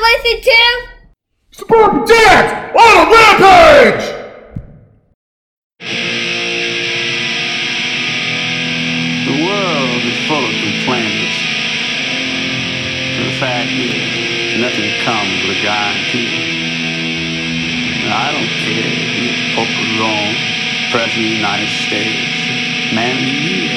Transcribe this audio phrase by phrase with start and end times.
[0.00, 0.60] listen to?
[1.52, 4.06] Suburban Dance on a rampage!
[9.26, 11.36] The world is full of complainers.
[13.16, 16.50] But the fact is, nothing comes with a guarantee.
[18.04, 20.34] Now, I don't care if you're Pope of Rome,
[20.90, 23.76] President of the United States, Man of the Year.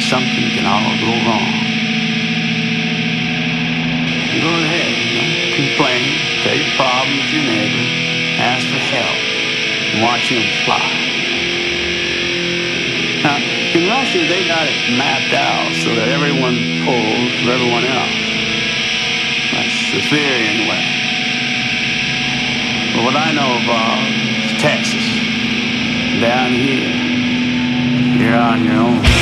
[0.00, 1.69] Something can all go wrong.
[4.30, 4.94] Go ahead,
[5.58, 6.06] complain,
[6.46, 7.82] tell your problems to your neighbor,
[8.38, 9.18] ask for help,
[9.90, 10.86] and watch him fly.
[13.26, 13.36] Now,
[13.74, 16.56] in Russia, they got it mapped out so that everyone
[16.86, 18.22] pulls for everyone else.
[19.50, 20.80] That's the theory, anyway.
[22.94, 23.98] But what I know about
[24.46, 25.04] is Texas.
[26.22, 26.86] Down here,
[28.16, 29.19] you're on your own.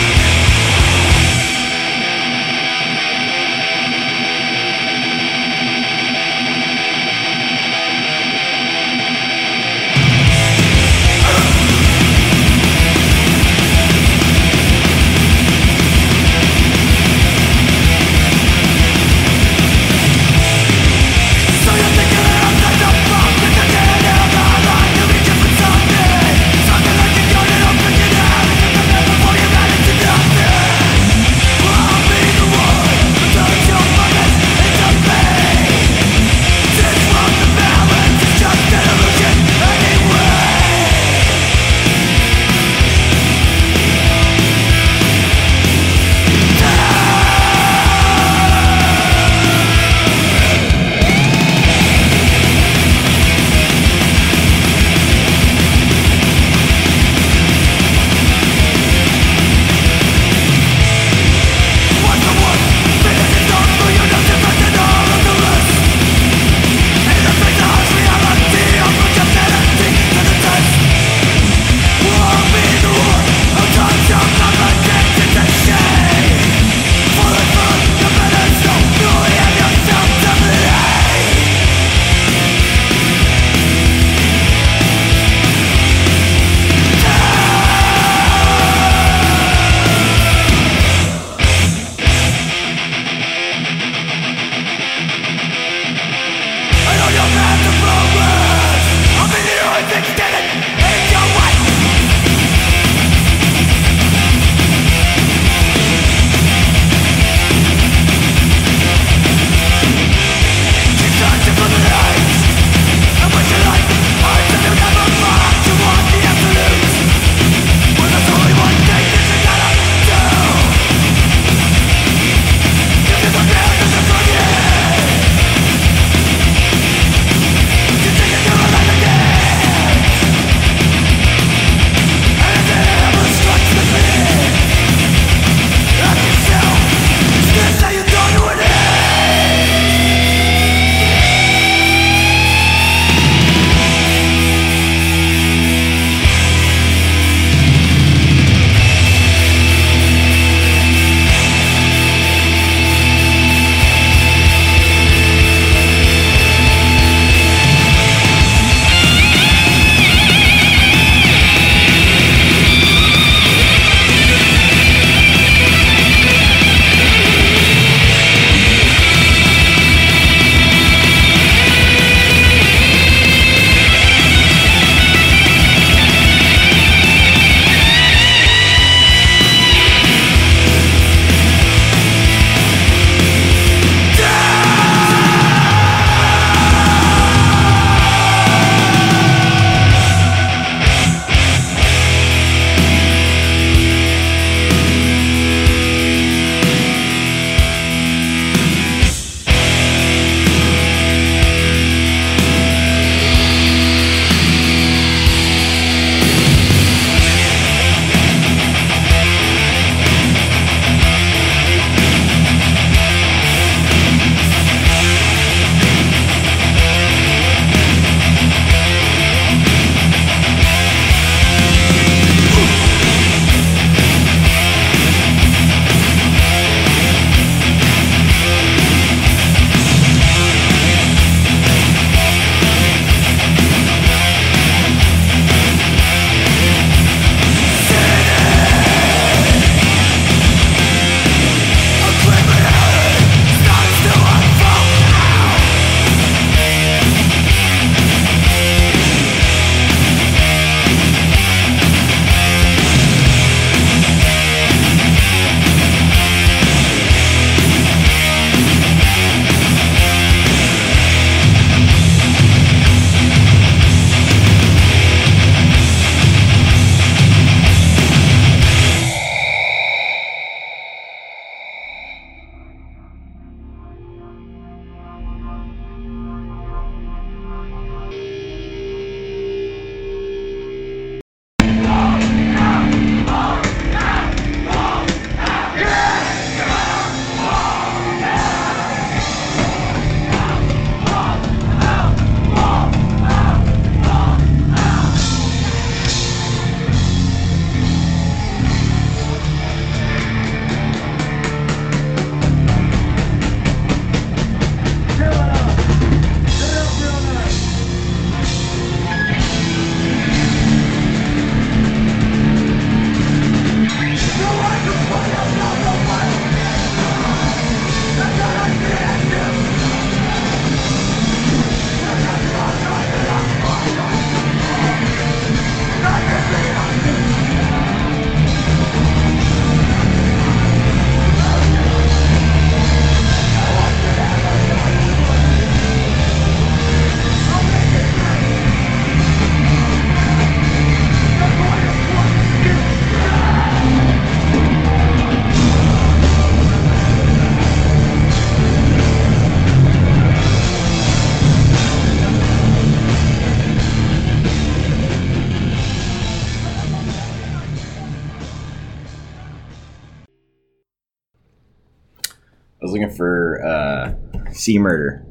[364.69, 365.25] C Murder,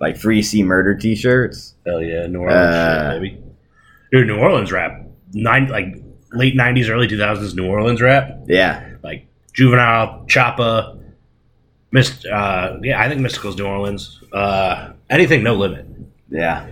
[0.00, 1.74] like free C Murder T-shirts.
[1.84, 3.42] Hell yeah, New Orleans Uh, shit, baby.
[4.10, 5.04] Dude, New Orleans rap,
[5.34, 5.94] nine like
[6.32, 10.98] late '90s, early 2000s New Orleans rap, Yeah, like Juvenile, Choppa,
[11.90, 12.24] Mist.
[12.24, 14.22] Uh, yeah, I think Mystikal's New Orleans.
[14.32, 15.84] Uh, anything, No Limit.
[16.30, 16.68] yeah.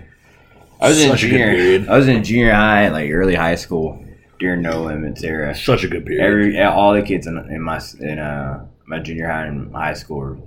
[0.79, 1.91] I was in Such good junior.
[1.91, 4.03] I was in junior high, like early high school
[4.39, 5.53] during No Limits era.
[5.55, 6.23] Such a good period.
[6.25, 10.17] Every all the kids in, in my in uh my junior high and high school
[10.17, 10.37] were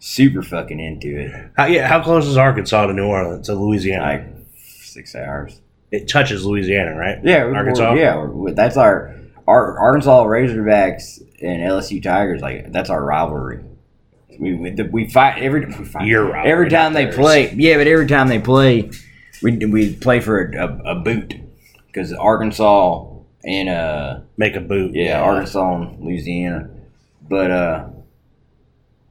[0.00, 1.50] super fucking into it.
[1.56, 4.02] how, yeah, how close is Arkansas to New Orleans to Louisiana?
[4.04, 4.26] Like
[4.58, 5.60] six hours.
[5.92, 7.18] it touches Louisiana, right?
[7.22, 7.94] Yeah, we're- Arkansas.
[7.94, 9.14] yeah, we're- that's our,
[9.46, 12.40] our Arkansas Razorbacks and LSU Tigers.
[12.40, 13.64] Like that's our rivalry.
[14.38, 17.16] We we, we fight every we fight, rivalry, every time they theirs.
[17.16, 17.52] play.
[17.54, 18.90] Yeah, but every time they play,
[19.42, 21.34] we we play for a, a, a boot
[21.88, 23.06] because Arkansas
[23.44, 24.94] and uh Make a boot.
[24.94, 26.70] yeah Arkansas and Louisiana,
[27.28, 27.88] but uh.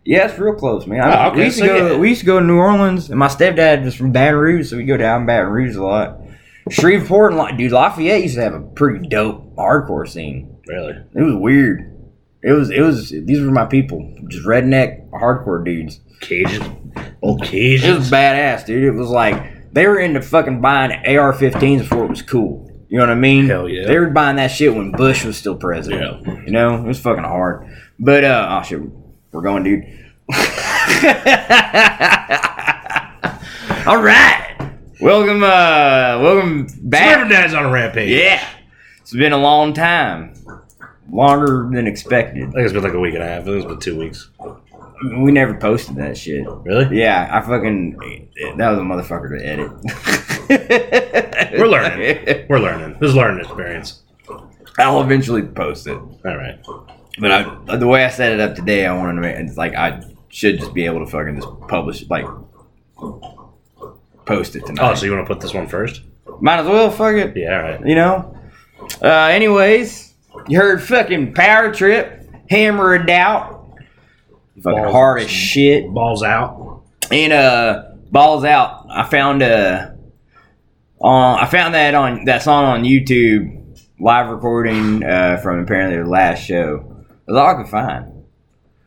[0.06, 1.02] Yeah, it's real close, man.
[1.02, 1.92] I, Oh, okay, we used to so go.
[1.94, 1.98] yeah.
[1.98, 4.78] We used to go to New Orleans, and my stepdad was from Baton Rouge, so
[4.78, 6.20] we go down Baton Rouge a lot.
[6.70, 10.58] Shreveport and La- dude, Lafayette used to have a pretty dope hardcore scene.
[10.68, 10.94] Really?
[11.16, 11.92] It was weird.
[12.44, 12.70] It was.
[12.70, 13.10] It was.
[13.10, 16.00] These were my people, just redneck hardcore dudes.
[16.22, 16.94] Cajun.
[17.22, 17.96] It Cajun.
[17.98, 18.84] was badass, dude.
[18.84, 22.66] It was like they were into fucking buying AR-15s before it was cool.
[22.88, 23.46] You know what I mean?
[23.48, 23.86] Hell yeah.
[23.88, 26.26] They were buying that shit when Bush was still president.
[26.26, 26.34] Yeah.
[26.46, 27.68] You know, it was fucking hard.
[28.00, 28.80] But uh, oh shit,
[29.32, 29.86] we're going, dude.
[33.88, 34.72] All right,
[35.02, 37.14] welcome, uh, welcome back.
[37.14, 38.10] Celebrity Dad's on a rampage.
[38.10, 38.46] Yeah,
[39.00, 40.34] it's been a long time,
[41.12, 42.50] longer than expected.
[42.50, 43.42] I think it's been like a week and a half.
[43.42, 44.30] I think it's been two weeks.
[45.18, 46.46] We never posted that shit.
[46.48, 47.00] Really?
[47.00, 47.98] Yeah, I fucking
[48.58, 49.72] that was a motherfucker to edit.
[51.60, 52.46] We're learning.
[52.50, 52.98] We're learning.
[53.00, 54.04] This is a learning experience.
[54.78, 55.98] I'll eventually post it.
[55.98, 56.60] All right.
[57.20, 59.76] But I, the way I set it up today, I wanted to make it's like
[59.76, 62.26] I should just be able to fucking just publish like
[64.26, 64.92] post it tonight.
[64.92, 66.02] Oh, so you want to put this one first?
[66.42, 67.36] Might as well, fuck it.
[67.36, 67.56] Yeah.
[67.58, 67.86] All right.
[67.86, 68.36] You know.
[69.02, 70.14] Uh, anyways,
[70.48, 73.78] you heard fucking Power Trip, Hammer of Doubt,
[74.62, 76.84] fucking Balls- hard as shit, Balls out.
[77.12, 78.86] and uh, balls out.
[78.90, 79.92] I found uh,
[81.02, 86.10] on I found that on that song on YouTube, live recording uh, from apparently the
[86.10, 86.99] last show.
[87.30, 88.24] That's all I could find.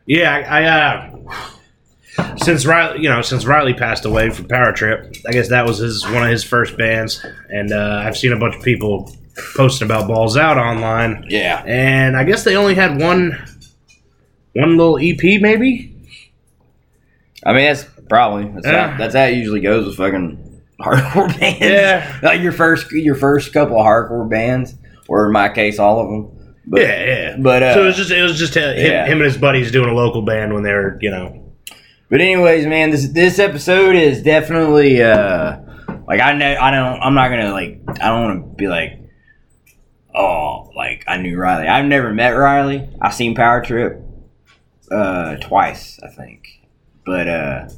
[0.05, 0.43] Yeah.
[0.49, 5.31] I, I uh, since Riley, you know, since Riley passed away from Power Trip, I
[5.31, 8.55] guess that was his one of his first bands, and uh, I've seen a bunch
[8.55, 9.09] of people
[9.55, 11.63] posting about Balls Out online, Yeah.
[11.65, 13.31] and I guess they only had one,
[14.53, 15.95] one little EP, maybe.
[17.45, 18.91] I mean, that's probably that's, Yeah.
[18.91, 21.61] how, that's how it usually goes with fucking hardcore bands.
[21.61, 22.19] Yeah.
[22.21, 24.75] like your first your first couple of hardcore bands,
[25.07, 26.39] or in my case, all of them.
[26.65, 27.37] But, yeah, yeah.
[27.39, 29.05] but, uh, so it was just it was just him, yeah.
[29.05, 31.53] him and his buddies doing a local band when they were, you know,
[32.09, 35.57] But anyways, man, this this episode is definitely uh
[36.07, 38.99] like I know I don't I'm not gonna like I don't want to be like
[40.15, 41.67] oh like I knew Riley.
[41.67, 42.87] I've never met Riley.
[43.01, 43.99] I've seen Power Trip
[44.91, 46.47] uh twice I think,
[47.05, 47.69] but uh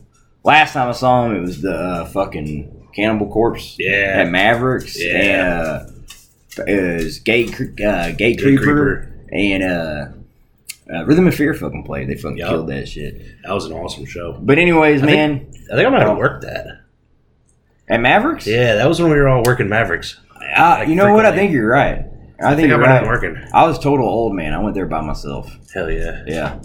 [0.44, 4.14] last time I saw him it was the uh, fucking Cannibal Corpse Yeah.
[4.18, 5.18] at Mavericks Yeah.
[5.18, 5.86] and uh,
[6.58, 9.28] was Gate uh, Gate, Gate Creeper, Creeper.
[9.32, 10.08] and uh.
[10.88, 12.08] Uh, Rhythm of Fear fucking played.
[12.08, 12.50] They fucking Yup.
[12.50, 13.20] killed that shit.
[13.44, 14.34] that was an awesome show.
[14.40, 16.82] But anyways, I man, think- I think I'm gonna work that.
[17.90, 20.20] at Mavericks, Yeah, that was when we were all working Mavericks.
[20.56, 21.26] Uh, you know what?
[21.26, 22.06] I think you're right.
[22.40, 23.04] I, I think, I you're right.
[23.04, 23.36] working.
[23.52, 24.54] I was total old man.
[24.54, 25.52] I went there by myself.
[25.74, 26.22] Hell yeah.
[26.28, 26.62] Yeah.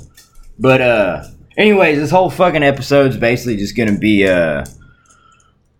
[0.59, 1.25] But uh
[1.56, 4.66] anyways, this whole fucking episode's basically just gonna be uh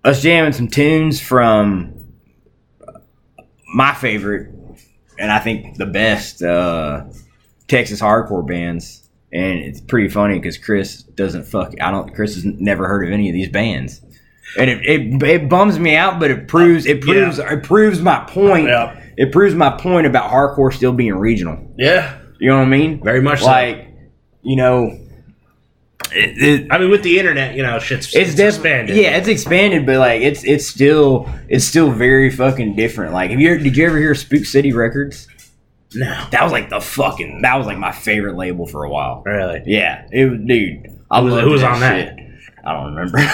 [0.03, 1.93] us jamming some tunes from
[3.75, 4.53] my favorite
[5.19, 7.05] and I think the best uh
[7.71, 9.09] Texas hardcore bands.
[9.33, 11.73] And it's pretty funny because Chris doesn't fuck.
[11.81, 12.13] I don't.
[12.13, 14.01] Chris has never heard of any of these bands,
[14.59, 16.19] and it, it, it bums me out.
[16.19, 18.67] But it proves it proves it proves my point.
[18.67, 19.01] Yeah.
[19.17, 21.73] It proves my point about hardcore still being regional.
[21.79, 22.19] Yeah.
[22.41, 23.05] You know what I mean?
[23.05, 23.47] Very much so.
[23.47, 23.87] like
[24.43, 24.99] you know
[26.13, 28.97] it, it, I mean, with the internet, you know, shit's it's, it's, expanded.
[28.97, 33.41] yeah it's expanded but like it's it's still it's still very fucking different like have
[33.41, 35.29] you did you ever hear spook city records
[35.95, 36.27] No.
[36.31, 39.63] that was like the fucking that was like my favorite label for a while Really?
[39.67, 42.17] yeah it was dude I Who was- who was on that?
[42.63, 43.17] I don't remember.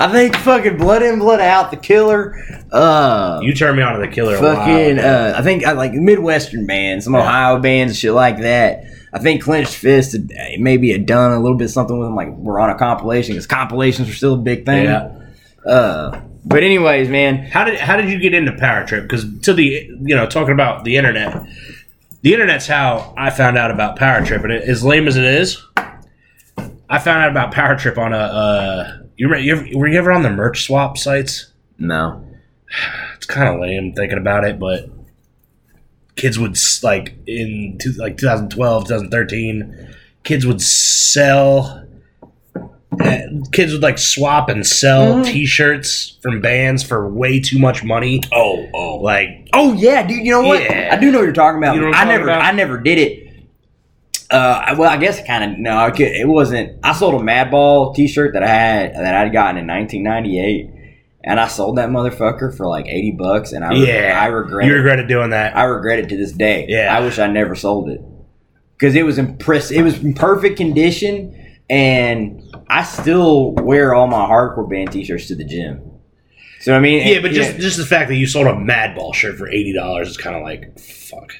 [0.00, 2.36] I think fucking Blood In Blood Out, The Killer.
[2.70, 4.36] Uh, You turned me on to the killer.
[4.36, 7.20] a fucking uh, I think I like Midwestern bands, some Yeah.
[7.20, 8.84] Ohio bands, shit like that.
[9.12, 10.16] I think Clenched Fist
[10.58, 12.14] maybe had done a little bit something with them.
[12.14, 14.84] Like we're on a compilation because compilations are still a big thing.
[14.84, 15.12] Yeah.
[15.66, 19.02] Uh, but anyways, man, How did how did you get into Power Trip?
[19.02, 21.46] Because to the you know talking about the internet,
[22.22, 25.24] the internet's how I found out about Power Trip, and it, as lame as it
[25.24, 25.62] is,
[26.88, 28.18] I found out about Power Trip on a.
[28.18, 31.52] Uh, you, remember, you ever, were you ever on the merch swap sites?
[31.78, 32.24] No.
[33.16, 34.88] It's kind of lame thinking about it, but
[36.18, 39.94] kids would like in two, like 2012, 2013,
[40.24, 41.86] kids would sell.
[43.00, 43.18] uh,
[43.52, 48.20] Kids would like swap and sell T-shirts from bands for way too much money.
[48.32, 48.96] Oh, oh.
[48.96, 50.24] Like Oh yeah, dude.
[50.26, 50.62] You know what?
[50.62, 50.90] Yeah.
[50.92, 51.76] I do know what you're talking about.
[51.76, 52.42] You know what I I'm talking never, about?
[52.44, 53.24] I never did it.
[54.30, 55.90] Uh, well, I guess kind of no.
[55.96, 56.78] It wasn't.
[56.82, 60.70] I sold a Madball T-shirt that I had that I'd gotten in 1998,
[61.28, 64.68] and I sold that motherfucker for like 80 bucks, and I yeah, I regret it.
[64.68, 64.78] you it.
[64.78, 65.54] regretted doing that.
[65.54, 66.64] I regret it to this day.
[66.66, 66.96] Yeah.
[66.96, 68.00] I wish I never sold it
[68.72, 69.70] because it was impress.
[69.70, 75.34] It was in perfect condition, and I still wear all my hardcore band T-shirts to
[75.34, 75.82] the gym.
[76.60, 79.36] So I mean, yeah, but just just the fact that you sold a Madball shirt
[79.36, 81.34] for eighty dollars is kind of like fuck.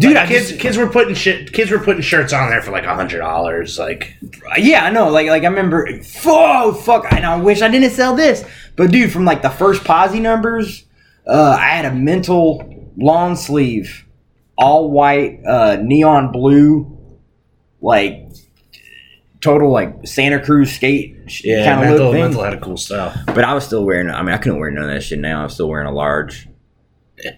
[0.00, 2.70] Dude, Like, kids just, kids were putting shit kids were putting shirts on there for
[2.70, 3.78] like hundred dollars.
[3.78, 4.16] Like
[4.56, 5.10] Yeah, I know.
[5.10, 5.88] Like, like I remember.
[6.24, 7.12] Oh fuck!
[7.12, 8.44] And I wish I didn't sell this.
[8.76, 10.84] But dude, from like the first posse numbers,
[11.26, 14.06] uh, I had a mental long sleeve,
[14.56, 16.98] all white, uh, neon blue,
[17.80, 18.26] like
[19.40, 22.22] total like Santa Cruz skate yeah, kind of mental, look thing.
[22.22, 23.14] mental had a cool style.
[23.26, 24.10] But I was still wearing.
[24.10, 25.42] I mean, I couldn't wear none of that shit now.
[25.42, 26.48] I'm still wearing a large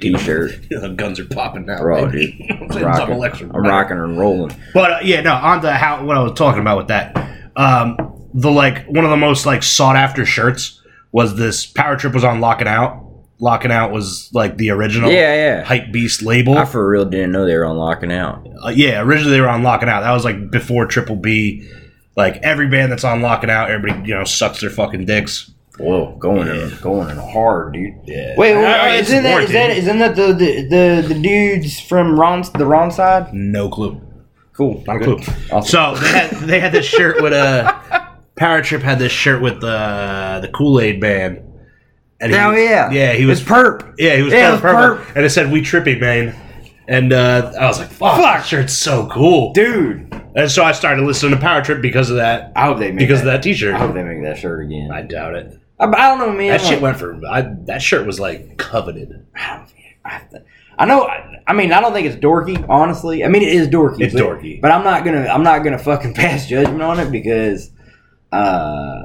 [0.01, 0.69] t-shirt.
[0.97, 1.79] guns are popping now.
[1.79, 2.47] Bro, baby.
[2.49, 4.57] dude, I'm Double rocking, I'm rocking and rolling.
[4.75, 7.17] But uh, yeah, no, on to how what I was talking about with that.
[7.57, 7.97] Um,
[8.35, 10.81] the like one of the most like sought after shirts
[11.13, 13.01] was this Power Trip was on Lockin' Out.
[13.39, 15.65] Lockin' Out was like the original Yeah, yeah.
[15.65, 16.57] Hype Beast label.
[16.57, 18.47] I for real didn't know they were on Lockin' out.
[18.65, 20.01] Uh, yeah, originally they were on Lockin' Out.
[20.01, 21.69] That was like before Triple B.
[22.17, 25.52] Like every band that's on Lockin' Out, everybody you know sucks their fucking dicks.
[25.79, 27.95] Whoa, going in, going in hard, dude.
[28.05, 28.35] Yeah.
[28.37, 31.21] Wait, wait, Uh, wait it's isn't that, is that isn't that the the, the, the
[31.21, 33.33] dudes from Ron the wrong side?
[33.33, 34.01] No clue.
[34.55, 35.23] Cool, Not a good.
[35.23, 35.35] clue.
[35.51, 35.97] Awesome.
[35.97, 39.61] So they had they had this shirt with a Power Trip had this shirt with
[39.61, 41.41] the the Kool Aid band.
[42.21, 43.95] And Oh yeah, yeah, he was It's perp.
[43.99, 46.37] Yeah, he was Yeah, yeah, it was purple, and it said "We Trippy Man,"
[46.87, 50.15] and uh, I was like, "Fuck, that shirt's so cool!" dude.
[50.37, 52.99] And so I started listening to Power Trip because of that, I hope they make
[53.01, 53.27] because that.
[53.29, 53.75] of that T-shirt.
[53.75, 54.91] I hope they make that shirt again.
[54.93, 55.59] I I, doubt it.
[55.83, 56.49] I, don't know, man.
[56.51, 59.27] That shit went for I, that shirt was like coveted.
[59.35, 59.65] I,
[60.05, 60.45] don't-
[60.79, 61.03] I know.
[61.05, 62.65] I, I mean, I don't think it's dorky.
[62.69, 64.01] Honestly, I mean, it is dorky.
[64.01, 64.61] It's but, dorky.
[64.61, 65.27] but I'm not gonna.
[65.27, 67.71] I'm not gonna fucking pass judgment on it because
[68.33, 69.03] uh,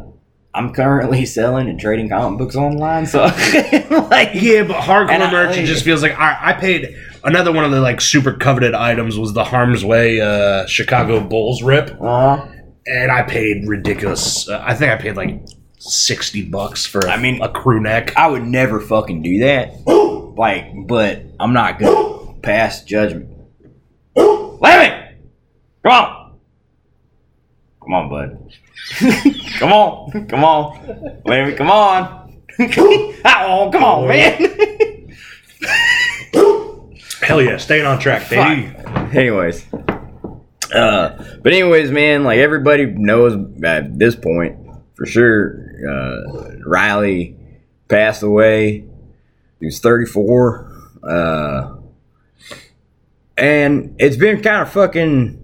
[0.54, 3.06] I'm currently selling and trading comic books online.
[3.06, 7.52] So, like, Yeah, but hardcore I- merch it just feels like I, I paid another
[7.52, 11.96] one of the like super coveted items was the Harm's Way uh, Chicago Bulls rip,
[12.02, 12.48] uh,
[12.88, 14.48] and I paid ridiculous.
[14.50, 15.42] Uh, I think I paid like
[15.78, 17.08] sixty bucks for.
[17.08, 18.16] I mean- a crew neck.
[18.18, 19.74] I would never fucking do that.
[20.38, 23.28] Like, but I'm not gonna pass judgment.
[24.16, 25.16] Lemmy,
[25.82, 26.38] come on,
[27.82, 28.54] come on, bud.
[29.58, 32.40] come on, come on, Lemmy, come on.
[32.60, 34.38] oh, come on, man.
[37.24, 38.72] Hell yeah, staying on track, baby.
[39.18, 39.66] anyways,
[40.72, 44.56] uh, but anyways, man, like everybody knows at this point
[44.98, 45.64] for sure.
[45.88, 47.38] Uh, Riley
[47.88, 48.84] passed away.
[49.60, 50.72] He was 34.
[51.04, 51.76] Uh,
[53.38, 55.44] and it's been kind of fucking.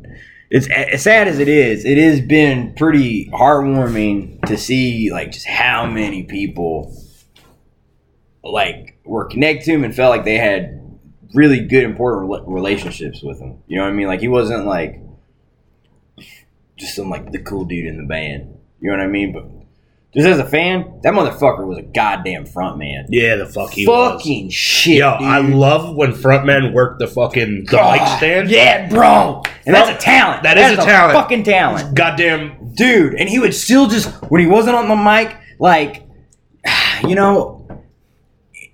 [0.50, 1.86] It's as sad as it is.
[1.86, 6.96] It has been pretty heartwarming to see like just how many people
[8.44, 10.80] like were connected to him and felt like they had
[11.34, 13.64] really good important relationships with him.
[13.68, 14.08] You know what I mean?
[14.08, 15.02] Like he wasn't like
[16.78, 18.58] just some like the cool dude in the band.
[18.84, 19.32] You know what I mean?
[19.32, 19.46] But
[20.14, 23.06] just as a fan, that motherfucker was a goddamn front man.
[23.10, 24.12] Yeah, the fuck he was.
[24.22, 25.26] Fucking shit, Yo, dude.
[25.28, 28.50] I love when frontmen work the fucking the God, mic stand.
[28.50, 29.42] Yeah, bro.
[29.66, 30.44] And that's a talent.
[30.44, 31.18] That is That's a talent.
[31.18, 31.96] Fucking talent.
[31.96, 32.74] Goddamn.
[32.76, 33.14] dude.
[33.16, 36.04] And he would still just when he wasn't on the mic, like
[37.08, 37.66] you know,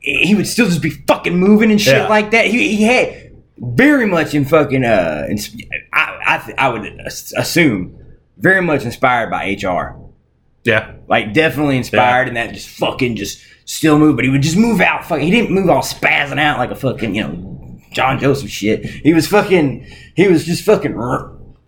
[0.01, 2.08] he would still just be fucking moving and shit Yeah.
[2.08, 2.48] like that.
[2.48, 5.56] He, he had very much in fucking uh, ins-
[5.94, 6.86] I I, th- I would
[7.38, 7.96] assume
[8.39, 10.00] very much inspired by HR.
[10.63, 10.96] Yeah.
[11.08, 14.15] Like definitely inspired, and that just fucking just still move.
[14.15, 15.05] But he would just move out.
[15.05, 18.86] Fucking, he didn't move all spazzing out like a fucking you know John Joseph shit.
[18.86, 19.86] He was fucking.
[20.15, 20.96] He was just fucking.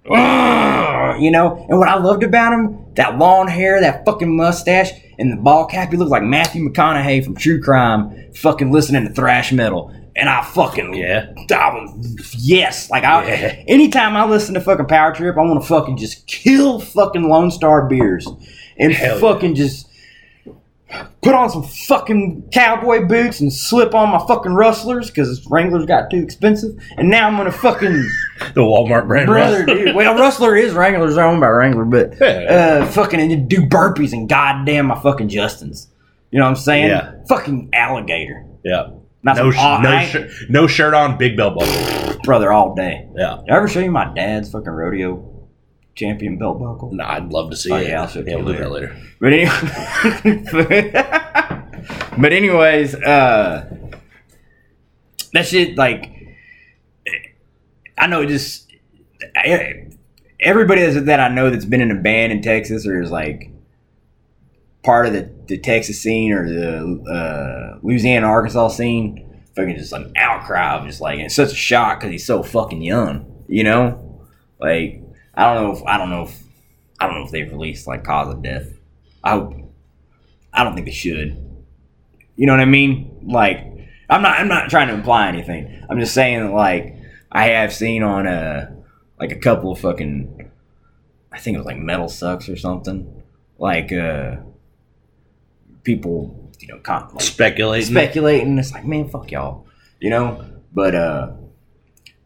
[0.10, 4.92] Ah, you know, and what I loved about him, that long hair, that fucking mustache,
[5.20, 9.14] and the ball cap, he looked like Matthew McConaughey from True Crime, fucking listening to
[9.14, 9.94] thrash metal.
[10.22, 11.34] And I fucking Yeah.
[11.52, 13.26] I was, yes, like I.
[13.28, 13.64] Yeah.
[13.68, 17.50] Anytime I listen to fucking Power Trip, I want to fucking just kill fucking Lone
[17.52, 18.28] Star beers
[18.78, 19.20] and Hell yeah.
[19.20, 19.88] fucking just
[21.22, 26.12] put on some fucking cowboy boots and slip on my fucking rustlers because Wranglers got
[26.12, 26.72] too expensive.
[26.98, 27.92] And now I'm gonna fucking
[28.54, 29.28] The Walmart brand.
[29.28, 29.96] brother, dude.
[29.96, 32.82] Well, Rustler is Wranglers owned by Wrangler, but Yeah.
[32.84, 35.88] uh, fucking and do burpees and goddamn my fucking Justins.
[36.30, 36.90] You know what I'm saying?
[36.90, 37.14] Yeah.
[37.30, 38.46] Fucking alligator.
[38.64, 38.90] Yeah.
[39.24, 42.20] No, sh- no, shirt, no shirt on, big belt buckle.
[42.24, 43.08] brother all day.
[43.16, 43.38] Yeah.
[43.46, 45.48] Did I ever show you my dad's fucking rodeo
[45.96, 46.92] champion belt buckle?
[46.94, 47.88] No, I'd love to see Oh, it.
[47.90, 48.98] yeah, I'll show yeah, we'll do that later.
[49.20, 50.92] But anyway,
[52.18, 53.70] but anyways, uh,
[55.34, 56.12] that shit like
[57.98, 58.74] I know it just
[60.40, 63.52] everybody that I know that's been in a band in Texas or is like
[64.84, 69.28] part of the, the Texas scene or the uh, Louisiana Arkansas scene.
[69.56, 72.82] Fucking just an outcry of just like it's such a shock because he's so fucking
[72.82, 74.22] young, you know.
[74.60, 75.04] Like
[75.36, 76.44] I don't know if I don't know if
[77.00, 78.68] I don't know if they've released like cause of death.
[79.24, 79.56] I hope.
[80.54, 81.38] I don't think they should.
[82.36, 83.20] You know what I mean?
[83.24, 83.66] Like,
[84.10, 84.40] I'm not.
[84.40, 85.84] I'm not trying to imply anything.
[85.90, 86.96] I'm just saying that, like,
[87.32, 88.76] I have seen on a
[89.20, 90.50] like a couple of fucking.
[91.32, 93.24] I think it was like Metal Sucks or something.
[93.58, 94.38] Like, uh,
[95.84, 97.86] people, you know, con- like, Speculating.
[97.90, 98.58] speculating.
[98.58, 99.66] It's like, man, fuck y'all,
[100.00, 100.46] you know.
[100.74, 101.32] But uh,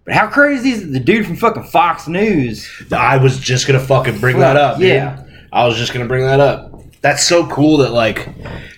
[0.04, 0.91] but how crazy is it?
[0.94, 2.70] The dude from fucking Fox News.
[2.91, 4.78] I was just gonna fucking bring that up.
[4.78, 4.88] dude.
[4.89, 5.24] Yeah.
[5.52, 6.72] I was just gonna bring that up.
[7.02, 8.28] That's so cool that like,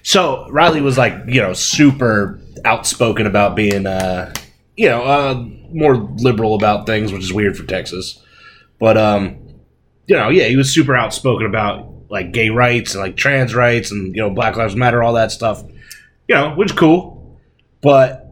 [0.04, 4.34] so Riley was like, you know, super outspoken about being, uh,
[4.76, 8.22] you know, uh, more liberal about things, which is weird for Texas.
[8.80, 9.38] But um,
[10.08, 13.92] you know, yeah, he was super outspoken about like gay rights and like trans rights
[13.92, 15.64] and you know Black Lives Matter, all that stuff.
[16.28, 17.40] You know, which is cool.
[17.82, 18.28] But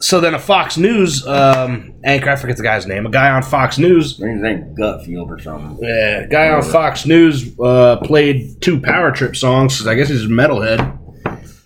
[0.00, 3.42] so then a Fox News um, anchor, I forget the guy's name, a guy on
[3.42, 5.78] Fox News His name Gutfeld or something.
[5.80, 10.24] yeah, guy on Fox News uh, played two Power Trip songs because I guess he's
[10.24, 10.98] a metalhead,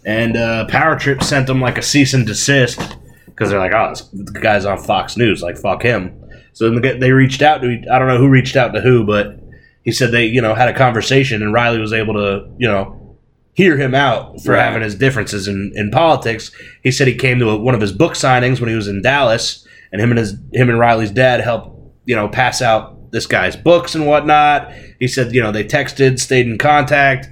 [0.04, 2.78] and uh, Power Trip sent them like a cease and desist
[3.26, 7.42] because they're like, "Oh, the guy's on Fox News, like fuck him." So they reached
[7.42, 9.40] out to I don't know who reached out to who, but
[9.86, 13.16] he said they you know had a conversation and Riley was able to you know
[13.54, 14.62] hear him out for Right.
[14.64, 16.50] having his differences in, in politics.
[16.82, 19.00] He said he came to a, one of his book signings when he was in
[19.00, 21.70] Dallas, and him and his him and Riley's dad helped
[22.04, 24.70] you know pass out this guy's books and whatnot.
[24.98, 27.30] He said you know they texted, stayed in contact,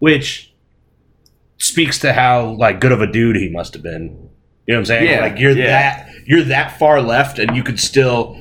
[0.00, 0.52] which
[1.58, 4.28] speaks to how like good of a dude he must have been.
[4.66, 5.10] You know what I'm saying?
[5.10, 5.66] Yeah, like you're yeah.
[5.66, 8.36] that you're that far left, and you could still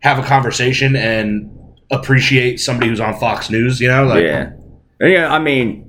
[0.00, 1.56] have a conversation and
[1.90, 3.80] appreciate somebody who's on Fox News.
[3.80, 4.52] You know, like yeah.
[5.00, 5.86] Yeah, I mean,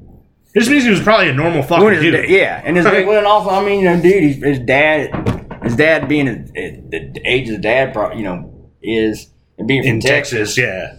[0.53, 2.29] this means he was probably a normal fucking his, dude.
[2.29, 5.75] yeah, and his well, and also, I mean, you know, dude, his, his dad, his
[5.75, 9.89] dad being his, the age of his dad, pro- you know, is and being from
[9.91, 10.95] in Texas, yeah.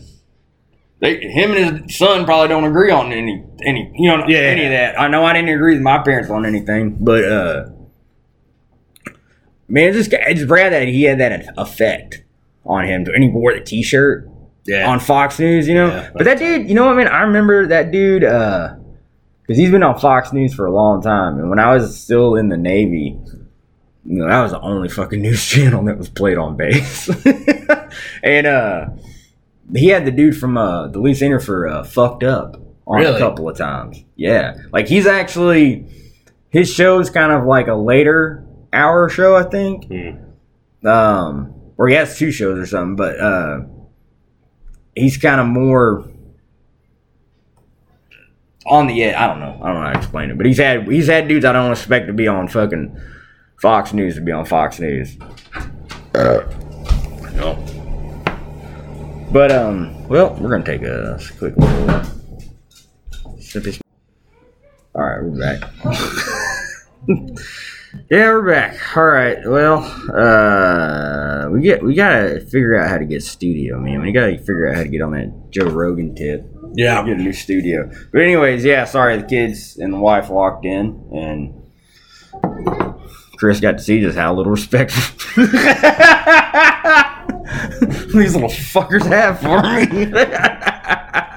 [1.00, 4.38] they, him and his son probably don't agree on any any you know Yeah.
[4.40, 5.00] any of that.
[5.00, 7.70] I know I didn't agree with my parents on anything, but uh,
[9.68, 12.22] man, it's just it's rad that he had that effect
[12.64, 14.28] on him, and he wore the T-shirt
[14.64, 14.88] Yeah.
[14.88, 15.88] on Fox News, you know.
[15.88, 16.10] Yeah.
[16.14, 17.08] but that dude, you know what I mean?
[17.08, 18.74] I remember that dude uh
[19.42, 22.36] because he's been on Fox News for a long time, and when I was still
[22.36, 23.18] in the Navy,
[24.04, 27.10] you know, that was the only fucking news channel that was played on base.
[28.22, 28.86] and uh
[29.74, 33.16] he had the dude from uh the lead singer for uh Fucked Up on Really?
[33.16, 34.04] a couple of times.
[34.16, 34.56] Yeah.
[34.72, 35.86] Like he's actually
[36.50, 39.86] his show is kind of like a later hour show, I think.
[39.86, 40.86] Hmm.
[40.86, 43.60] Um or he has two shows or something, but uh
[44.94, 46.08] he's kind of more
[48.66, 49.14] on the edge.
[49.14, 49.58] I don't know.
[49.62, 51.72] I don't know how to explain it, but he's had he's had dudes I don't
[51.72, 53.00] expect to be on fucking
[53.60, 55.16] Fox News to be on Fox News.
[57.34, 57.56] No.
[59.32, 62.04] But um, well, we're gonna take a quick little
[63.40, 63.64] sip.
[64.94, 65.70] All right, we're back.
[68.10, 68.96] yeah, we're back.
[68.96, 69.38] All right.
[69.44, 69.78] Well,
[70.14, 74.00] uh, we get we gotta figure out how to get studio, man.
[74.02, 76.44] We gotta figure out how to get on that Joe Rogan tip.
[76.74, 77.04] Yeah.
[77.04, 77.90] Get a new studio.
[78.12, 78.84] But anyways, yeah.
[78.84, 81.62] Sorry, the kids and the wife walked in, and
[83.36, 84.92] Chris got to see just how little respect
[88.14, 90.06] these little fuckers have for me.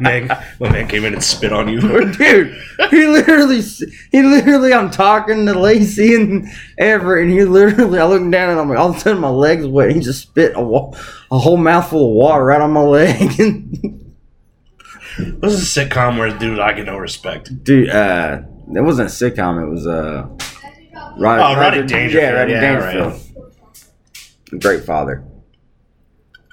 [0.00, 0.28] Man,
[0.60, 1.80] my man came in and spit on you.
[2.12, 2.56] Dude,
[2.90, 8.20] he literally, he literally, I'm talking to Lacey and Everett, and he literally, I look
[8.30, 9.92] down and I'm like, all of a sudden my leg's wet.
[9.92, 13.98] He just spit a, a whole mouthful of water right on my leg.
[15.18, 17.62] This is a sitcom where dude I get no respect.
[17.64, 18.40] Dude, uh,
[18.74, 19.62] it wasn't a sitcom.
[19.62, 20.26] It was uh,
[21.18, 22.12] Rod, Oh, Rodney Dangerfield.
[22.14, 22.60] Yeah, Rodney Yeah,
[22.90, 24.62] Dangerfield.
[24.62, 25.22] Great father.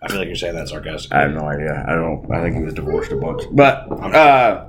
[0.01, 1.17] I feel like you're saying that sarcastically.
[1.17, 1.85] I have no idea.
[1.87, 2.31] I don't.
[2.31, 3.43] I think he was divorced a bunch.
[3.51, 4.65] But uh,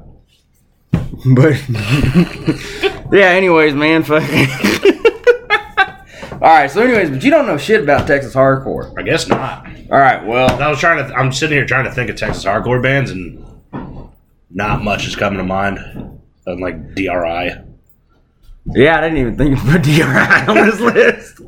[1.34, 1.60] But
[3.12, 4.22] yeah, anyways, man, fuck.
[6.32, 8.98] All right, so anyways, but you don't know shit about Texas hardcore.
[8.98, 9.66] I guess not.
[9.90, 11.14] All right, well, I was trying to.
[11.14, 13.44] I'm sitting here trying to think of Texas hardcore bands, and
[14.50, 15.78] not much is coming to mind.
[16.46, 17.04] I'm like DRI.
[18.66, 21.40] yeah, I didn't even think of DRI on this list.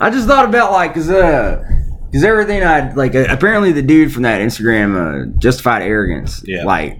[0.00, 1.64] I just thought about like, cause uh,
[2.12, 3.14] cause everything I like.
[3.14, 4.96] Uh, apparently, the dude from that Instagram,
[5.32, 6.64] uh, Justified Arrogance, Yeah.
[6.64, 6.98] like,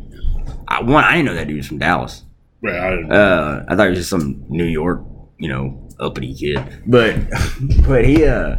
[0.68, 2.22] I one, I didn't know that dude was from Dallas.
[2.62, 5.02] Yeah, Uh, I thought he was just some New York,
[5.38, 6.60] you know, uppity kid.
[6.86, 7.16] But
[7.86, 8.56] but he uh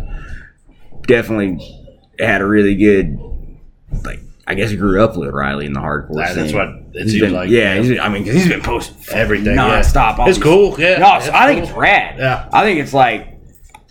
[1.07, 1.57] definitely
[2.19, 3.17] had a really good
[4.03, 6.57] like I guess he grew up with Riley in the hardcore That- that's scene.
[6.57, 7.49] what it He's seems been- like.
[7.49, 9.79] Yeah, he's, I mean, because he's been posting Everything, yeah.
[9.79, 10.17] nonstop.
[10.17, 10.97] all It's these- cool, yeah.
[10.97, 11.69] No, It's I think cool.
[11.69, 12.15] it's rad.
[12.17, 12.49] Yeah.
[12.51, 13.37] I think it's like,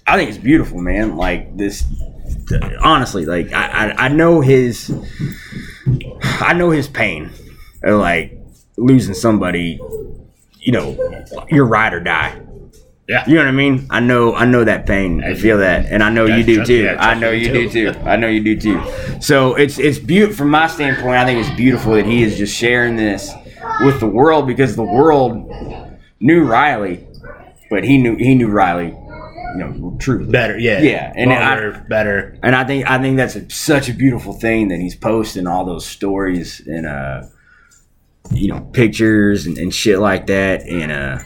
[0.05, 1.17] I think it's beautiful, man.
[1.17, 1.85] Like this,
[2.81, 4.95] honestly, like I, I, I know his,
[6.23, 7.31] I know his pain,
[7.83, 8.39] of like
[8.77, 9.81] losing somebody.
[10.61, 12.43] You know, your ride or die.
[13.09, 13.27] Yeah.
[13.27, 13.87] You know what I mean?
[13.89, 15.25] I know, I know that pain.
[15.25, 16.95] I feel that, and I know you do too.
[16.99, 17.99] I know you do too.
[18.01, 18.83] I know you do too.
[19.23, 21.17] So it's it's beautiful from my standpoint.
[21.17, 23.33] I think it's beautiful that he is just sharing this
[23.81, 25.51] with the world because the world
[26.21, 27.07] knew Riley,
[27.71, 28.95] but he knew he knew Riley,
[29.59, 30.31] you know, truly.
[30.31, 30.59] better.
[30.59, 32.39] Yeah, Yeah, and I- better.
[32.43, 35.65] And I think I think that's a, such a beautiful thing that he's posting all
[35.65, 37.23] those stories and uh,
[38.33, 40.63] you know, pictures and, and shit like that.
[40.63, 41.19] And uh,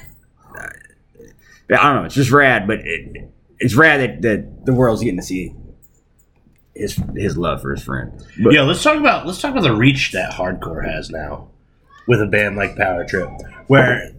[1.70, 2.66] I don't know, it's just rad.
[2.66, 5.54] But it, it's rad that, that the world's getting to see
[6.74, 8.12] his his love for his friend.
[8.42, 11.48] But, Yeah, let's talk about let's talk about the reach that hardcore has now
[12.08, 13.28] with a band like Power Trip,
[13.66, 14.10] where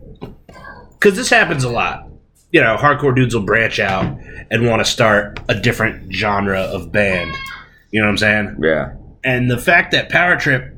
[0.91, 2.08] because this happens a lot.
[2.53, 4.17] You know, hardcore dudes will branch out
[4.51, 7.33] and want to start a different genre of band.
[7.91, 8.57] You know what I'm saying?
[8.63, 10.73] yeah, And the fact that Power Trip,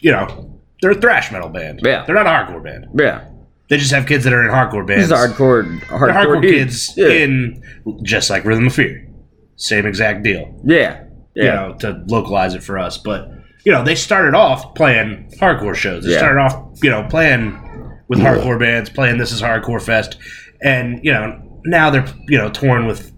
[0.00, 1.80] you know, they're a thrash metal band.
[1.84, 2.04] Yeah.
[2.06, 2.86] they're not a hardcore band.
[2.98, 3.24] yeah.
[3.68, 5.08] They just have kids that are in hardcore bands.
[5.08, 7.08] These are hardcore, hardcore, hardcore kids Yeah.
[7.08, 7.62] in
[8.04, 9.08] just like Rhythm of Fear.
[9.56, 10.60] Same exact deal.
[10.64, 11.02] yeah,
[11.34, 11.44] yeah.
[11.44, 12.96] you know, to localize it for us.
[12.96, 13.28] But
[13.64, 16.04] you know, they started off playing hardcore shows.
[16.04, 16.18] They Yeah.
[16.18, 17.58] started off, you know, playing
[18.06, 20.16] with hardcore bands, playing This Is Hardcore Fest,
[20.62, 23.12] and you know, now they're you know torn with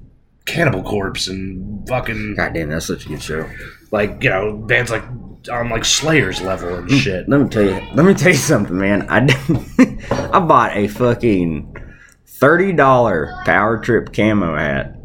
[0.46, 3.48] Cannibal Corpse and fucking God damn, that's such a good show.
[3.90, 5.05] like you know bands like
[5.51, 7.29] on like Slayer's level and hmm, shit.
[7.29, 7.81] Let me tell you.
[7.94, 9.07] Let me tell you something, man.
[9.09, 9.20] I
[10.33, 11.77] I bought a fucking
[12.27, 14.97] thirty dollar Power Trip camo hat,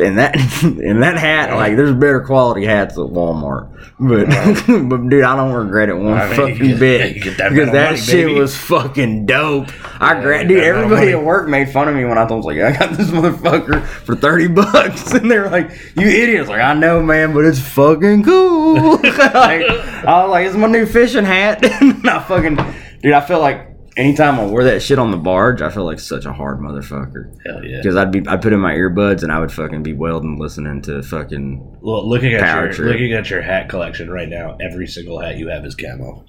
[0.00, 3.72] and that and that hat, like, there's better quality hats at Walmart.
[3.98, 4.26] But
[4.90, 7.36] but dude, I don't regret it one I mean, fucking get- bit because
[7.72, 8.38] that money, shit baby.
[8.38, 9.68] was fucking dope.
[10.02, 12.18] I Yeah, gra- dude, get that metal everybody at work made fun of me when
[12.18, 15.70] I told them like, I got this motherfucker for thirty bucks, and they were like,
[15.96, 18.96] "You idiots!" Like, I know, man, but it's fucking cool.
[18.96, 22.56] like, I was like, "It's my new fishing hat." and I fucking,
[23.02, 25.98] dude, I feel like anytime I wore that shit on the barge, I feel like
[25.98, 27.78] such a hard motherfucker Hell yeah!
[27.78, 30.82] because I'd be, I'd put in my earbuds and I would fucking be welding, listening
[30.82, 31.78] to fucking.
[31.80, 32.92] Well, looking at your Trip.
[32.92, 36.24] looking at your hat collection right now, every single hat you have is camo.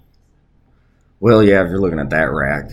[1.19, 2.69] Well, yeah, if you're looking at that rack.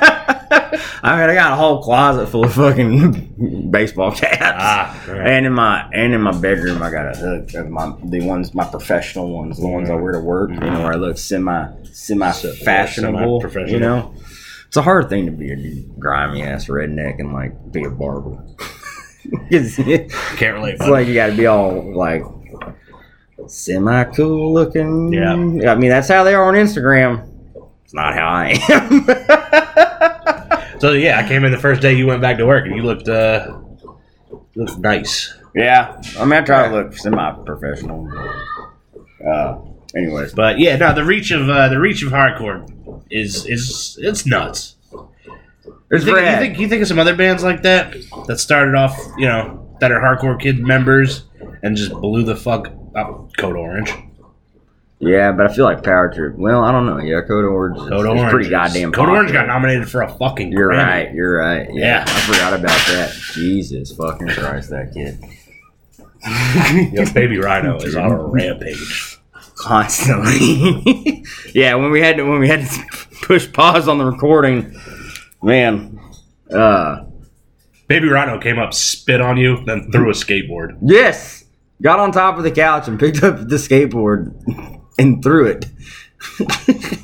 [1.02, 4.40] I mean, I got a whole closet full of fucking baseball caps.
[4.42, 5.04] Ah.
[5.08, 8.64] And in my and in my bedroom, I got a of my the ones my
[8.64, 10.50] professional ones, the ones I wear to work.
[10.50, 13.42] You know, where I look semi semi fashionable.
[13.68, 14.12] You know,
[14.66, 18.44] it's a hard thing to be a grimy ass redneck and like be a barber.
[19.50, 20.78] it's it's Can't relate.
[20.78, 20.90] buddy.
[20.90, 22.24] like you got to be all like
[23.46, 25.12] semi cool looking.
[25.12, 25.32] Yeah.
[25.32, 27.28] I mean that's how they are on Instagram.
[27.84, 29.59] It's not how I am.
[30.80, 32.82] So yeah, I came in the first day you went back to work, and you
[32.82, 33.58] looked uh,
[34.54, 35.34] looked nice.
[35.54, 38.10] yeah, I mean I try to look semi professional.
[39.26, 39.58] Uh,
[39.94, 42.66] anyways, But yeah, no, the reach of uh, the reach of hardcore
[43.10, 44.76] is is it's nuts.
[45.92, 47.94] You think, you think you think of some other bands like that
[48.26, 51.24] that started off, you know, that are hardcore kid members
[51.62, 53.36] and just blew the fuck up.
[53.36, 53.92] Code Orange,
[55.02, 56.34] Yeah, but I feel like Power Trip.
[56.36, 56.98] Well, I don't know.
[56.98, 57.78] Yeah, Code Orange.
[57.78, 58.92] Is, Code is Orange, pretty goddamn.
[58.92, 60.52] Code Orange got nominated for a fucking.
[60.52, 60.84] You're Grammy.
[60.86, 61.14] right.
[61.14, 61.68] You're right.
[61.72, 62.04] Yeah, Yeah.
[62.06, 63.10] I forgot about that.
[63.32, 65.18] Jesus fucking Christ, that kid.
[66.92, 69.16] Yo, Baby Rhino is on a rampage.
[69.56, 71.24] Constantly.
[71.54, 72.80] yeah, when we had to when we had to
[73.22, 74.78] push pause on the recording,
[75.42, 75.98] man.
[76.52, 77.04] Uh,
[77.88, 80.78] Baby Rhino came up, spit on you, then threw a skateboard.
[80.82, 81.44] yes,
[81.82, 84.34] got on top of the couch and picked up the skateboard
[85.00, 85.66] and threw it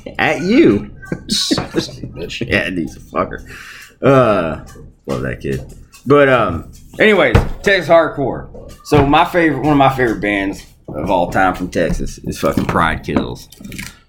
[0.19, 0.95] at you.
[1.29, 2.47] Son of a bitch.
[2.47, 3.39] Yeah, he's a fucker.
[4.01, 4.65] Uh,
[5.05, 5.73] love that kid.
[6.05, 8.71] But um, anyways, Texas hardcore.
[8.85, 12.65] So my favorite, one of my favorite bands of all time from Texas is fucking
[12.65, 13.49] Pride Kills.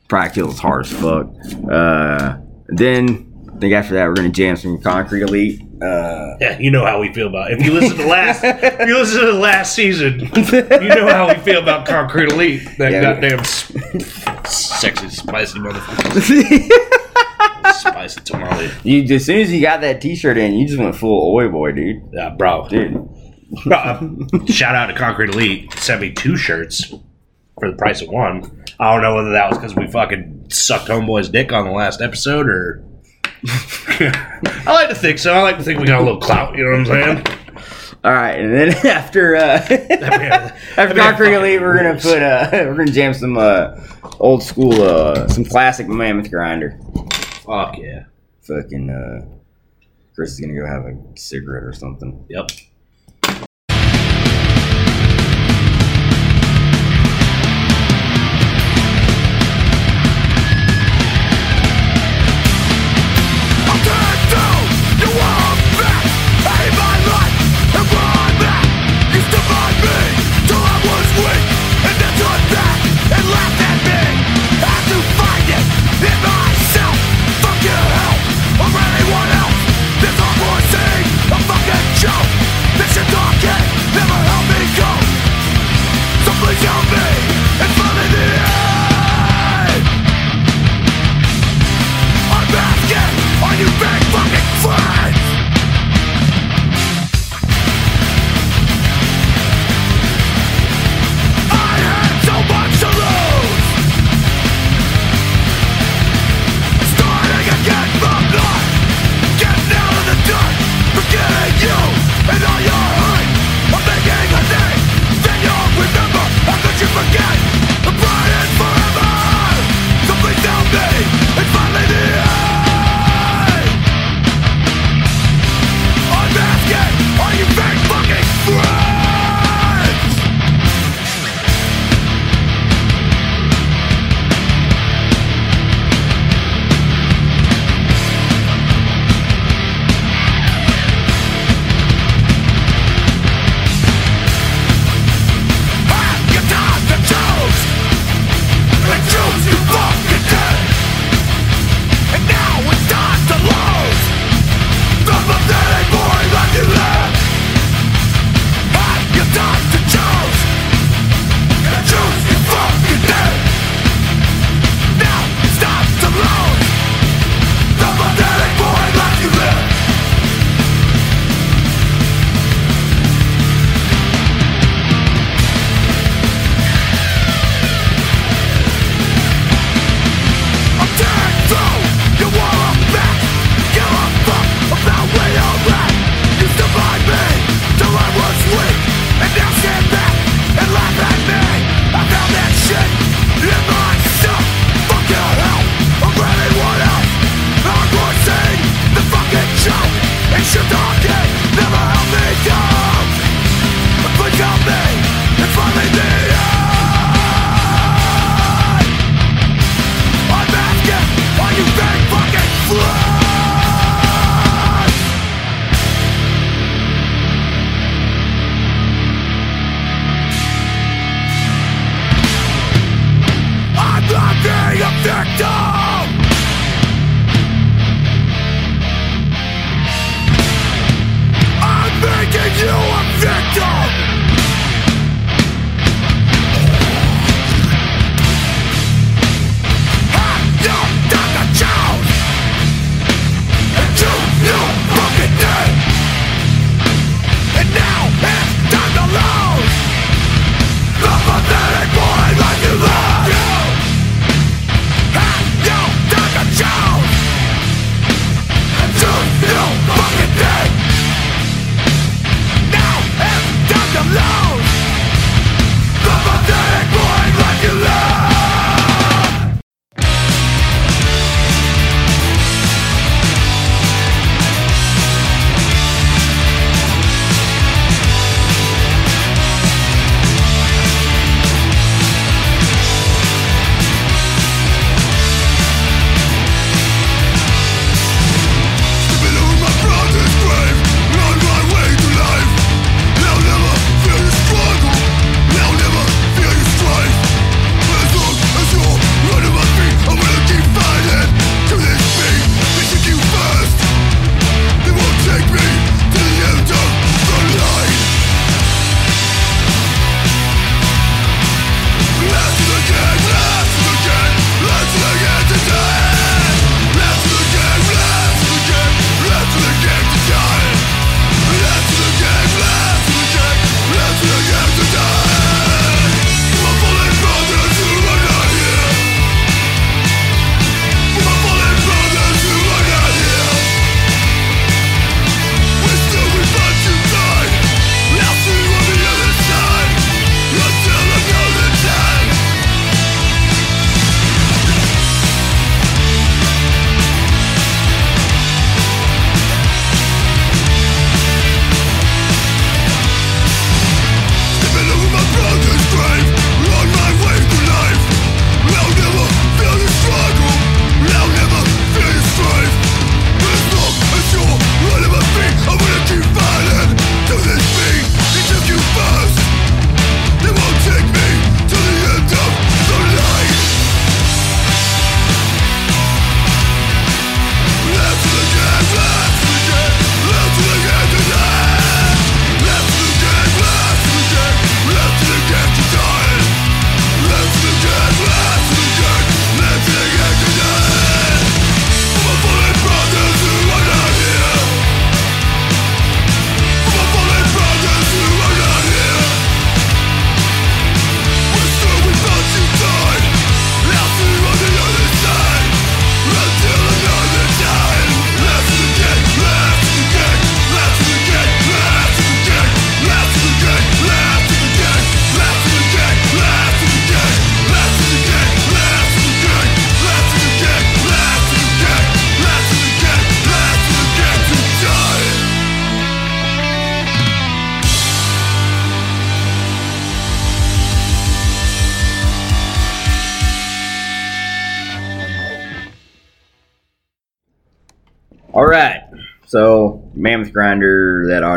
[0.08, 1.28] Pride kills hard as fuck.
[1.70, 5.62] Uh, then I think after that we're gonna jam some Concrete Elite.
[5.80, 7.50] Uh, Yeah, you know how we feel about.
[7.52, 7.60] It.
[7.60, 11.28] If you listen to last, if you listen to the last season, you know how
[11.28, 12.68] we feel about Concrete Elite.
[12.78, 13.00] That Yeah.
[13.02, 13.44] goddamn
[14.44, 16.72] sexy, spicy motherfucker.
[17.74, 18.70] spicy tamale.
[18.82, 21.72] you as soon as you got that T-shirt in, you just went full oi boy,
[21.72, 22.02] dude.
[22.12, 22.66] Yeah, bro.
[22.68, 23.08] Dude,
[23.70, 24.00] Uh,
[24.46, 25.72] Shout out to Concrete Elite.
[25.74, 26.92] Sent me two shirts
[27.60, 28.64] for the price of one.
[28.80, 32.00] I don't know whether that was because we fucking sucked homeboy's dick on the last
[32.00, 32.84] episode or.
[33.46, 35.32] I like to think so.
[35.32, 36.56] I like to think we got a little clout.
[36.56, 37.38] You know what I'm saying?
[38.04, 39.40] all right, and then after uh,
[40.76, 43.76] after Concrete Elite, we're gonna put uh, we're gonna jam some uh,
[44.20, 46.78] old school uh, some classic Mammoth Grinder.
[47.44, 48.04] Fuck yeah.
[48.42, 49.26] Fucking uh,
[50.14, 52.24] Chris is gonna go have a cigarette or something.
[52.28, 52.50] Yep.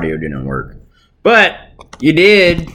[0.02, 0.78] Audio didn't work.
[1.22, 2.68] But you did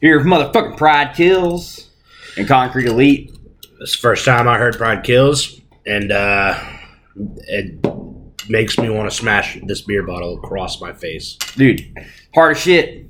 [0.00, 1.90] hear of motherfucking Pride Kills
[2.38, 3.36] and Concrete Elite.
[3.82, 6.58] It's the first time I heard Pride Kills, and uh,
[7.48, 7.84] it
[8.48, 11.36] makes me want to smash this beer bottle across my face.
[11.54, 11.94] Dude,
[12.34, 13.06] hard as shit.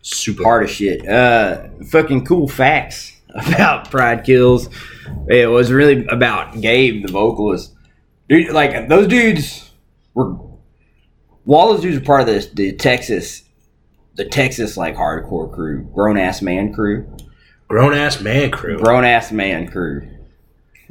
[0.00, 1.06] Super Hard as shit.
[1.06, 4.70] Uh, fucking cool facts about Pride Kills.
[5.28, 7.74] It was really about Gabe, the vocalist.
[8.30, 9.70] Dude, like, those dudes
[10.14, 10.47] were.
[11.48, 13.42] Those dudes are part of this, the Texas,
[14.14, 17.06] the Texas, like, hardcore crew, grown ass man crew.
[17.68, 18.78] grown ass man crew.
[18.78, 20.08] grown ass man crew.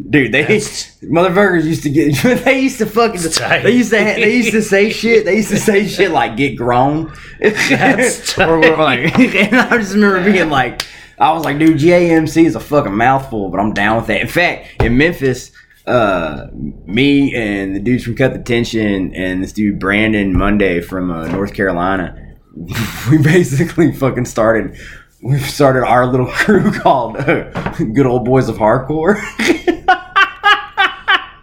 [0.09, 2.15] Dude, they That's- motherfuckers used to get.
[2.45, 3.19] They used to fucking.
[3.63, 3.97] They used to.
[3.97, 5.25] They used to say shit.
[5.25, 9.95] They used to say shit like "get grown." That's or, or like, and I just
[9.95, 10.83] remember being like,
[11.17, 14.21] I was like, dude, GAMC is a fucking mouthful, but I'm down with that.
[14.21, 15.51] In fact, in Memphis,
[15.87, 21.09] uh, me and the dudes from Cut the Tension and this dude Brandon Monday from
[21.09, 22.35] uh, North Carolina,
[23.09, 24.77] we basically fucking started.
[25.21, 29.15] We started our little crew called uh, Good Old Boys of Hardcore.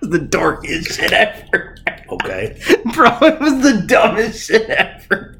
[0.03, 1.76] the darkest shit ever.
[2.11, 2.61] Okay.
[2.95, 5.38] Bro, it was the dumbest shit ever.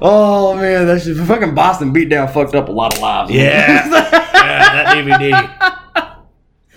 [0.00, 3.30] Oh man, that shit fucking Boston beatdown fucked up a lot of lives.
[3.30, 3.88] Yeah.
[3.88, 6.13] yeah, that DVD.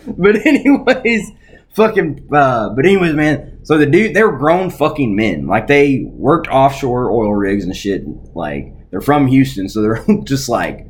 [0.18, 1.32] but anyways,
[1.74, 5.48] fucking uh but anyways, man, so the dude they were grown fucking men.
[5.48, 8.04] Like they worked offshore oil rigs and shit.
[8.36, 10.88] Like they're from Houston, so they're just like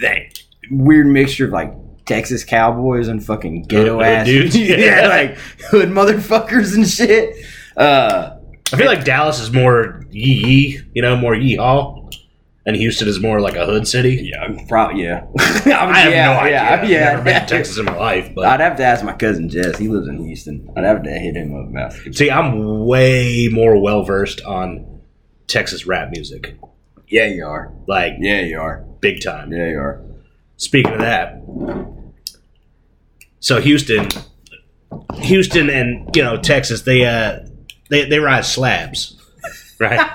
[0.00, 0.38] that
[0.70, 1.74] weird mixture of like
[2.06, 4.56] Texas cowboys and fucking ghetto Hood ass dudes?
[4.58, 5.08] yeah, Yeah.
[5.08, 5.38] like
[5.70, 7.36] hood motherfuckers and shit.
[7.76, 8.36] Uh
[8.72, 12.08] I feel like Dallas is more yee yee, you know, more yee haw,
[12.66, 14.30] and Houston is more like a hood city.
[14.32, 15.26] yeah, probably yeah.
[15.38, 16.50] I, I have yeah, no idea.
[16.52, 19.04] Yeah, I've yeah, never been to Texas in my life, but I'd have to ask
[19.04, 19.76] my cousin Jess.
[19.78, 20.70] He lives in Houston.
[20.76, 25.00] I'd have to hit him up about see, I'm way more well versed on
[25.46, 26.56] Texas rap music,
[27.08, 27.72] Yeah, you are.
[27.86, 28.78] like Yeah, you are.
[29.00, 29.52] big time.
[29.52, 30.00] Yeah, you are.
[30.56, 31.42] Speaking of that,
[33.40, 34.08] so Houston,
[35.16, 37.40] Houston, and you know Texas, they uh
[37.90, 39.20] they they ride slabs,
[39.78, 40.10] right?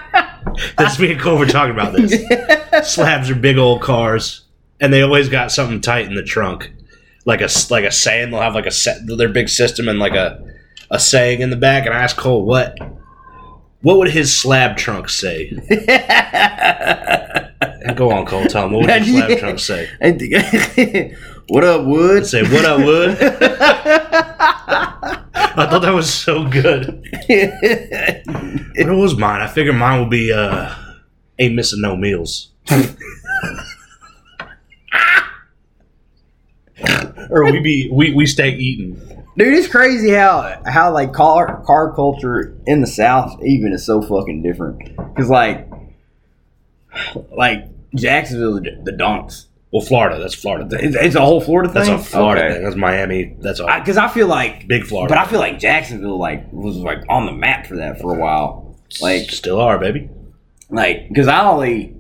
[0.78, 2.14] That's me and Cole were talking about this.
[2.94, 4.46] Slabs are big old cars,
[4.80, 6.72] and they always got something tight in the trunk,
[7.26, 8.32] like a like a saying.
[8.32, 10.44] They'll have like a set their big system and like a
[10.90, 11.86] a saying in the back.
[11.86, 12.78] And I asked Cole what
[13.82, 15.52] what would his slab trunk say?
[17.96, 18.46] Go on, Cole.
[18.46, 21.16] Tell him what would his slab trunk say.
[21.48, 22.26] what up, Wood?
[22.26, 23.18] Say what up, would.
[25.60, 27.06] I thought that was so good.
[28.78, 29.42] What was mine?
[29.42, 30.74] I figured mine would be uh
[31.38, 32.52] ain't missing no meals.
[37.30, 38.96] or we be we, we stay eating.
[39.38, 44.02] Dude, it's crazy how how like car car culture in the South even is so
[44.02, 44.96] fucking different.
[45.18, 45.70] Cause like,
[47.32, 49.49] like Jacksonville, the, the donks.
[49.72, 50.80] Well, Florida, that's Florida thing.
[50.88, 51.86] It's, it's a whole Florida thing.
[51.86, 52.54] That's a Florida Okay.
[52.56, 52.64] thing.
[52.64, 53.36] That's Miami.
[53.40, 53.68] That's all.
[53.80, 55.14] Because I, feel like, Big Florida.
[55.14, 58.20] but I feel like Jacksonville like was like on the map for that for a
[58.20, 58.76] while.
[59.00, 60.10] Like, still are, baby.
[60.72, 61.96] like because I only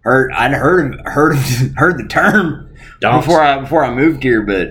[0.00, 1.36] heard I'd heard heard
[1.76, 3.24] heard the term Donks.
[3.26, 4.70] before I before I moved here, but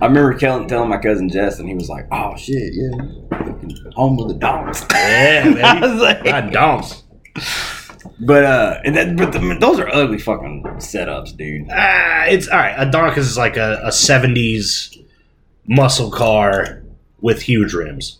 [0.00, 4.18] I remember telling telling my cousin Jess, and he was like, "Oh shit, yeah, home
[4.18, 5.60] of the donks." Yeah, baby.
[5.60, 7.02] I was like- God, donks.
[8.20, 11.68] But uh, and that, but the, those are ugly fucking setups, dude.
[11.70, 12.74] Ah, it's all right.
[12.76, 14.96] A donk is like a, a 70s
[15.66, 16.82] muscle car
[17.20, 18.17] with huge rims.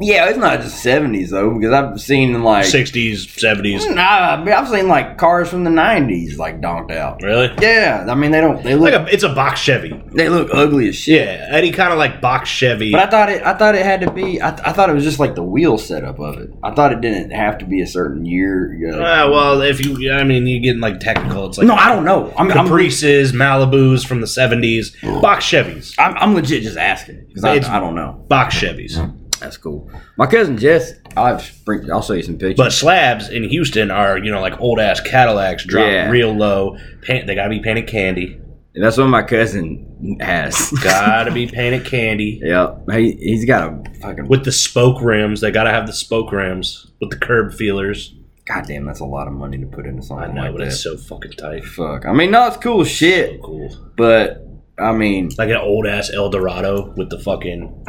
[0.00, 3.94] Yeah, it's not just seventies though, because I've seen like 60s, 70s.
[3.94, 7.22] nah, I mean, I've seen like cars from the nineties like donked out.
[7.22, 7.50] Really?
[7.60, 10.00] Yeah, I mean they don't they look Like a, it's a box Chevy.
[10.12, 11.26] they look ugly as shit.
[11.26, 12.92] Yeah, any kind of like box Chevy.
[12.92, 13.42] But I thought it.
[13.42, 14.40] I thought it had to be.
[14.40, 16.50] I, I thought it was just like the wheel setup of it.
[16.62, 18.74] I thought it didn't have to be a certain year.
[18.74, 19.02] You know.
[19.02, 21.46] Ah, well, if you, I mean, you're getting like technical.
[21.46, 22.32] It's like no, I don't know.
[22.36, 27.44] I'm, I'm, Caprices, Malibus from the 70s, box Chevys, I'm, I'm legit just asking because
[27.44, 28.24] I, I don't know.
[28.28, 28.96] box Chevys.
[29.40, 29.90] That's cool.
[30.16, 30.92] My cousin Jess.
[31.16, 31.90] I'll bring.
[31.90, 32.56] I'll show you some pictures.
[32.56, 36.10] But slabs in Houston are, you know, like old ass Cadillacs, drop Yeah.
[36.10, 36.76] real low.
[37.02, 38.40] Paint, they gotta be painted candy.
[38.74, 40.70] And that's what my cousin has.
[40.84, 42.40] Gotta be painted candy.
[42.44, 42.84] Yep.
[42.92, 44.28] He he's got a fucking.
[44.28, 48.14] With the spoke rims, they gotta have the spoke rims with the curb feelers.
[48.46, 50.66] goddamn, that's a lot of money to put into I something know, like but that.
[50.68, 51.64] it's so fucking tight.
[51.64, 52.06] Fuck.
[52.06, 53.74] I mean, no, it's cool shit, Cool.
[53.96, 54.46] but
[54.78, 57.84] I mean, Like an old ass Eldorado with the fucking.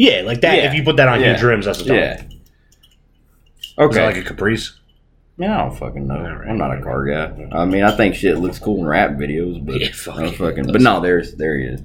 [0.00, 0.56] Yeah, like that.
[0.56, 0.66] Yeah.
[0.68, 1.32] If you put that on Yeah.
[1.34, 1.96] huge rims, that's a dog.
[1.96, 2.22] yeah.
[2.22, 2.24] Is
[3.78, 3.94] Okay.
[3.96, 4.72] that like a Caprice?
[5.36, 6.14] Yeah, I don't fucking know.
[6.16, 6.48] Alright.
[6.48, 7.48] I'm not a car guy.
[7.52, 10.32] I mean, I think shit looks cool in rap videos, but Yeah, fuck I don't
[10.32, 10.36] it.
[10.38, 10.72] fucking.
[10.72, 11.82] But no, there's there he is.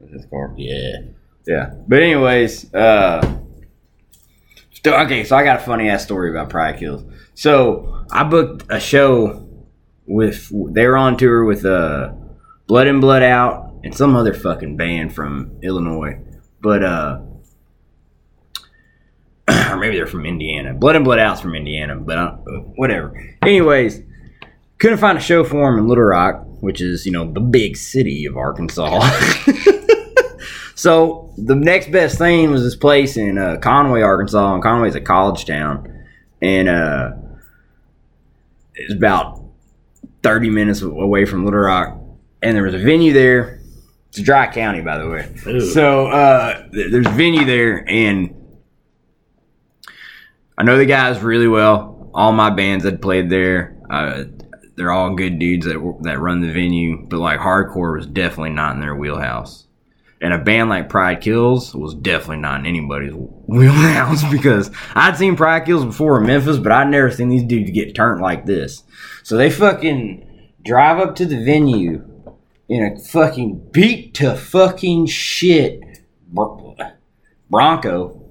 [0.00, 0.52] That's his car.
[0.56, 0.98] Yeah.
[1.46, 1.70] Yeah.
[1.88, 3.20] But anyways, uh
[4.72, 7.02] still okay, so I got a funny ass story about Pride Kills.
[7.34, 9.44] So I booked a show
[10.06, 12.12] with they were on tour with uh
[12.68, 16.18] Blood in Blood Out and some other fucking band from Illinois.
[16.60, 17.20] But uh
[19.48, 20.74] or maybe they're from Indiana.
[20.74, 22.32] Blood in Blood Out's from Indiana, but uh,
[22.76, 23.36] whatever.
[23.42, 24.02] Anyways,
[24.78, 27.76] couldn't find a show for him in Little Rock, which is, you know, the big
[27.76, 29.00] city of Arkansas.
[30.78, 35.00] So the next best thing was this place in uh, Conway, Arkansas, and Conway's a
[35.00, 36.06] college town,
[36.40, 37.14] and uh,
[38.76, 39.42] it's about
[40.22, 41.98] thirty minutes away from Little Rock,
[42.44, 43.57] and there was a venue there.
[44.08, 45.32] It's a dry county, by the way.
[45.46, 45.60] Ooh.
[45.60, 48.34] So uh, th- there's a venue there, and
[50.56, 52.10] I know the guys really well.
[52.14, 54.24] All my bands that played there, uh,
[54.76, 57.06] they're all good dudes that that run the venue.
[57.06, 59.66] But like hardcore was definitely not in their wheelhouse.
[60.20, 63.14] And a band like Pride Kills was definitely not in anybody's
[63.46, 67.70] wheelhouse because I'd seen Pride Kills before in Memphis, but I'd never seen these dudes
[67.70, 68.82] get turned like this.
[69.22, 72.04] So they fucking drive up to the venue
[72.68, 75.80] in a fucking beat to fucking shit
[77.50, 78.24] Bronco.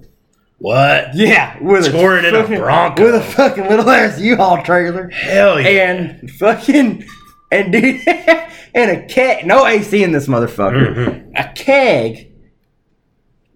[0.59, 1.13] What?
[1.15, 3.03] Yeah, with Touring in a fucking- Bronco.
[3.05, 5.91] with a fucking little ass U-Haul trailer Hell yeah.
[5.91, 7.05] and fucking
[7.51, 9.45] and dude and a keg.
[9.45, 10.95] No AC in this motherfucker.
[10.95, 11.31] Mhm.
[11.35, 12.31] A keg,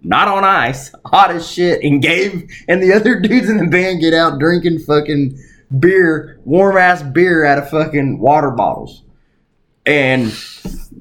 [0.03, 1.83] not on ice, hot as shit.
[1.83, 5.37] And Gabe and the other dudes in the band get out drinking fucking
[5.79, 9.03] beer, warm ass beer out of fucking water bottles.
[9.85, 10.31] And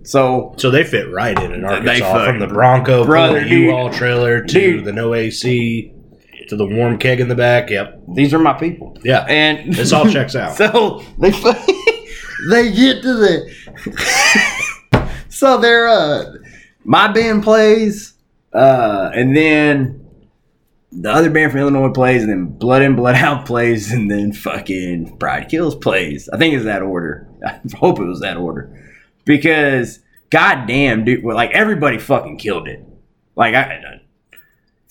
[0.04, 3.64] so So they fit right in in Arkansas from the Bronco, Brother, brother, dude.
[3.64, 4.84] U-Haul trailer to Dude.
[4.84, 5.92] the no AC
[6.48, 7.70] to the warm keg in the back.
[7.70, 8.00] Yep.
[8.14, 8.96] these are my people.
[9.04, 9.24] Yeah.
[9.28, 10.56] And This all checks out.
[10.56, 11.30] So they
[12.50, 16.24] they get to the so they're uh
[16.84, 18.14] my band plays
[18.54, 19.99] uh and then
[20.92, 24.32] the other band from Illinois plays and then Blood in Blood Out plays and then
[24.32, 26.28] fucking Pride Kills plays.
[26.32, 27.28] I think it's that order.
[27.46, 28.76] I hope it was that order
[29.24, 32.84] because goddamn dude, well, like everybody fucking killed it.
[33.36, 34.00] Like I.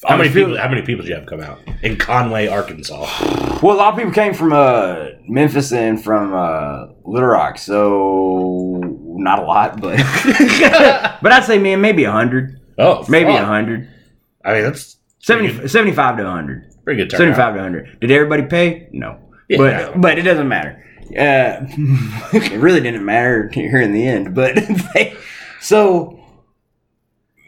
[0.06, 0.58] How I'm many people?
[0.58, 3.06] How many people did you have come out in Conway, Arkansas?
[3.62, 8.80] Well, a lot of people came from uh, Memphis and from uh, Little Rock, so
[8.82, 9.97] not a lot, but
[11.22, 13.89] but I'd say man maybe a hundred, Oh, maybe a hundred.
[14.45, 16.74] I mean, that's 70, 75 to hundred.
[16.84, 17.36] pretty good turnout.
[17.36, 17.99] 75 to hundred.
[17.99, 18.89] Did everybody pay?
[18.91, 19.57] No, Yeah.
[19.91, 20.84] but but it doesn't matter.
[21.11, 21.65] Uh,
[22.34, 24.55] it really didn't matter here in the end, but
[24.93, 25.15] they,
[25.59, 26.20] so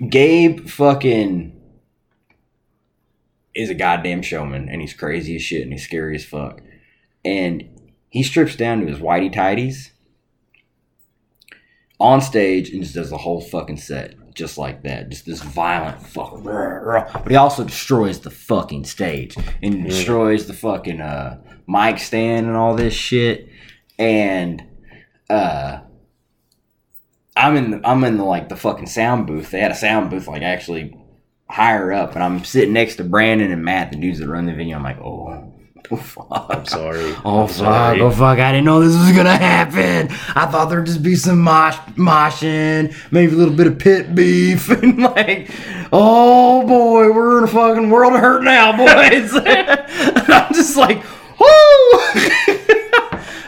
[0.09, 1.57] Gabe fucking
[3.53, 6.61] is a goddamn showman and he's crazy as shit and he's scary as fuck.
[7.23, 7.69] And
[8.09, 9.89] he strips down to his whitey tighties
[11.99, 15.09] on stage and just does the whole fucking set just like that.
[15.09, 21.01] Just this violent fucking but he also destroys the fucking stage and destroys the fucking
[21.01, 23.49] uh mic stand and all this shit.
[23.99, 24.63] And
[25.29, 25.81] uh
[27.35, 29.51] I'm in the, I'm in the like the fucking sound booth.
[29.51, 30.97] They had a sound booth like actually
[31.49, 34.53] higher up, and I'm sitting next to Brandon and Matt, the dudes that run the
[34.53, 34.75] venue.
[34.75, 35.50] I'm like, oh,
[35.91, 36.47] oh fuck.
[36.49, 37.15] I'm sorry.
[37.25, 37.55] Oh I'm fuck!
[37.57, 38.01] sorry.
[38.01, 38.39] Oh fuck!
[38.39, 40.07] I didn't know this was gonna happen.
[40.35, 44.69] I thought there'd just be some mosh, moshing, maybe a little bit of pit beef,
[44.83, 45.49] and like,
[45.91, 49.33] oh boy, we're in a fucking world of hurt now, boys.
[49.35, 51.03] and I'm just like,
[51.39, 51.99] whoo!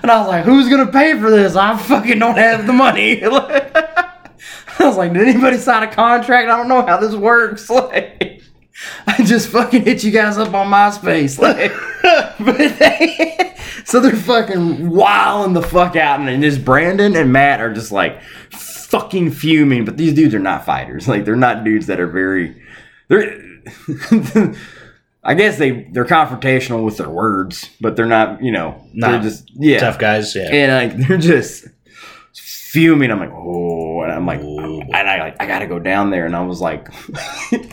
[0.02, 1.56] and I was like, who's gonna pay for this?
[1.56, 3.24] I fucking don't have the money.
[3.24, 6.50] I was like, did anybody sign a contract?
[6.50, 7.70] I don't know how this works.
[7.70, 8.43] Like,
[9.08, 11.40] I just fucking hit you guys up on MySpace.
[11.40, 11.72] Like,
[12.40, 13.56] but they,
[13.86, 17.92] so they're fucking wilding the fuck out, and then just Brandon and Matt are just
[17.92, 18.22] like
[18.52, 19.86] fucking fuming.
[19.86, 21.08] But these dudes are not fighters.
[21.08, 22.62] Like, they're not dudes that are very.
[23.08, 23.40] They're.
[25.26, 28.44] I guess they they're confrontational with their words, but they're not.
[28.44, 30.36] You know, they're Not just yeah Tough guys.
[30.36, 30.50] Yeah.
[30.52, 31.66] and like they're just
[32.34, 33.10] fuming.
[33.10, 36.26] I'm like, oh, and I'm like, Oh, and I like, I gotta go down there,
[36.26, 36.90] and I was like,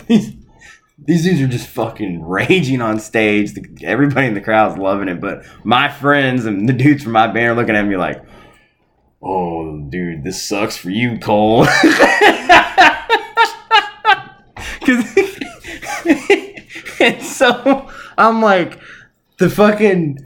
[0.07, 0.33] these
[1.11, 3.55] these dudes are just fucking raging on stage.
[3.55, 7.27] The, everybody in the crowd's loving it, but my friends and the dudes from my
[7.27, 8.25] band are looking at me like,
[9.21, 11.67] oh, dude, this sucks for you, Cole.
[17.03, 18.79] And so I'm like,
[19.39, 20.19] the fucking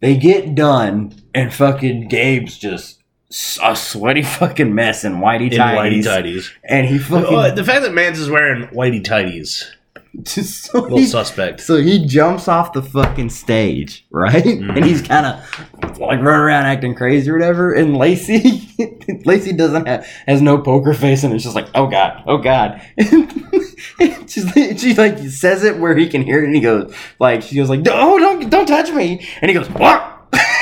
[0.00, 3.02] they get done and fucking Gabe's just
[3.62, 6.50] a sweaty fucking mess in whitey in whitey tighties, tighties.
[6.64, 9.64] and he uh, fucking Oh, the fact that Mans is wearing whitey tighties,
[10.26, 11.60] so a little he, suspect.
[11.60, 14.44] so he jumps off the fucking stage, right?
[14.44, 14.70] Mm-hmm.
[14.70, 17.72] And he's kind of like run around acting crazy or whatever.
[17.72, 18.68] And Lacey,
[19.24, 22.82] Lacey doesn't have has no poker face, and it's just like, oh god, oh god.
[24.26, 27.42] she's like, she like says it where he can hear it, and he goes like,
[27.42, 30.14] she goes like, oh don't don't touch me, and he goes what?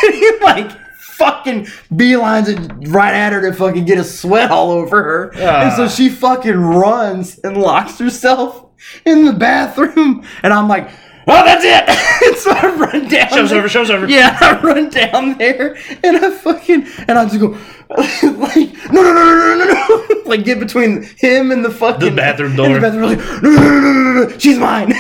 [0.03, 5.03] he like fucking beelines it right at her to fucking get a sweat all over
[5.03, 8.66] her, and so she fucking runs and locks herself
[9.05, 10.91] in the bathroom, and I'm like.
[11.29, 12.39] Oh, that's it!
[12.39, 13.29] so I run down.
[13.31, 13.59] Show's there.
[13.59, 13.69] over.
[13.69, 14.07] Show's over.
[14.09, 17.49] Yeah, I run down there and I fucking and I just go
[17.89, 22.15] like no no no no no no like get between him and the fucking The
[22.15, 22.75] bathroom door.
[22.75, 24.91] The bathroom like no no no no no no no she's mine.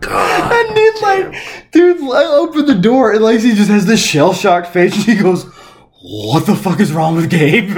[0.00, 4.32] God, I need like dude I open the door and Lacey just has this shell
[4.32, 5.44] shocked face and she goes
[6.00, 7.76] what the fuck is wrong with Gabe?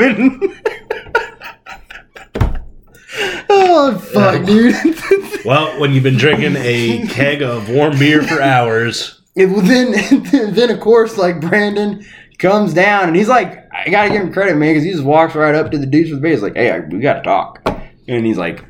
[3.58, 4.74] Oh fuck dude.
[5.44, 9.92] Well, when you've been drinking a keg of warm beer for hours, Yeah, well, then,
[10.54, 12.04] then of course, like Brandon
[12.38, 15.36] comes down and he's like, I gotta give him credit, man, because he just walks
[15.36, 16.32] right up to the dudes with the beer.
[16.32, 17.60] He's like, hey, I, we gotta talk.
[18.08, 18.64] And he's like,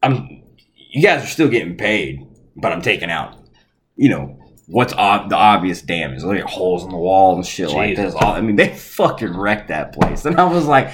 [0.00, 0.42] I'm,
[0.76, 2.24] you guys are still getting paid,
[2.54, 3.36] but I'm taking out,
[3.96, 7.70] you know, what's ob- the obvious damage, Look at holes in the wall and shit
[7.70, 8.14] like Jesus.
[8.14, 8.22] this.
[8.22, 10.24] All, I mean, they fucking wrecked that place.
[10.24, 10.90] And I was like,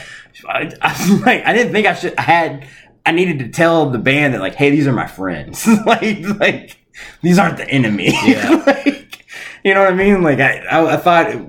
[0.49, 2.15] I, I was like, I didn't think I should.
[2.19, 2.69] I had,
[3.07, 5.67] I needed to tell the band that like, hey, these are my friends.
[5.87, 6.77] like, like
[7.23, 8.13] these aren't the enemy.
[8.27, 8.63] Yeah.
[8.67, 9.25] like,
[9.65, 10.23] you know what I mean?
[10.23, 11.31] Like, I, I, I thought.
[11.31, 11.47] It,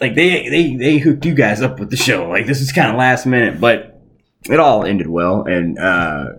[0.00, 2.26] like they, they they hooked you guys up with the show.
[2.28, 4.00] Like this is kind of last minute, but
[4.44, 5.42] it all ended well.
[5.44, 6.32] And uh,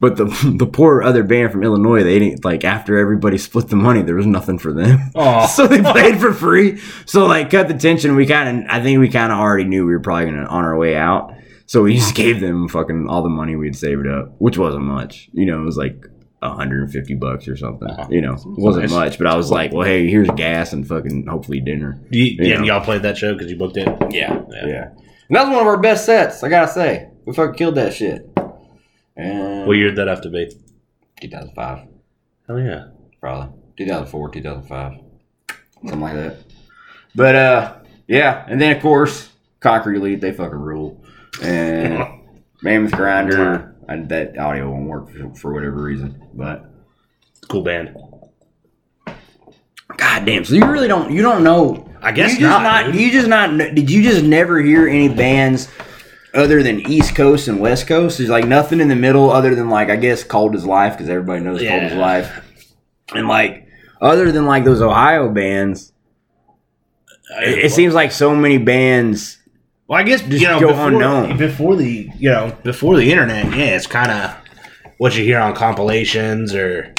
[0.00, 0.24] but the
[0.58, 4.16] the poor other band from Illinois, they didn't like after everybody split the money, there
[4.16, 4.98] was nothing for them.
[5.14, 5.46] Aw.
[5.56, 6.78] so they played for free.
[7.06, 8.16] So like cut the tension.
[8.16, 10.64] We kind of I think we kind of already knew we were probably gonna on
[10.64, 11.34] our way out.
[11.66, 14.84] So we just gave them fucking all the money we had saved up, which wasn't
[14.84, 15.28] much.
[15.32, 16.04] You know, it was like
[16.40, 17.88] 150 bucks or something.
[18.10, 18.92] You know, it wasn't Nice.
[18.92, 19.18] much.
[19.18, 22.00] But I was like, well, hey, here's gas and fucking hopefully dinner.
[22.10, 22.64] you, You yeah, know.
[22.64, 23.86] y'all played that show because you booked it.
[24.10, 24.66] Yeah, Yeah.
[24.66, 24.88] yeah,
[25.28, 27.08] And that was one of our best sets, I gotta say.
[27.26, 28.28] We fucking killed that shit.
[29.16, 30.50] And What year did that have to be?
[31.20, 31.86] 2005,
[32.46, 32.86] Hell yeah.
[33.20, 33.52] probably.
[33.76, 34.92] 2004, 2005.
[35.82, 36.36] Something like that.
[37.14, 38.44] But, uh, yeah.
[38.48, 39.30] And then, of course,
[39.60, 41.02] Concrete Elite, they fucking rule.
[41.42, 42.04] And
[42.62, 46.22] Mammoth Grinder, and that audio won't work for, for whatever reason.
[46.34, 46.66] But,
[47.48, 47.96] Cool band.
[49.96, 50.44] god damn.
[50.44, 51.88] So you really don't, you don't know.
[52.02, 52.94] I guess you just not, dude.
[52.94, 55.68] You just not, did you just never hear any bands
[56.34, 58.18] other than East Coast and West Coast?
[58.18, 61.08] There's like nothing in the middle other than like I guess Cold as Life because
[61.08, 62.44] everybody knows Cold as Life,
[63.14, 63.66] and like
[64.00, 65.92] other than like those Ohio bands,
[67.40, 69.38] it, it seems like so many bands.
[69.86, 71.36] Well, I guess you know go before, unknown.
[71.36, 74.36] before the you know before the internet, yeah, it's kind of
[74.98, 76.94] what you hear on compilations or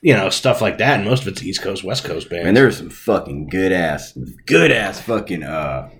[0.00, 1.00] you know stuff like that.
[1.00, 2.48] And most of it's East Coast, West Coast bands.
[2.48, 4.16] And there's some fucking good ass,
[4.46, 5.90] good ass fucking uh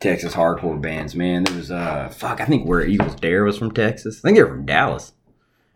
[0.00, 1.44] Texas hardcore bands, man.
[1.44, 4.18] There was uh fuck, I think where Eagles Dare was from Texas.
[4.18, 5.12] I think they're from Dallas.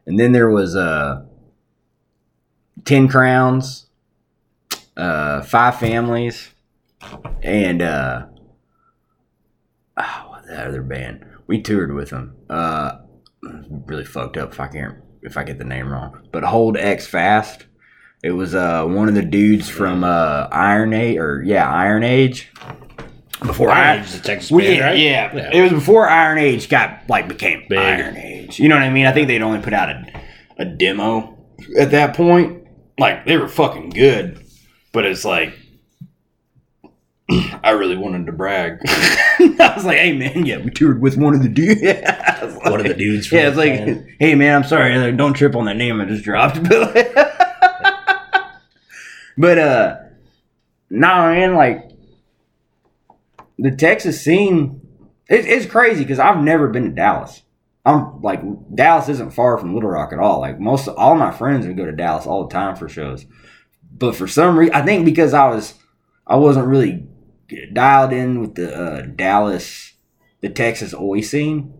[0.06, 1.24] And then there was uh
[2.84, 3.86] Ten Crowns,
[4.96, 6.50] uh Five Families,
[7.42, 8.26] and uh
[9.96, 11.24] oh, that other band.
[11.46, 12.36] We toured with them.
[12.48, 12.98] Uh
[13.86, 16.28] really fucked up if I can't if I get the name wrong.
[16.30, 17.66] But Hold X Fast.
[18.22, 22.52] It was uh one of the dudes from uh Iron Age or yeah, Iron Age.
[23.40, 24.98] Before Iron Age a Texas well, band, yeah, right?
[24.98, 25.50] yeah, Yeah.
[25.52, 27.78] It was before Iron Age got like became Big.
[27.78, 28.58] Iron Age.
[28.58, 29.06] You know what I mean?
[29.06, 30.04] I think they'd only put out a,
[30.58, 31.38] a demo
[31.78, 32.64] at that point.
[32.98, 34.44] Like they were fucking good,
[34.92, 35.54] but it's like
[37.62, 38.78] I really wanted to brag.
[38.86, 41.80] I was like, "Hey man, yeah, we toured with one of the dudes.
[42.42, 44.06] Was One of the dudes from Yeah, it's like, band.
[44.18, 46.62] hey man, I'm sorry, like, don't trip on that name I just dropped.
[49.38, 49.96] but uh,
[50.90, 51.89] nah, man, like
[53.60, 54.80] the Texas scene,
[55.28, 57.42] it, it's crazy because I've never been to Dallas.
[57.84, 58.42] I'm like
[58.74, 60.40] Dallas isn't far from Little Rock at all.
[60.40, 63.24] Like most, all my friends would go to Dallas all the time for shows.
[63.92, 65.74] But for some reason, I think because I was,
[66.26, 67.06] I wasn't really
[67.72, 69.94] dialed in with the uh, Dallas,
[70.40, 71.74] the Texas oi scene.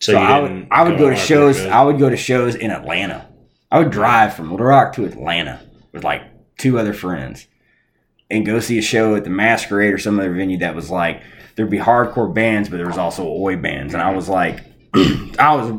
[0.00, 1.60] so, So, I would, I would go to shows.
[1.60, 3.28] I would go to shows in Atlanta.
[3.70, 5.60] I would drive from Little Rock to Atlanta
[5.92, 6.22] with like
[6.56, 7.46] two other friends,
[8.30, 11.22] and go see a show at the Masquerade or some other venue that was like
[11.56, 14.60] there'd be hardcore bands, but there was also oi bands, and I was like,
[14.94, 15.72] I was,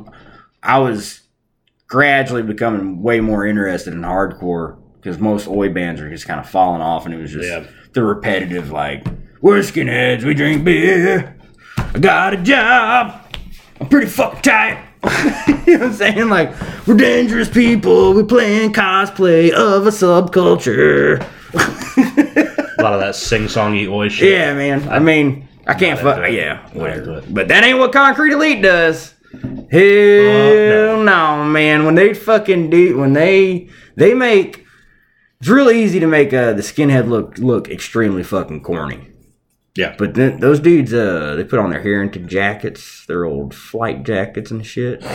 [0.62, 1.22] I was
[1.88, 6.50] gradually becoming way more interested in hardcore because most oi bands are just kind of
[6.50, 7.66] falling off, and it was just Yeah.
[7.94, 9.06] the repetitive like
[9.42, 11.38] we're skinheads, we drink beer,
[11.78, 13.26] I got a job.
[13.80, 14.84] I'm pretty fucking tight.
[15.66, 16.28] you know what I'm saying?
[16.28, 16.54] Like,
[16.86, 18.14] we're dangerous people.
[18.14, 21.26] We're playing cosplay of a subculture.
[21.54, 24.32] A lot of that sing-songy oi shit.
[24.32, 24.88] Yeah, man.
[24.90, 26.20] I mean, I can't fuck.
[26.20, 26.34] it.
[26.34, 27.22] Yeah, whatever.
[27.30, 29.14] But that ain't what Concrete Elite does.
[29.72, 31.44] Hell no.
[31.44, 31.86] man.
[31.86, 34.66] When they fucking do, when they they make,
[35.40, 39.08] it's really easy to make uh, the skinhead look look extremely fucking corny.
[39.76, 39.96] Yeah.
[39.98, 44.52] But then those dudes, uh, they put on their Harrington jackets, their old flight jackets
[44.52, 45.06] and shit,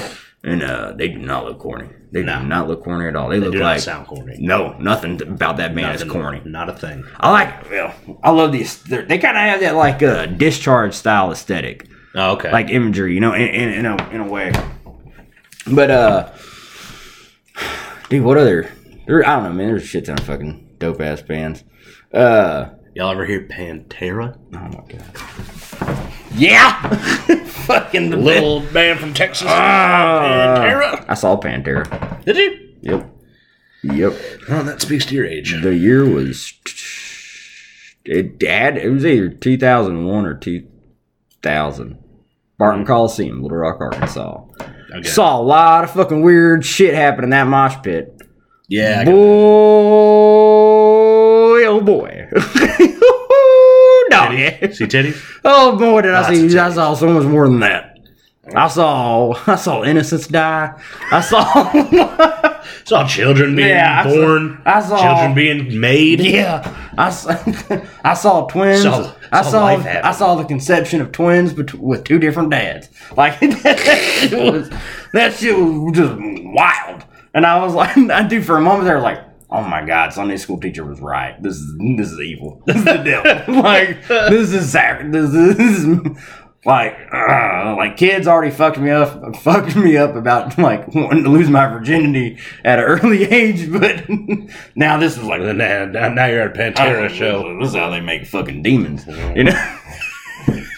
[0.44, 1.88] and uh, they do not look corny.
[2.12, 2.38] They No.
[2.40, 3.28] do not look corny at all.
[3.28, 4.36] They, They look do like not sound corny.
[4.38, 6.42] no, nothing about that man is Nothing- corny.
[6.44, 7.02] Not a thing.
[7.18, 7.92] I like, well,
[8.22, 8.82] I love these.
[8.84, 12.52] they're- They kind of have that like uh, discharge style aesthetic, Oh, okay.
[12.52, 14.52] like imagery, you know, in, in, in a in a way.
[15.66, 16.30] But uh,
[18.08, 18.70] dude, what other?
[19.06, 19.68] There, I don't know, man.
[19.68, 21.64] There's a shit ton of fucking dope ass bands.
[22.12, 24.38] Uh, Y'all ever hear Pantera?
[24.54, 25.04] oh my god.
[26.36, 26.88] Yeah,
[27.44, 29.46] fucking the Little man from Texas.
[29.48, 30.56] Ah.
[30.58, 31.04] Pantera.
[31.08, 32.24] I saw Pantera.
[32.24, 32.58] Did you?
[32.82, 33.10] Yep.
[33.84, 34.12] Yep.
[34.48, 35.54] Oh, that speaks to your age.
[35.62, 36.52] The year was
[38.04, 41.98] it had it was either 2001 or 2000.
[42.56, 44.44] Barton Coliseum, Little Rock, Arkansas.
[44.94, 45.02] Okay.
[45.08, 48.20] Saw a lot of fucking weird shit happen in that mosh pit.
[48.68, 49.04] yeah.
[49.04, 49.12] Boy,
[51.66, 52.28] oh boy.
[54.60, 54.74] Dog.
[54.74, 55.40] See titties?
[55.44, 56.58] Oh boy, did I see!
[56.58, 57.90] I saw so much more than that.
[58.54, 60.78] I saw, I saw innocence die.
[61.10, 64.62] I saw, Saw children being Yeah, I saw- born.
[64.66, 66.20] I saw- children being made.
[66.20, 67.30] yeah, I saw,
[68.04, 68.82] I saw twins.
[68.82, 69.66] Saw- I saw.
[69.68, 72.90] I saw the conception of twins bet- with two different dads.
[73.16, 74.70] Like that shit was,
[75.14, 77.02] that shit was just wild.
[77.32, 79.20] And I was like, I do for a moment there, like,
[79.54, 81.40] oh my god, Sunday school teacher was right.
[81.42, 82.62] This is this is evil.
[82.66, 83.54] This is the devil.
[83.62, 86.18] like this is sac- this is, this is
[86.66, 91.30] like uh, like kids already fucked me up fucked me up about like wanting to
[91.30, 94.04] lose my virginity at an early age, but
[94.74, 97.58] now this is like now, now you're at a Pantera show.
[97.60, 99.78] this is how they make fucking demons, you know.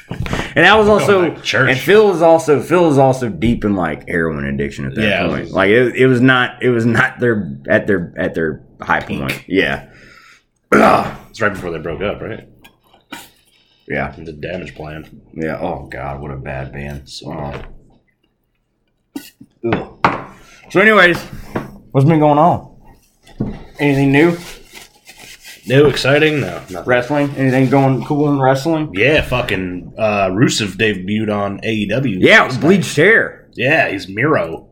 [0.09, 1.71] And that was also, Going back to church.
[1.71, 5.25] and Phil was also, Phil was also deep in like heroin addiction at that Yeah,
[5.25, 5.43] it point.
[5.45, 9.01] was- like it, it was not, it was not their at their at their high
[9.01, 9.45] point.
[9.49, 9.89] Yeah,
[10.73, 12.49] It's right before they broke up, right?
[13.89, 15.09] yeah, The Damageplan.
[15.35, 15.59] yeah.
[15.61, 17.09] Oh god, what a bad band.
[17.09, 17.63] So Oh.
[19.73, 20.33] Ugh.
[20.71, 21.19] So, anyways,
[21.93, 22.77] what's been going on?
[23.79, 24.37] Anything new?
[25.69, 26.41] New, exciting?
[26.41, 26.85] No, nothing.
[26.85, 27.31] Wrestling?
[27.37, 28.91] Anything going cool in wrestling?
[28.95, 32.19] Yeah, fucking uh, Rusev debuted on AEW.
[32.21, 33.49] Yeah, it was bleached hair.
[33.55, 34.69] Yeah, he's Miro.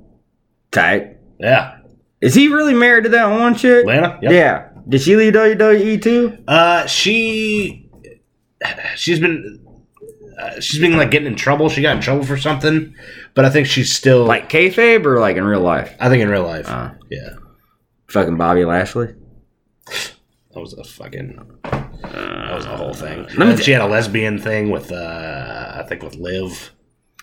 [0.71, 1.19] Tight.
[1.39, 1.79] Yeah,
[2.21, 3.85] Is he really married to that one chick?
[3.87, 4.19] Lana.
[4.23, 4.33] Yep.
[4.33, 4.69] Yeah.
[4.89, 6.39] Did she leave WWE too?
[6.47, 7.91] Uh, she,
[8.97, 9.61] she's been,
[10.39, 11.69] uh, she's been like getting in trouble.
[11.69, 12.95] She got in trouble for something,
[13.35, 15.95] but I think she's still Like kayfabe or like in real life?
[15.99, 16.69] I think in real life.
[16.69, 17.31] Uh, yeah,
[18.09, 19.15] fucking Bobby Lashley.
[20.55, 23.27] That was a fucking, that was a whole thing.
[23.37, 26.73] Let me she had a lesbian thing with, uh, I think with Liv.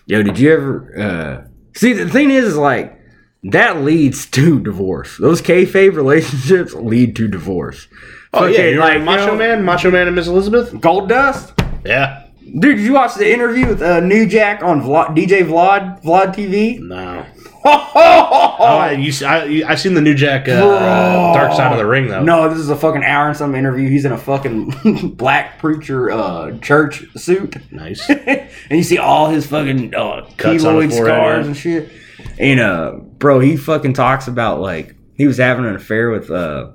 [0.06, 2.98] Yo, did you ever uh see the thing is, is like
[3.44, 5.16] that leads to divorce.
[5.18, 7.88] Those kayfabe relationships lead to divorce.
[8.34, 10.72] Oh yeah, you're like, Macho you know, Man, Macho Man and Miss Elizabeth.
[10.72, 11.58] Goldust.
[11.84, 16.34] Yeah, Dude, did you watch the interview with uh, New Jack on DJ Vlad Vlad
[16.34, 16.78] TV?
[16.80, 17.24] no.
[17.64, 21.32] Oh, I, you, I, you, I've seen the New Jack uh.
[21.32, 22.22] Dark Side of the Ring though.
[22.22, 23.88] No, this is a fucking hour and some interview.
[23.88, 27.56] He's in a fucking black preacher uh, church suit.
[27.72, 28.08] nice.
[28.10, 31.90] and you see all his fucking uh, keloid scars and shit.
[32.38, 36.72] And uh, bro, he fucking talks about like he was having an affair with uh,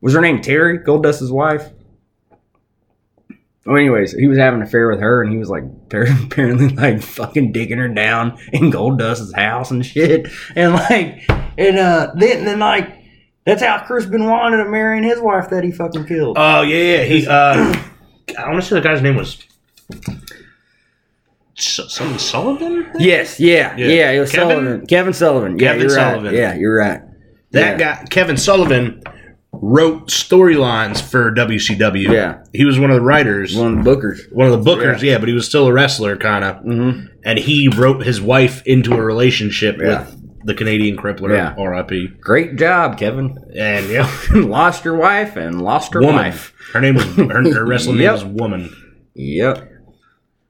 [0.00, 1.70] was her name Terri Goldust's wife?
[3.64, 7.02] Well, anyways, he was having an affair with her, and he was like apparently like
[7.02, 11.24] fucking digging her down in Goldust's house and shit, and like,
[11.58, 12.98] and uh, then then like.
[13.44, 16.36] That's how Chris Benoit ended up marrying his wife that he fucking killed.
[16.38, 17.02] Oh yeah, yeah.
[17.02, 17.26] He.
[17.26, 17.74] Uh,
[18.38, 19.36] I want to say the guy's name was.
[21.54, 22.90] Something Sullivan.
[22.98, 23.86] Yes, yeah, Yeah.
[23.86, 24.10] yeah.
[24.10, 24.48] it was Kevin?
[24.56, 25.58] Sullivan, Kevin Sullivan.
[25.58, 26.24] Yeah, Kevin you're Sullivan.
[26.24, 26.34] right.
[26.34, 27.02] Yeah, you're right.
[27.50, 27.96] That yeah.
[27.96, 29.02] guy, Kevin Sullivan,
[29.64, 32.10] wrote storylines for WCW.
[32.12, 32.42] Yeah.
[32.52, 34.30] he was one of the writers, one of the bookers.
[34.32, 35.00] one of the bookers.
[35.02, 36.56] Yeah, but he was still a wrestler, kind of.
[36.64, 37.06] Mm-hmm.
[37.24, 40.00] And he wrote his wife into a relationship Yeah.
[40.00, 41.54] with the Canadian Crippler, Yeah.
[41.56, 42.08] R.I.P.
[42.20, 43.38] Great job, Kevin.
[43.56, 46.16] And yeah, lost your wife and lost her woman.
[46.16, 46.52] wife.
[46.72, 48.04] Her name was her, her wrestling Yep.
[48.04, 48.76] name was Woman.
[49.14, 49.68] Yep.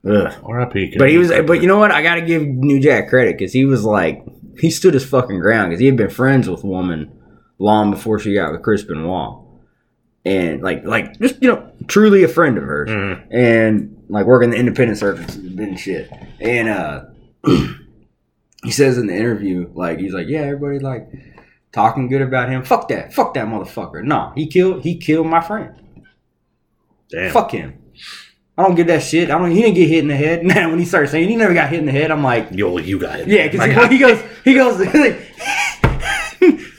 [0.08, 0.32] Ugh.
[0.42, 0.94] R.I.P.
[0.98, 1.92] But he was, Canadian but you know what?
[1.92, 4.24] I got to give New Jack credit because he was like,
[4.58, 7.18] he stood his fucking ground because he had been friends with woman
[7.62, 9.38] long before she got with Chris Benoit,
[10.24, 13.22] and like, like just you know, truly a friend of hers, Mhm.
[13.30, 16.10] and like working the independent circuits and shit,
[16.40, 17.04] and uh.
[18.64, 21.08] he says in the interview, like he's like, yeah, everybody like
[21.72, 22.62] talking good about him.
[22.62, 24.04] Fuck that, fuck that motherfucker.
[24.04, 25.74] No, he killed, he killed my friend.
[27.10, 27.32] Damn.
[27.32, 27.74] Fuck him.
[28.56, 29.30] I don't get that shit.
[29.30, 29.50] I don't.
[29.50, 30.44] He didn't get hit in the head.
[30.44, 32.78] Now when he started saying he never got hit in the head, I'm like, Yo,
[32.78, 33.26] you got it.
[33.28, 33.90] yeah, because God.
[33.90, 35.18] he, goes, he goes, like,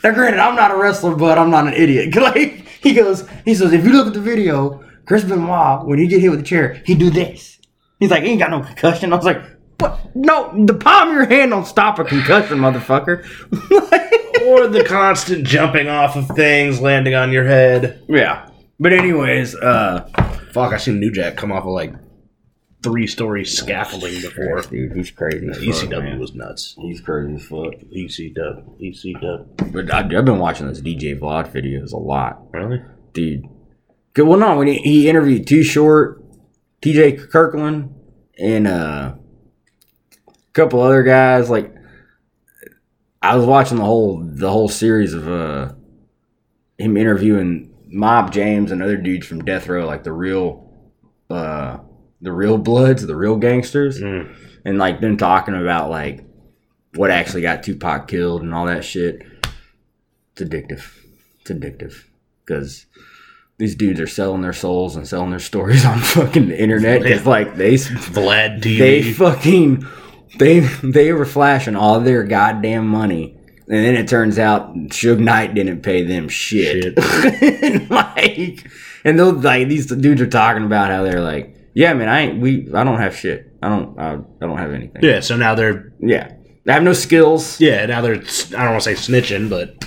[0.04, 2.16] now granted, I'm not a wrestler, but I'm not an idiot.
[2.24, 6.08] Like he goes, he says, if you look at the video, Chris Benoit, when he
[6.08, 7.60] get hit with a chair, he do this.
[8.00, 9.14] He's like, he ain't got no concussion.
[9.14, 9.42] I was like,
[9.80, 10.16] what?
[10.16, 13.24] No, the palm of your hand don't stop a concussion, motherfucker.
[14.46, 18.04] or the constant jumping off of things, landing on your head.
[18.10, 18.50] yeah.
[18.80, 20.10] But anyways, uh,
[20.54, 21.94] Fuck, I seen New Jack come off of like
[22.84, 24.62] three story scaffolding before.
[24.62, 25.48] dude, he's crazy.
[25.48, 26.20] as fuck, ECW man.
[26.20, 26.76] was nuts.
[26.78, 27.74] He's crazy as fuck.
[27.96, 29.72] ECW, ECW.
[29.72, 32.44] But I, I've been watching those DJ Vlad videos a lot.
[32.52, 32.82] Really?
[33.14, 33.48] dude.
[34.14, 34.28] Good.
[34.28, 36.24] Well, no, when he, he interviewed Too Short,
[36.82, 37.14] T.J.
[37.14, 37.96] Kirkland,
[38.38, 39.16] and uh,
[40.28, 41.50] a couple other guys.
[41.50, 41.74] Like,
[43.22, 45.74] I was watching the whole the whole series of uh,
[46.78, 50.70] him interviewing Mob James and other dudes from Death Row, like the real,
[51.30, 51.78] uh,
[52.24, 54.34] the real Bloods, the real gangsters, Mm.
[54.66, 56.24] and like them talking about like
[56.96, 59.22] what actually got Tupac killed and all that shit.
[60.36, 60.84] It's addictive.
[61.42, 62.04] It's addictive
[62.46, 62.86] because
[63.58, 67.26] these dudes are selling their souls and selling their stories on fucking the internet It's
[67.26, 68.78] like they Vlad TV.
[68.80, 69.86] they fucking
[70.40, 75.54] they they were flashing all their goddamn money and then it turns out Suge Knight
[75.54, 78.68] didn't pay them shit, and like
[79.06, 82.40] and those like these dudes are talking about how they're like yeah man I ain't
[82.42, 85.56] we I don't have shit I don't I, I don't have anything yeah, so now
[85.56, 86.34] they're yeah
[86.68, 89.86] I have no skills yeah now they're I don't want to say snitching, but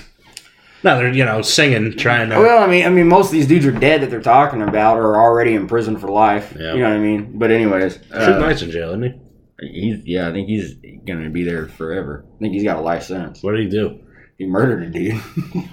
[0.83, 2.39] now they're you know singing, trying to.
[2.39, 4.99] Well, I mean, I mean, most of these dudes are dead that they're talking about
[4.99, 6.55] are already in prison for life.
[6.57, 6.75] Yeah.
[6.75, 7.39] You know what I mean?
[7.39, 9.71] But anyways, Suge uh, Knight's in jail, isn't he?
[9.73, 10.75] he's yeah, I think he's
[11.07, 12.25] gonna be there forever.
[12.37, 13.43] I think he's got a life sentence.
[13.43, 14.01] What did he do?
[14.39, 15.21] He murdered a dude,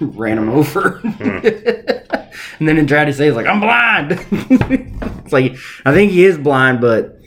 [0.00, 1.38] ran him over, Hmm.
[2.58, 6.36] and then he tried to say, like I'm blind." it's like I think he is
[6.38, 7.20] blind, but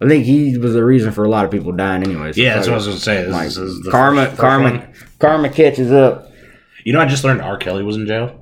[0.00, 2.02] I think he was the reason for a lot of people dying.
[2.02, 3.22] Anyways, Yeah, that's what I was gonna say.
[3.24, 4.88] This, Like, is- this is the karma, first- karma,
[5.18, 6.30] karma catches up.
[6.84, 7.56] You know, I just learned R.
[7.56, 8.38] Kelly was in jail.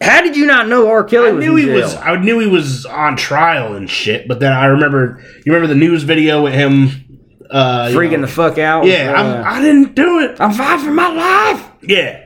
[0.00, 1.04] How did you not know R.
[1.04, 1.74] Kelly I was knew in he jail?
[1.82, 1.94] was.
[1.96, 4.26] I knew he was on trial and shit.
[4.28, 5.20] But then I remember.
[5.44, 6.88] You remember the news video with him
[7.50, 8.84] uh, you freaking know- the fuck out.
[8.86, 10.40] Yeah, Uh, I'm, I didn't do it.
[10.40, 11.68] I'm fighting for my life.
[11.82, 12.20] Yeah,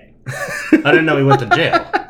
[0.72, 1.90] I didn't know he went to jail.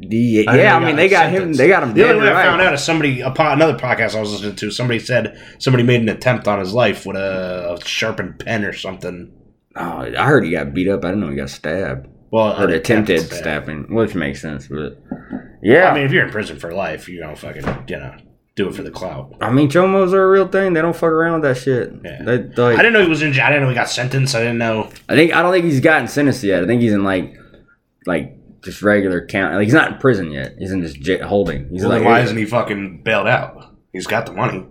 [0.00, 1.52] Yeah, I yeah, I mean they got him.
[1.52, 2.44] They got him The only way right.
[2.44, 4.70] I found out is somebody upon another podcast I was listening to.
[4.70, 8.72] Somebody said somebody made an attempt on his life with a, a sharpened pen or
[8.72, 9.32] something.
[9.76, 11.04] Oh, I heard he got beat up.
[11.04, 13.64] I didn't know he got stabbed Well, or attempted attempt stab.
[13.64, 14.66] stabbing, which makes sense.
[14.68, 15.00] But
[15.62, 18.16] yeah, I mean, if you're in prison for life, you don't fucking you know
[18.56, 19.34] do it for the clout.
[19.40, 20.72] I mean, chomos are a real thing.
[20.72, 21.92] They don't fuck around with that shit.
[22.04, 22.22] Yeah.
[22.24, 23.44] They, I like, didn't know he was in jail.
[23.44, 24.34] I didn't know he got sentenced.
[24.34, 24.90] I didn't know.
[25.08, 26.64] I think I don't think he's gotten sentenced yet.
[26.64, 27.36] I think he's in like
[28.06, 29.54] like just regular count.
[29.54, 30.56] Like he's not in prison yet.
[30.58, 31.68] He's in just j- holding.
[31.70, 33.74] He's Well, like then why isn't he fucking bailed out?
[33.92, 34.66] He's got the money.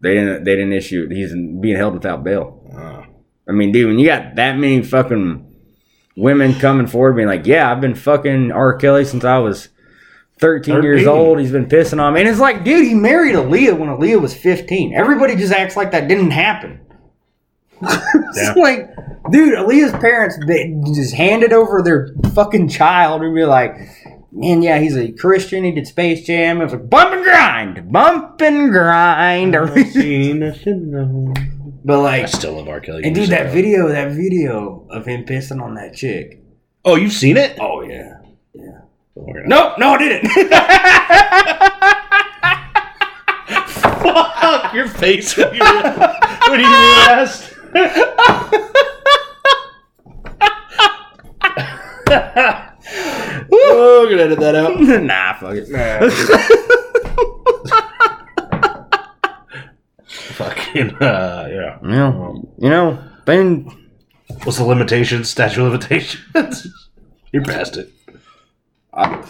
[0.00, 0.44] They didn't.
[0.44, 1.08] They didn't issue.
[1.08, 2.66] He's being held without bail.
[2.74, 3.02] Uh,
[3.48, 5.46] I mean, dude, when you got that many fucking
[6.16, 8.76] women coming forward being like, yeah, I've been fucking R.
[8.76, 9.68] Kelly since I was
[10.38, 11.08] 13, years 13.
[11.08, 11.38] old.
[11.40, 12.20] He's been pissing on me.
[12.20, 14.94] And it's like, dude, he married Aaliyah when Aaliyah was 15.
[14.94, 16.80] Everybody just acts like that didn't happen.
[17.82, 18.52] it's Yeah.
[18.56, 18.90] like,
[19.30, 23.74] dude, Aaliyah's parents they just handed over their fucking child and be like,
[24.32, 25.64] man, yeah, he's a Christian.
[25.64, 26.60] He did Space Jam.
[26.60, 29.52] It was like, bump and grind, bump and grind.
[29.52, 29.74] but
[31.98, 32.80] like, I like, still love R.
[32.80, 33.02] Kelly.
[33.04, 36.42] and dude, that video, that video of him pissing on that chick.
[36.84, 37.58] Oh, you've seen it?
[37.60, 38.14] Oh yeah.
[38.54, 38.86] No.
[39.16, 40.30] Nope, no, I didn't.
[44.00, 47.49] Fuck your face when you, when you asked.
[53.52, 54.80] Oh, I'm gonna edit that out.
[55.02, 55.68] nah, fuck it.
[60.34, 61.78] Fucking uh, yeah.
[61.82, 63.76] You know, you know, thing.
[64.44, 65.28] What's the limitations?
[65.28, 66.68] Statute of limitations.
[67.32, 67.90] You're past it.
[68.92, 69.24] I,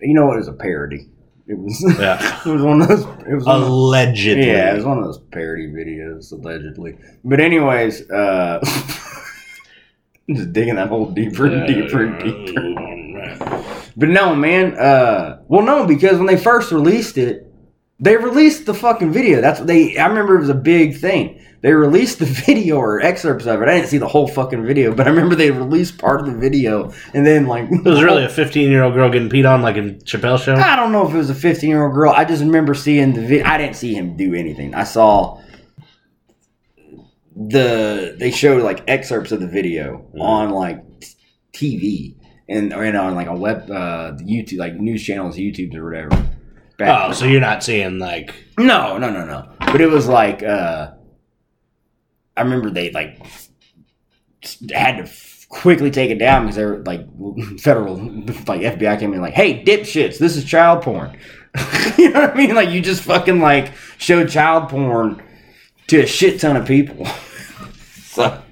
[0.00, 0.34] you know what?
[0.34, 1.08] It was a parody.
[1.46, 1.82] It was.
[1.98, 2.40] Yeah.
[2.44, 3.02] it was one of those.
[3.26, 3.44] It was.
[3.46, 4.46] Allegedly.
[4.46, 6.96] yeah, it was one of those parody videos, allegedly.
[7.22, 8.60] But anyways, uh,
[10.30, 13.82] just digging that hole deeper and deeper and deeper.
[13.96, 14.74] But no, man.
[14.78, 17.46] Uh, well, no, because when they first released it,
[18.00, 19.40] they released the fucking video.
[19.40, 19.96] That's what they.
[19.98, 21.40] I remember it was a big thing.
[21.64, 23.68] They released the video or excerpts of it.
[23.68, 26.38] I didn't see the whole fucking video, but I remember they released part of the
[26.38, 29.62] video, and then like It was really a 15 year old girl getting peed on,
[29.62, 30.54] like in Chappelle show.
[30.56, 32.12] I don't know if it was a 15 year old girl.
[32.12, 33.46] I just remember seeing the video.
[33.46, 34.74] I didn't see him do anything.
[34.74, 35.40] I saw
[37.36, 40.20] the they showed like excerpts of the video Mhm.
[40.20, 40.84] on like
[41.52, 42.14] TV
[42.48, 46.10] and or, and on like a web uh YouTube like news channels, YouTube or whatever.
[46.78, 49.48] Back- Oh, so you're not seeing like no, no, no, no.
[49.60, 50.92] But it was like uh
[52.36, 53.18] I remember they like
[54.72, 57.06] had to f- quickly take it down because they were like
[57.60, 61.16] federal like FBI came in like, "Hey, dipshits, this is child porn."
[61.98, 62.54] you know what I mean?
[62.54, 65.22] Like you just fucking like showed child porn
[65.86, 67.06] to a shit ton of people.
[68.04, 68.42] so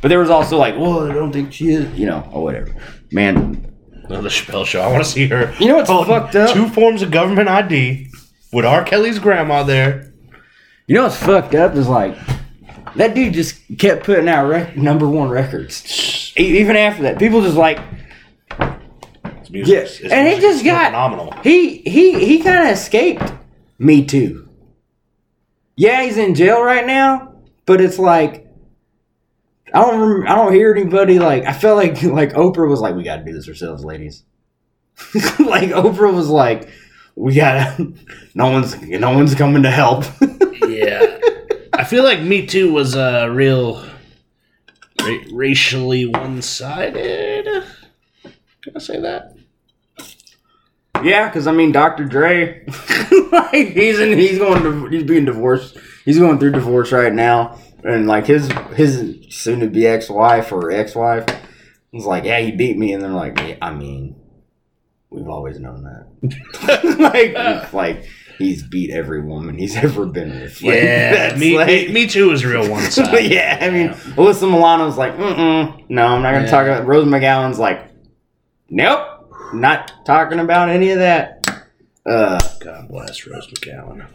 [0.00, 2.74] but there was also like, "Well, I don't think she is," you know, or whatever.
[3.12, 3.72] Man,
[4.04, 4.80] another Chappelle show.
[4.80, 5.54] I want to see her.
[5.60, 6.52] you know what's fucked up?
[6.52, 8.10] Two forms of government ID
[8.52, 8.82] with R.
[8.84, 10.12] Kelly's grandma there.
[10.88, 12.16] You know what's fucked up is like
[12.96, 16.32] that dude just kept putting out rec- number one records.
[16.38, 17.78] E- Even after that, people just like
[19.40, 21.32] His music yeah, is- his and he just is still got phenomenal.
[21.42, 23.32] He he he kind of escaped
[23.78, 24.48] Me Too.
[25.76, 27.34] Yeah, he's in jail right now,
[27.66, 28.46] but it's like
[29.74, 32.94] I don't rem- I don't hear anybody like I felt like like Oprah was like
[32.94, 34.22] we got to do this ourselves, ladies.
[35.14, 36.68] like Oprah was like
[37.16, 37.92] we gotta
[38.34, 40.04] no one's no one's coming to help.
[40.68, 41.11] yeah,
[41.82, 43.84] I feel like Me Too was a uh, real
[45.02, 47.64] ra- racially one-sided.
[48.22, 49.34] Can I say that?
[51.02, 52.04] Yeah, because I mean, Dr.
[52.04, 52.64] Dre,
[53.32, 55.76] like he's in, he's going, to, he's being divorced.
[56.04, 60.52] He's going through divorce right now, and like his his soon to be ex wife
[60.52, 61.26] or ex wife
[61.90, 64.14] was like, yeah, he beat me, and they're like, yeah, I mean,
[65.10, 66.96] we've always known that.
[67.00, 68.08] like, like
[68.38, 70.62] he's beat every woman he's ever been with.
[70.62, 73.30] Like, yeah, me, like- me, Me Too is real one-sided.
[73.30, 76.50] yeah, I mean, Alyssa Milano's like, mm no, I'm not gonna Yeah.
[76.50, 76.86] talk about.
[76.86, 77.90] Rose McGowan's like,
[78.70, 81.38] nope, not talking about any of that.
[82.04, 82.40] Uh.
[82.60, 84.06] God bless Rose McGowan.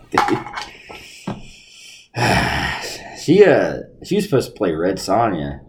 [3.20, 5.60] she uh she was supposed to play Red Sonja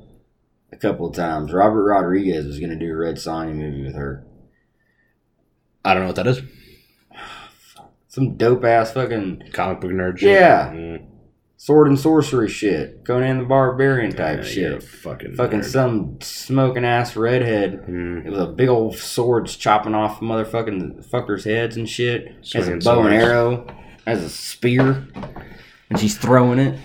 [0.73, 1.53] a couple of times.
[1.53, 4.25] Robert Rodriguez was gonna do a Red Sonja movie with her.
[5.85, 6.41] I don't know what that is.
[8.09, 10.19] Some dope ass fucking Comic book nerd.
[10.19, 10.31] shit.
[10.31, 10.71] Yeah.
[10.73, 11.05] Mm.
[11.57, 13.05] sword and sorcery shit.
[13.05, 14.83] Conan the Barbarian type Yeah, shit.
[14.83, 15.65] Fucking, Fucking nerd.
[15.65, 17.85] some smoking ass redhead.
[17.89, 18.25] Mm.
[18.27, 22.29] It was a big old swords chopping off motherfucking fuckers' heads and shit.
[22.53, 23.67] Has a Swinging bow and arrow.
[24.07, 25.07] Has a spear.
[25.91, 26.79] And she's throwing it.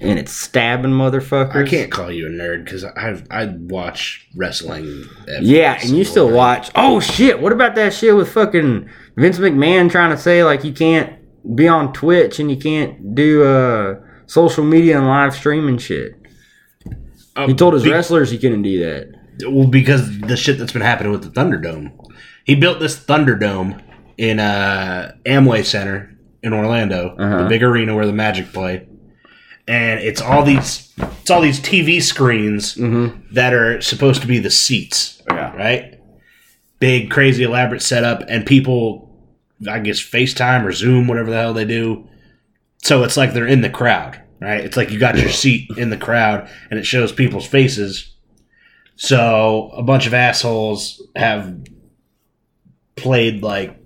[0.00, 1.66] And it's stabbing motherfuckers.
[1.66, 5.04] I can't call you a nerd because I I watch wrestling.
[5.40, 6.70] Yeah, and you still watch.
[6.74, 7.40] Oh shit!
[7.40, 11.12] What about that shit with fucking Vince McMahon trying to say like you can't
[11.56, 16.14] be on Twitch and you can't do uh social media and live streaming shit?
[17.36, 19.14] Um, He told his be- wrestlers he couldn't do that.
[19.48, 21.92] Well, because the shit that's been happening with the Thunderdome.
[22.44, 23.82] He built this Thunderdome
[24.16, 27.42] in uh, Amway Center in Orlando, Uh-huh.
[27.42, 28.86] the big arena where the Magic play,
[29.66, 30.92] and it's all these
[31.22, 33.34] it's all these TV screens Mm-hmm.
[33.34, 35.52] that are supposed to be the seats, Yeah.
[35.56, 35.98] right?
[36.78, 39.03] Big, crazy, elaborate setup, and people,
[39.68, 42.08] I guess, FaceTime or Zoom, whatever the hell they do.
[42.82, 44.60] So it's like they're in the crowd, right?
[44.60, 48.14] It's like you got your seat in the crowd, and it shows people's faces.
[48.96, 51.64] So a bunch of assholes have
[52.96, 53.76] played like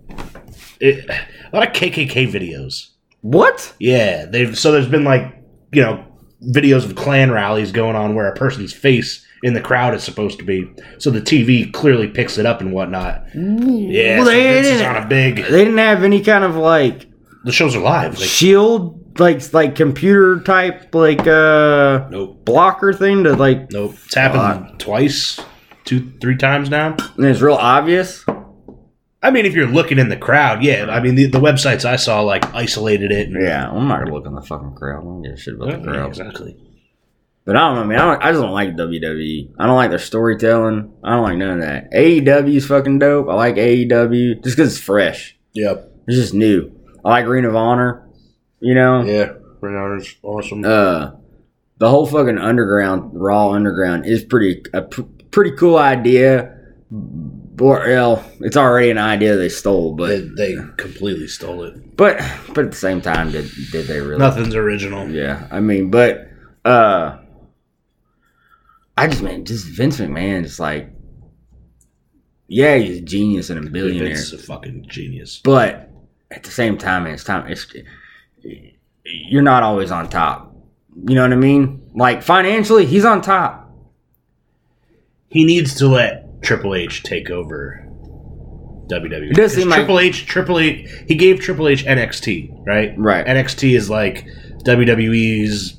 [0.81, 2.89] it, a lot of KKK videos.
[3.21, 3.75] What?
[3.79, 5.35] Yeah, they've so there's been like
[5.73, 6.05] you know
[6.43, 10.39] videos of Klan rallies going on where a person's face in the crowd is supposed
[10.41, 13.25] to be, so the TV clearly picks it up and whatnot.
[13.35, 15.37] Yeah, Well, so they Vince is didn't- on a big.
[15.37, 17.07] They didn't have any kind of like
[17.45, 18.19] The shows are live.
[18.19, 23.71] Like, shield, like like computer type like uh nope, blocker thing to like.
[23.73, 23.95] nope.
[24.05, 25.41] It's happened twice,
[25.85, 26.97] two, three times now.
[27.17, 28.25] And it's real obvious.
[29.21, 30.87] I mean, if you're looking in the crowd, yeah.
[30.89, 33.29] I mean, the, the websites I saw like isolated it.
[33.29, 35.01] And, Yeah, I'm not gonna look in the fucking crowd.
[35.01, 36.09] I don't give a shit about the Yeah, crowd.
[36.09, 36.57] exactly.
[37.45, 37.99] But I don't know, man.
[37.99, 39.55] I, don't, I just don't like WWE.
[39.59, 40.93] I don't like their storytelling.
[41.03, 41.91] I don't like none of that.
[41.93, 43.29] AEW is fucking dope.
[43.29, 45.37] I like AEW just because it's fresh.
[45.55, 45.91] Yep.
[46.07, 46.71] It's just new.
[47.05, 48.07] I like Ring of Honor.
[48.61, 49.33] You know, Yeah.
[49.61, 50.65] Ring of Honor's awesome.
[50.65, 51.13] uh,
[51.79, 56.55] the whole fucking underground, Raw Underground is pretty a pr- pretty cool idea.
[56.91, 61.97] Well, it's already an idea they stole, they, but they completely stole it.
[61.97, 62.19] but
[62.55, 64.19] but at the same time, did did they really?
[64.19, 65.09] Nothing's original.
[65.09, 66.29] Yeah, I mean, but
[66.65, 67.19] uh
[68.99, 70.91] I just man, just Vince McMahon, just like,
[72.47, 75.41] yeah, he's a genius and a billionaire, Vince is a fucking genius.
[75.43, 75.91] but
[76.31, 77.51] at the same time, it's time.
[77.51, 77.67] It's
[79.05, 80.55] you're not always on top.
[81.07, 81.91] You know what I mean?
[81.95, 83.71] Like financially, he's on top.
[85.29, 87.85] He needs to let Triple H take over
[88.91, 89.31] WWE.
[89.31, 92.95] It does seem 'Cause like- Triple H, Triple H, he gave Triple H NXT, right?
[92.99, 93.27] Right.
[93.27, 94.27] NXT is like
[94.65, 95.78] WWE's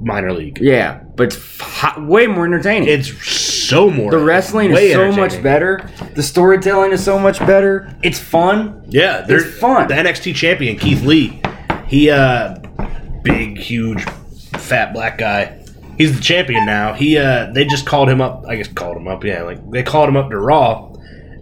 [0.00, 0.58] minor league.
[0.60, 2.88] Yeah, but it's f- way more entertaining.
[2.88, 4.10] It's so more.
[4.10, 5.88] the wrestling is so much better.
[6.14, 7.94] The storytelling is so much better.
[8.02, 8.84] It's fun.
[8.88, 9.88] Yeah, they're It's fun.
[9.88, 11.40] The NXT champion Keith Lee,
[11.86, 12.58] he uh,
[13.22, 14.02] big, huge,
[14.58, 15.64] fat black guy.
[15.98, 16.94] He's the champion now.
[16.94, 18.44] He uh, they just called him up.
[18.46, 19.22] I guess called him up.
[19.24, 20.92] Yeah, like they called him up to Raw,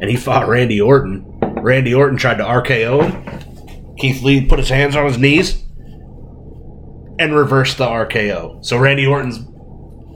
[0.00, 1.24] and he fought Randy Orton.
[1.40, 3.96] Randy Orton tried to RKO him.
[3.96, 5.62] Keith Lee put his hands on his knees
[7.18, 8.64] and reverse the RKO.
[8.64, 9.38] So Randy Orton's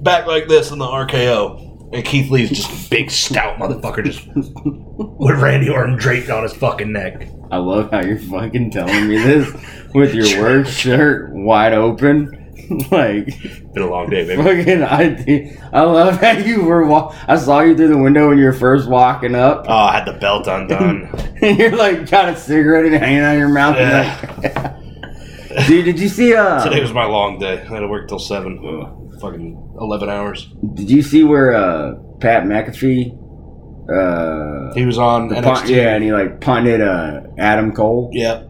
[0.02, 1.70] back like this in the RKO.
[1.94, 6.54] And Keith Lee's just a big stout motherfucker just with Randy Orton draped on his
[6.54, 7.28] fucking neck.
[7.50, 9.52] I love how you're fucking telling me this
[9.94, 12.38] with your work shirt wide open.
[12.90, 13.26] like
[13.74, 14.42] Been a long day, baby.
[14.42, 18.38] fucking I I love how you were wa- I saw you through the window when
[18.38, 21.10] you were first walking up Oh, I had the belt undone.
[21.42, 23.76] and you're like got a cigarette hanging out of your mouth.
[23.76, 24.78] and Yeah.
[25.56, 27.60] Like- Dude, did you see uh Today was my long day.
[27.62, 28.58] I had to work till seven.
[29.20, 30.48] Fucking eleven hours.
[30.74, 33.18] did you see where uh Pat McAfee
[33.88, 35.42] uh He was on the NXT.
[35.44, 38.10] pun- yeah, and he like punted uh Adam Cole.
[38.12, 38.48] Yep.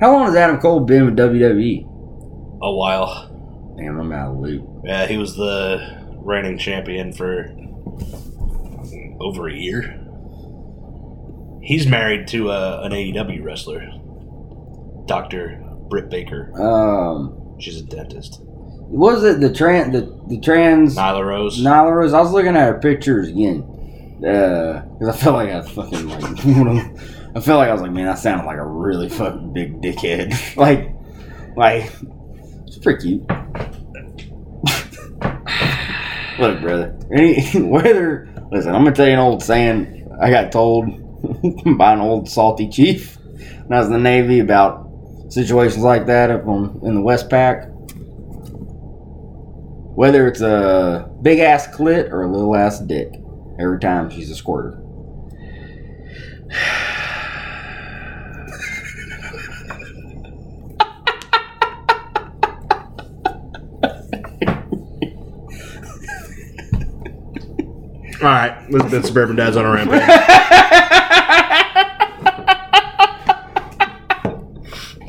[0.00, 1.84] How long has Adam Cole been with WWE?
[2.62, 3.28] A while.
[3.76, 4.68] Damn, I'm out of the loop.
[4.84, 7.54] Yeah, he was the reigning champion for
[9.20, 9.98] over a year.
[11.62, 13.86] He's married to uh, an AEW wrestler,
[15.06, 15.62] Doctor
[15.92, 16.50] Britt Baker.
[16.58, 18.40] Um, She's a dentist.
[18.42, 21.62] was it the trans the the trans Nyla Rose.
[21.62, 22.14] Nyla Rose?
[22.14, 23.60] I was looking at her pictures again
[24.18, 26.24] because I felt like I was fucking like
[27.36, 30.56] I felt like I was like, man, that sounded like a really fucking big dickhead.
[30.56, 30.94] like,
[31.56, 31.92] like
[32.66, 33.22] it's pretty cute.
[36.38, 36.98] Look, brother.
[37.14, 40.86] Any whether listen, I'm gonna tell you an old saying I got told
[41.76, 44.81] by an old salty chief when I was in the Navy about
[45.32, 47.70] situations like that up on in the WestPac.
[49.94, 53.14] Whether it's a big ass clit or a little ass dick,
[53.58, 54.78] every time she's a squirter.
[68.20, 70.68] All right, has been Suburban Dads on a Rampage.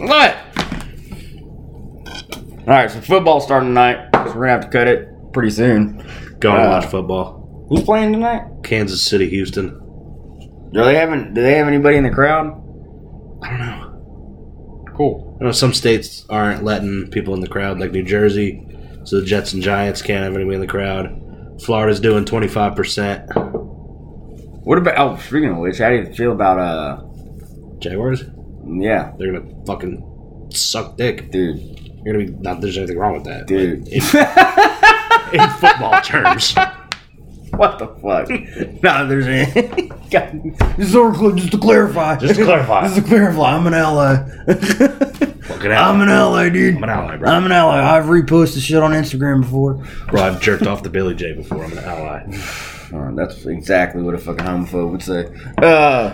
[0.03, 0.35] What?
[2.73, 4.09] All right, so football's starting tonight.
[4.15, 5.97] So we're gonna have to cut it pretty soon.
[6.39, 7.67] Going to Uh, watch football.
[7.69, 8.41] Who's playing tonight?
[8.63, 9.79] Kansas City, Houston.
[10.73, 12.47] Do they have Do they have anybody in the crowd?
[13.43, 14.85] I don't know.
[14.97, 15.37] Cool.
[15.39, 18.65] I know some states aren't letting people in the crowd, like New Jersey.
[19.03, 21.61] So the Jets and Giants can't have anybody in the crowd.
[21.63, 23.29] Florida's doing twenty five percent.
[23.35, 24.97] What about?
[24.97, 26.57] Oh, speaking of which, how do you feel about?
[26.57, 27.01] Uh,
[27.77, 28.23] Jaguars,
[28.65, 31.29] yeah, they're gonna fucking suck dick.
[31.29, 32.61] dude, You're gonna be not.
[32.61, 33.87] There's anything wrong with that, dude.
[35.33, 36.53] in football terms.
[37.51, 38.29] what the fuck?
[38.83, 39.89] no, there's any.
[40.77, 42.17] This is just to clarify.
[42.17, 42.83] Just to clarify.
[42.83, 44.13] Just to clarify, I'm an ally.
[45.49, 46.75] I'm an ally, dude.
[46.75, 47.31] I'm an ally, bro.
[47.31, 47.79] I'm an ally.
[47.79, 49.83] I've reposted shit on Instagram before.
[50.09, 51.63] Bro, I've jerked off the Billy J before.
[51.63, 52.37] I'm an ally.
[52.93, 55.25] Uh, that's exactly what a fucking homophobe would say.
[55.57, 56.13] Uh,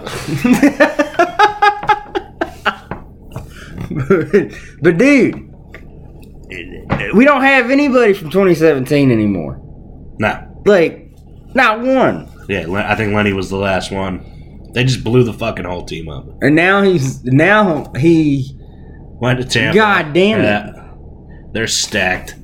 [4.82, 5.49] but dude,
[7.14, 9.60] we don't have anybody from 2017 anymore.
[10.20, 10.44] Nah.
[10.66, 11.10] Like,
[11.54, 12.30] not one.
[12.48, 14.70] Yeah, I think Lenny was the last one.
[14.74, 16.28] They just blew the fucking whole team up.
[16.42, 18.56] And now he's now he.
[19.22, 19.76] Went to Tampa.
[19.76, 20.76] God damn it.
[21.54, 22.36] They're stacked.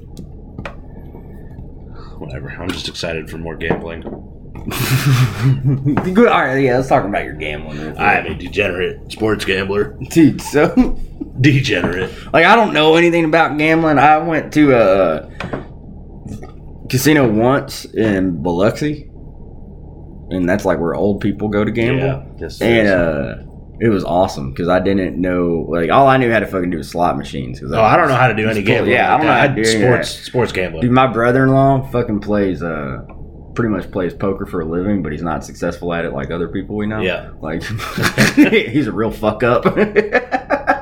[2.18, 2.50] Whatever.
[2.50, 4.02] I'm just excited for more gambling.
[6.14, 6.28] Good.
[6.28, 6.78] All right, yeah.
[6.78, 7.98] Let's talk about your gambling.
[7.98, 9.98] I'm a degenerate sports gambler.
[10.10, 10.42] dude.
[10.42, 11.00] So,
[11.40, 12.12] Degenerate.
[12.34, 13.98] like, I don't know anything about gambling.
[14.00, 15.30] I went to a
[16.90, 19.10] casino once in Biloxi,
[20.30, 22.36] and that's like where old people go to gamble.
[22.40, 23.36] Yes, and uh,
[23.80, 25.66] it was awesome because I didn't know.
[25.70, 27.60] Like, all I knew how to fucking do was slot machines.
[27.60, 28.94] 'cause Oh, I don't know how to do any gambling.
[28.94, 30.16] Yeah, I don't know how to do sports.
[30.18, 30.24] that.
[30.26, 30.82] Sports gambling.
[30.84, 32.64] Dude, my brother-in-law fucking plays.
[32.64, 33.02] Uh,
[33.56, 36.50] pretty much plays poker for a living, but he's not successful at it like other
[36.50, 37.00] people we know.
[37.00, 37.30] Yeah.
[37.42, 37.64] like
[38.36, 39.64] he's a real fuck up.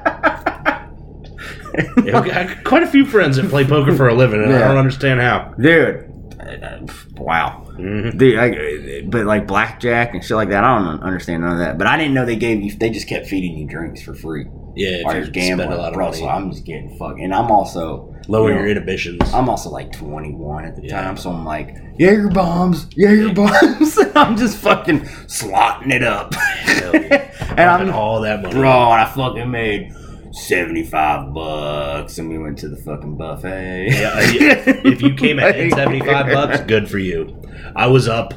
[2.03, 4.59] Yeah, I got quite a few friends that play poker for a living, and I
[4.59, 4.67] Yeah.
[4.67, 5.53] don't understand how.
[5.59, 6.09] dude.
[6.39, 6.79] uh,
[7.17, 8.17] Wow, Mhm.
[8.17, 8.37] dude.
[8.37, 11.77] I, but like blackjack and shit like that, I don't understand none of that.
[11.77, 12.71] But I didn't know they gave you.
[12.77, 14.45] They just kept feeding you drinks for free
[14.75, 16.05] Yeah, if while you you're spend gambling, a lot of bro.
[16.07, 19.33] money, So I'm just getting fucked, and I'm also lower you know, your inhibitions.
[19.33, 21.01] I'm also like 21 at the Yeah.
[21.01, 23.97] time, so I'm like, Jaeger bombs, Jaeger bombs.
[24.15, 26.33] I'm just fucking slotting it up.
[26.35, 27.23] Hell yeah.
[27.51, 28.53] and I'm all that money.
[28.55, 29.93] bro, and I fucking made
[30.33, 33.87] seventy five bucks, and we went to the fucking buffet.
[33.91, 37.41] Yeah, if you came at seventy five bucks, good for you.
[37.75, 38.33] I was up.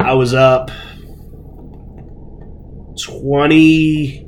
[0.00, 0.70] I was up
[3.02, 4.24] twenty.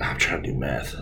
[0.00, 0.94] I'm trying to do math.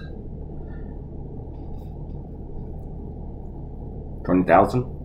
[4.24, 4.95] twenty thousand.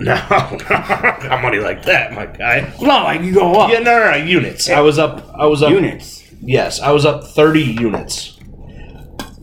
[0.04, 2.72] No, not money like that, my guy.
[2.80, 4.68] No, like you go up Yeah, no, no, no, units.
[4.70, 5.28] I was up.
[5.38, 5.70] I was up.
[5.70, 6.24] units.
[6.40, 8.38] Yes, I was up thirty units.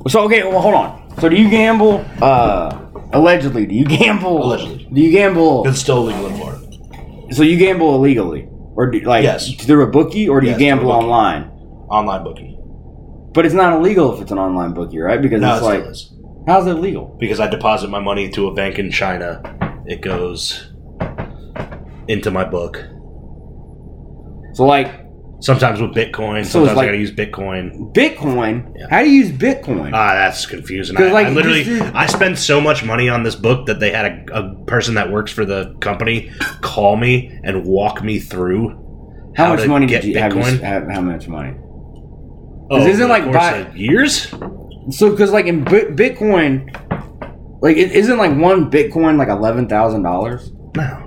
[0.07, 1.13] So okay, well hold on.
[1.19, 2.03] So do you gamble?
[2.21, 2.75] Uh,
[3.13, 4.43] allegedly, do you gamble?
[4.45, 4.88] Allegedly.
[4.91, 5.67] do you gamble?
[5.67, 7.34] It's still illegal in Florida.
[7.35, 9.53] So you gamble illegally, or do, like Yes.
[9.55, 11.05] through a bookie, or do Yes, you gamble through a bookie.
[11.05, 11.43] online?
[11.89, 12.57] Online bookie.
[13.34, 15.21] But it's not illegal if it's an online bookie, right?
[15.21, 16.13] Because No, it's it like, is.
[16.47, 17.15] how's it legal?
[17.19, 19.41] because I deposit my money to a bank in China,
[19.88, 20.72] it goes
[22.07, 22.84] into my book.
[24.53, 25.05] So like
[25.39, 27.93] Sometimes with Bitcoin, So sometimes like- I gotta use Bitcoin.
[27.93, 28.73] Bitcoin.
[28.76, 28.88] Yeah.
[28.89, 29.91] How do you use Bitcoin?
[29.93, 30.97] Ah, that's confusing.
[30.97, 34.27] I, like, I literally, I spend so much money on this book that they had
[34.31, 36.31] a, a person that works for the company
[36.61, 38.69] call me and walk me through.
[39.35, 40.59] how how much to money get did you Bitcoin?
[40.59, 40.88] have?
[40.89, 41.53] How much money?
[42.72, 44.34] Oh, isn't like the course buy- of years?
[44.89, 46.73] So because like in Bi- Bitcoin,
[47.61, 50.51] like it isn't like one Bitcoin like eleven thousand dollars.
[50.75, 51.03] No.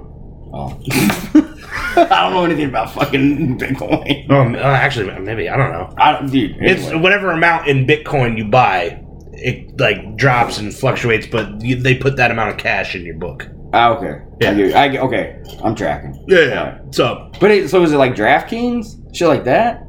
[0.53, 0.81] Oh.
[1.97, 4.29] I don't know anything about fucking Bitcoin.
[4.31, 5.93] Um, uh, actually, maybe I don't know.
[5.99, 6.57] I don't, dude.
[6.61, 9.03] It's whatever amount in Bitcoin you buy,
[9.33, 13.17] it like drops and fluctuates, but you, they put that amount of cash in your
[13.17, 13.49] book.
[13.73, 14.21] Ah, okay.
[14.41, 14.81] Yeah.
[14.81, 15.43] I get, I okay.
[15.65, 16.25] I'm tracking.
[16.29, 16.79] Yeah.
[16.93, 19.83] So, But it, so is it like DraftKings, shit like that?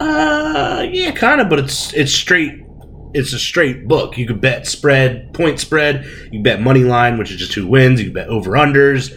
[0.00, 2.59] uh, yeah, kind of, but it's it's straight.
[3.12, 4.16] It's a straight book.
[4.16, 6.04] You could bet spread, point spread.
[6.30, 8.00] You bet money line, which is just who wins.
[8.02, 9.16] You bet over unders.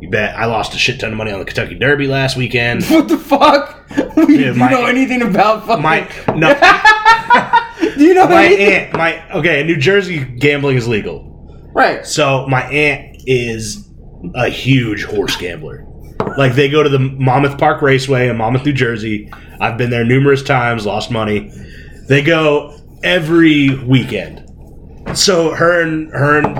[0.00, 0.36] You bet.
[0.36, 2.84] I lost a shit ton of money on the Kentucky Derby last weekend.
[2.90, 3.88] What the fuck?
[4.16, 5.82] do you my- know anything about fucking?
[5.82, 6.00] My
[6.36, 6.52] no,
[7.96, 8.72] do you know my anything?
[8.74, 9.60] aunt, my okay.
[9.60, 11.28] In New Jersey, gambling is legal.
[11.74, 12.06] Right.
[12.06, 13.88] So my aunt is
[14.34, 15.86] a huge horse gambler.
[16.36, 19.32] Like they go to the Monmouth Park Raceway in Monmouth, New Jersey.
[19.60, 21.50] I've been there numerous times, lost money.
[22.08, 24.48] They go every weekend.
[25.14, 26.58] So her and her and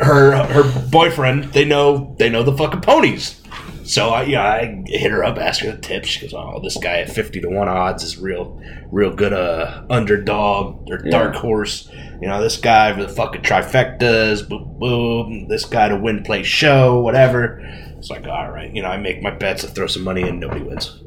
[0.00, 3.36] her her boyfriend, they know they know the fucking ponies.
[3.84, 6.08] So I yeah, I hit her up, asked her the tips.
[6.08, 8.60] She goes, "Oh, this guy at fifty to one odds is real,
[8.92, 11.10] real good uh underdog or Yeah.
[11.10, 11.88] dark horse.
[12.22, 15.48] You know, this guy for the fucking trifectas, boom, boom.
[15.48, 17.60] This guy to win, play, show, whatever."
[17.98, 20.40] It's like, all right, you know, I make my bets, I throw some money in,
[20.40, 21.02] nobody wins.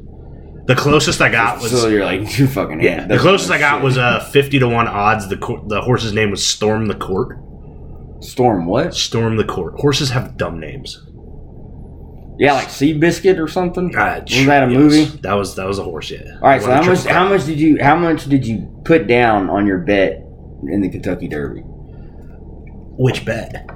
[0.66, 3.06] The closest I got was so you're like you fucking yeah.
[3.06, 5.28] The closest I got was uh fifty to one odds.
[5.28, 7.38] The cour- the horse's name was Storm the Court.
[8.20, 8.66] Storm.
[8.66, 8.94] What?
[8.94, 9.74] Storm the Court.
[9.78, 11.02] Horses have dumb names.
[12.38, 13.94] Yeah, like Seabiscuit or something.
[13.94, 14.78] Uh, was that a yes.
[14.78, 15.04] movie?
[15.18, 16.10] That was that was a horse.
[16.10, 16.34] Yeah.
[16.36, 16.62] All right.
[16.62, 17.04] So how much?
[17.04, 17.78] How much did you?
[17.80, 20.24] How much did you put down on your bet
[20.68, 21.60] in the Kentucky Derby?
[22.96, 23.68] Which bet?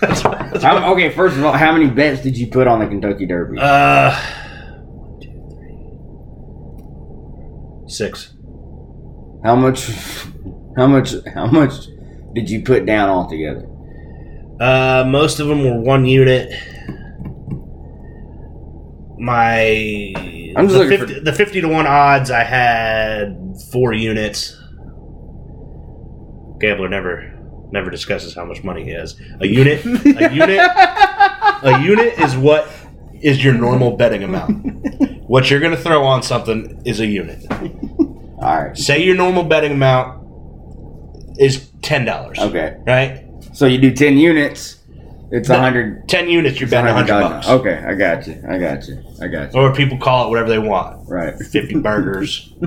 [0.00, 1.10] That's that's How, okay.
[1.10, 3.58] First of all, how many bets did you put on the Kentucky Derby?
[3.60, 4.18] uh,
[7.90, 8.32] six.
[9.44, 9.90] how much?
[10.76, 11.14] How much?
[11.34, 11.86] How much
[12.34, 13.66] did you put down altogether?
[14.60, 16.50] Uh, most of them were one unit.
[19.18, 20.12] My
[20.56, 22.30] I'm just the, looking 50, the fifty to one odds.
[22.30, 24.56] I had four units.
[26.58, 27.36] Gambler never
[27.72, 29.18] never discusses how much money he has.
[29.40, 30.60] A unit, a unit,
[31.62, 32.68] a unit is what
[33.22, 34.66] is your normal betting amount.
[35.30, 37.46] What you're going to throw on something is a unit.
[37.52, 38.76] All right.
[38.76, 42.36] Say your normal betting amount is ten dollars.
[42.40, 42.76] Okay.
[42.84, 43.26] right?
[43.52, 44.80] So you do ten units.
[45.30, 46.08] It's a hundred.
[46.08, 47.48] Ten units, you're betting a hundred bucks.
[47.48, 48.42] Okay, I got you.
[48.48, 49.04] I got you.
[49.22, 49.60] I got you.
[49.60, 51.08] Or people call it whatever they want.
[51.08, 51.38] Right.
[51.38, 52.52] 50 burgers.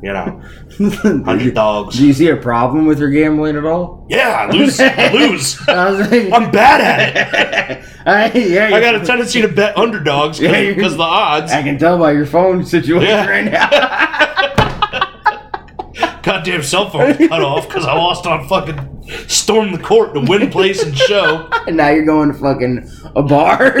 [0.02, 0.42] you know,
[0.78, 2.00] do 100 dogs.
[2.00, 4.06] you see a problem with your gambling at all?
[4.08, 4.80] Yeah, I lose.
[4.80, 5.58] I lose.
[5.68, 7.84] I I'm bad at it.
[8.06, 11.52] I, yeah, I got a tendency to bet underdogs Yeah, because the odds.
[11.52, 13.28] I can tell by your phone situation Yeah.
[13.28, 13.68] right now.
[16.22, 20.50] Goddamn cell phone cut off because I lost on fucking storm the court to win,
[20.50, 21.48] place, and show.
[21.66, 23.74] and now you're going to fucking a bar.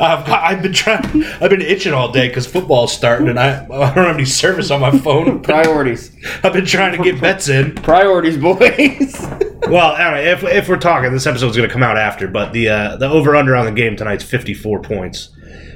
[0.00, 1.24] I've got, I've been trying.
[1.40, 4.70] I've been itching all day because football's starting, and I, I don't have any service
[4.70, 5.42] on my phone.
[5.42, 6.14] Priorities.
[6.42, 7.74] I've been trying to get bets in.
[7.76, 9.26] Priorities, boys.
[9.66, 12.68] Well, anyway, if, if we're talking, this episode's going to come out after, but the
[12.68, 15.30] uh, the over under on the game tonight's 54 points.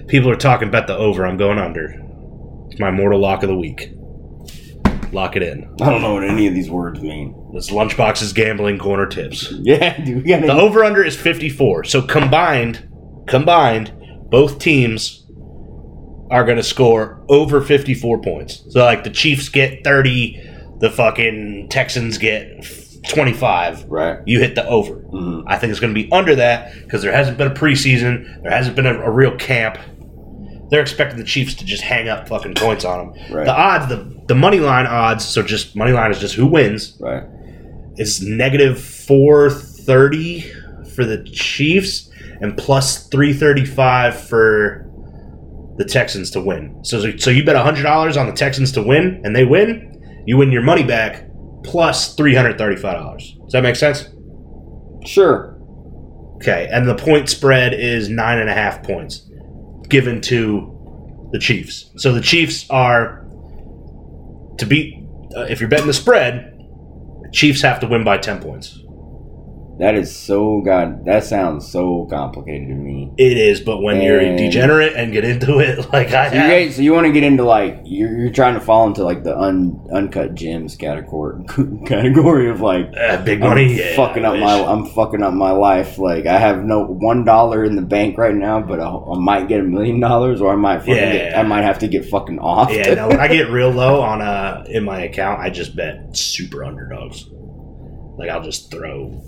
[0.09, 1.25] People are talking bet the over.
[1.25, 1.95] I'm going under.
[2.71, 3.95] It's my mortal lock of the week.
[5.11, 5.75] Lock it in.
[5.81, 7.51] I don't know what any of these words mean.
[7.55, 9.53] This lunchbox's gambling corner tips.
[9.63, 11.85] Yeah, dude, we got The over under is 54.
[11.85, 12.87] So combined,
[13.27, 13.93] combined,
[14.31, 15.25] both teams
[16.31, 18.63] are going to score over 54 points.
[18.71, 22.67] So, like, the Chiefs get 30, the fucking Texans get
[23.09, 23.85] 25.
[23.89, 24.19] Right.
[24.27, 24.97] You hit the over.
[24.97, 25.45] Mhm.
[25.47, 28.51] I think it's going to be under that because there hasn't been a preseason, there
[28.53, 29.79] hasn't been a, a real camp.
[30.71, 33.35] They're expecting the Chiefs to just hang up fucking points on them.
[33.35, 33.47] Right.
[33.47, 36.95] The odds, the the money line odds, so just money line is just who wins
[37.01, 37.23] Right.
[37.97, 40.45] is negative 430
[40.99, 42.11] for the Chiefs
[42.41, 44.85] and plus 335 for
[45.77, 46.85] the Texans to win.
[46.85, 50.51] So so you bet $100 on the Texans to win and they win, you win
[50.51, 51.25] your money back
[51.63, 53.45] plus $335.
[53.45, 54.09] Does that make sense?
[55.07, 55.57] Sure.
[56.39, 59.29] Okay, and the point spread is nine and a half points
[59.89, 61.91] given to the Chiefs.
[61.97, 63.25] So the Chiefs are
[64.59, 64.97] to beat.
[65.37, 66.59] Uh, if you're betting the spread,
[67.33, 68.81] Chiefs have to win by ten points.
[69.79, 71.05] That is so god.
[71.05, 73.13] That sounds so complicated to me.
[73.17, 76.41] It is, but when you're a degenerate and get into it, like I So you,
[76.41, 79.23] guys, so you want to get into like you're, you're trying to fall into like
[79.23, 81.45] the un, uncut gems category
[81.87, 85.53] category of like uh, big I'm money, yeah, fucking up my I'm fucking up my
[85.53, 85.97] life.
[85.97, 89.47] Like I have no one dollar in the bank right now, but I, I might
[89.47, 91.13] get a million dollars, or I might fucking Yeah.
[91.13, 92.73] get, I might have to get fucking off.
[92.73, 96.17] Yeah, no, when I get real low on uh in my account, I just bet
[96.17, 97.27] super underdogs.
[98.19, 99.23] Like I'll just throw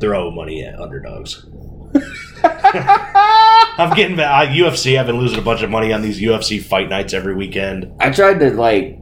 [0.00, 1.46] throw money at underdogs.
[2.44, 4.48] I'm getting back.
[4.50, 4.98] UFC.
[4.98, 7.92] I've been losing a bunch of money on these UFC fight nights every weekend.
[8.00, 8.98] I tried to like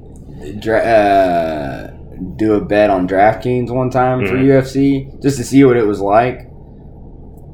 [0.60, 1.90] dra- uh,
[2.36, 4.44] do a bet on DraftKings one time for Mhm.
[4.47, 6.48] UFC just to see what it was like,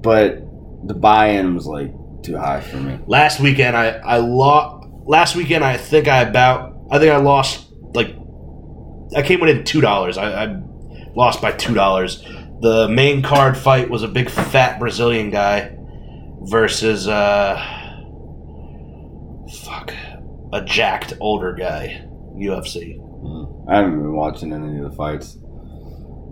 [0.03, 0.43] but
[0.85, 1.93] the buy-in was like
[2.23, 2.99] too high for me.
[3.07, 4.87] Last weekend, I I lost.
[5.05, 6.75] Last weekend, I think I about.
[6.91, 8.15] I think I lost like.
[9.17, 10.17] I came within two dollars.
[10.19, 10.57] I, I
[11.17, 12.25] lost by two dollars.
[12.63, 15.77] The main card fight was a big fat Brazilian guy
[16.43, 17.57] versus uh
[19.65, 19.93] fuck
[20.53, 22.07] a jacked older guy.
[22.37, 22.99] UFC.
[22.99, 23.67] Mm.
[23.69, 25.37] I haven't been watching any of the fights.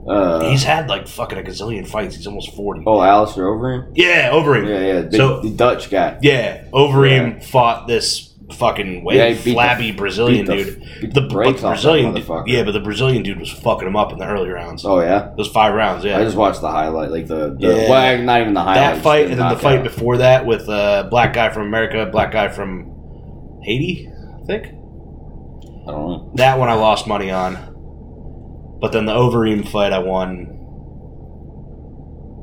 [0.08, 2.16] Uh, He's had like fucking a gazillion fights.
[2.16, 2.82] He's almost forty.
[2.86, 3.92] oh, Alistair Overeem.
[3.94, 4.66] Yeah, Overeem.
[4.68, 6.18] Yeah, yeah, big, So- the Dutch guy.
[6.22, 10.82] Yeah, Overeem fought this fucking way Yeah, beat the- flabby Brazilian the- dude.
[11.14, 14.26] The, the Brazilian, dude- yeah, but the Brazilian dude was fucking him up in the
[14.26, 14.84] early rounds.
[14.84, 16.18] Oh yeah, Those five rounds, yeah.
[16.18, 17.88] I just watched the highlight, like the, the Yeah.
[17.90, 18.94] well, not even the highlight.
[18.96, 22.32] that fight and then the fight before that with uh, black guy from America, black
[22.32, 24.08] guy from Haiti,
[24.42, 24.66] I think.
[24.66, 26.32] I don't know.
[26.36, 28.78] That one I lost money on.
[28.80, 30.56] But then the Overeem fight I won.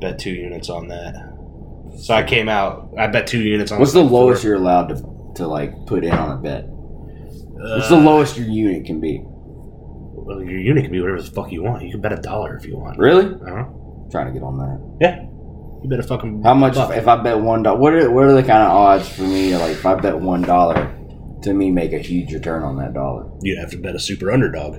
[0.00, 1.14] Bet two units on that.
[1.98, 2.90] So I came out.
[2.96, 3.80] I bet two units on.
[3.80, 4.94] What's the lowest you're allowed to
[5.38, 6.64] to like put in on a bet?
[6.68, 9.20] What's the Uh, lowest your unit can be?
[9.24, 11.82] Well, your unit can be whatever the fuck you want.
[11.82, 12.98] You can bet a dollar if you want.
[12.98, 13.24] Really?
[13.26, 13.64] Uh-huh.
[14.10, 14.78] trying to get on that.
[15.00, 15.22] Yeah.
[15.82, 16.42] You bet a fucking.
[16.42, 16.90] How much buck.
[16.90, 17.78] if, if I bet one dollar?
[17.78, 19.56] What are what are the kind of odds for me?
[19.56, 20.92] Like if I bet one dollar,
[21.42, 23.26] to me make a huge return on that dollar.
[23.42, 24.74] You'd have to bet a super underdog.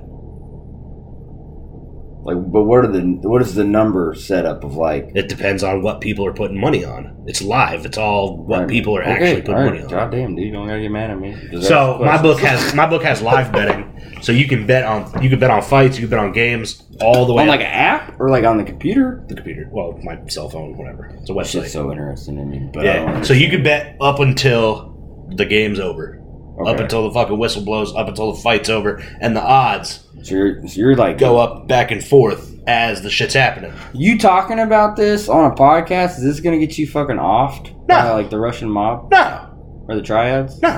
[2.36, 5.12] Like, but what are the what is the number setup of like?
[5.16, 7.24] It depends on what people are putting money on.
[7.28, 7.86] It's live.
[7.86, 8.70] It's all what Right.
[8.70, 9.66] people are Okay, actually putting right.
[9.66, 9.90] money on.
[9.90, 11.36] God damn, dude, you don't gotta get mad at me.
[11.62, 15.30] So my book has my book has live betting, so you can bet on you
[15.30, 17.62] can bet on fights, you can bet on games, all the way on up like
[17.62, 19.24] an app or like on the computer.
[19.28, 19.68] the computer.
[19.72, 21.08] Well, my cell phone, whatever.
[21.22, 21.68] It's a website.
[21.68, 22.70] so interesting to me.
[22.74, 23.22] But yeah.
[23.24, 26.19] So you can bet up until the game's over,
[26.60, 26.72] Okay.
[26.72, 30.36] up until the fucking whistle blows, up until the fight's over, and the odds So
[30.36, 33.72] you're, so you're like go up back and forth as the shit's happening.
[33.94, 36.18] You talking about this on a podcast?
[36.18, 37.72] Is this gonna get you fucking offed?
[37.74, 37.86] No.
[37.88, 40.62] By, like the Russian mob No, or the triads?
[40.62, 40.70] no,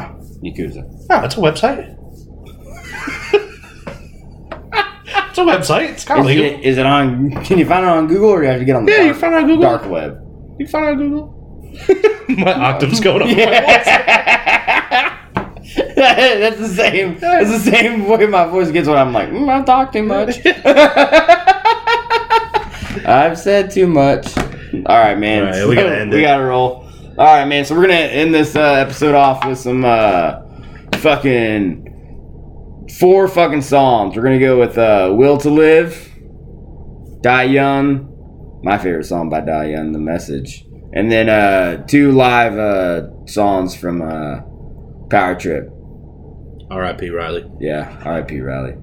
[0.43, 0.83] Yakuza.
[1.09, 1.21] no.
[1.25, 1.97] It's a website.
[5.29, 5.89] it's a website.
[5.89, 6.45] It's kind of Is legal.
[6.59, 7.31] it, is it on?
[7.43, 8.97] Can you find it on Google or do you have to get on the Yeah,
[8.99, 9.61] dark, you find it on Google.
[9.63, 10.19] dark web?
[10.59, 11.37] You find it on Google.
[12.45, 13.27] my octave's going up.
[16.39, 17.17] that's the same.
[17.19, 20.43] That's the same way my voice gets when I'm like, mm, I talk too much.
[23.05, 24.35] I've said too much.
[24.37, 25.45] All right, man.
[25.47, 26.23] All right, we gotta end we it.
[26.23, 26.87] gotta roll.
[27.17, 27.65] All right, man.
[27.65, 30.41] So we're gonna end this uh, episode off with some uh,
[30.95, 34.15] fucking four fucking songs.
[34.15, 36.09] We're gonna go with uh, "Will to Live,"
[37.21, 42.57] "Die Young," my favorite song by Die Young, "The Message," and then uh, two live
[42.57, 44.41] uh, songs from uh,
[45.09, 45.69] Power Trip.
[46.71, 47.09] R.I.P.
[47.09, 47.45] Riley.
[47.59, 48.39] Yeah, R.I.P.
[48.39, 48.75] Riley.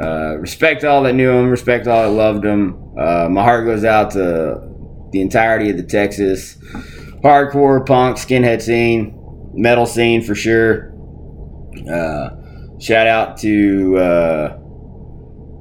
[0.00, 1.50] Uh, respect all that knew him.
[1.50, 2.94] Respect all that loved him.
[2.98, 6.56] Uh, my heart goes out to the entirety of the Texas
[7.22, 9.14] hardcore punk skinhead scene,
[9.54, 10.92] metal scene for sure.
[11.90, 12.30] Uh,
[12.78, 14.58] shout out to uh,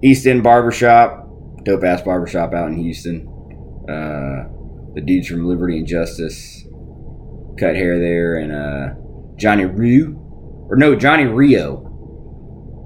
[0.03, 1.27] East End Barbershop,
[1.63, 3.27] dope ass barbershop out in Houston.
[3.89, 4.47] Uh,
[4.95, 6.65] the dudes from Liberty and Justice.
[7.59, 10.18] cut hair there, and uh, Johnny Rue,
[10.69, 11.85] or no, Johnny Rio.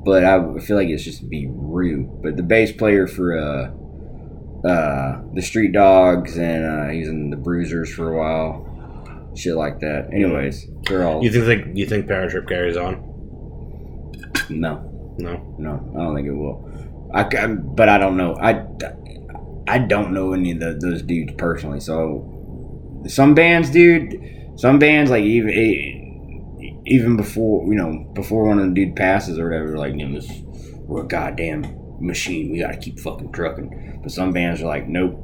[0.05, 2.03] But I feel like it's just be Rue.
[2.21, 7.37] But the bass player for uh, uh, the Street Dogs, and uh, he's in the
[7.37, 10.09] Bruisers for a while, shit like that.
[10.11, 12.95] Anyways, they're all You think you think Power Trip carries on?
[14.49, 15.55] no, No.
[15.57, 16.69] no, I don't think it will.
[17.13, 18.35] I, ca- but I don't know.
[18.35, 18.65] I,
[19.67, 21.79] I don't know any of the, those dudes personally.
[21.79, 26.02] So some bands, dude, some bands like even e,
[26.85, 30.19] even before you know before one of the dude passes or whatever, like you know,
[30.19, 30.31] this
[30.79, 31.65] we're a goddamn
[31.99, 32.51] machine.
[32.51, 33.99] We gotta keep fucking trucking.
[34.03, 35.19] But some bands are like, nope.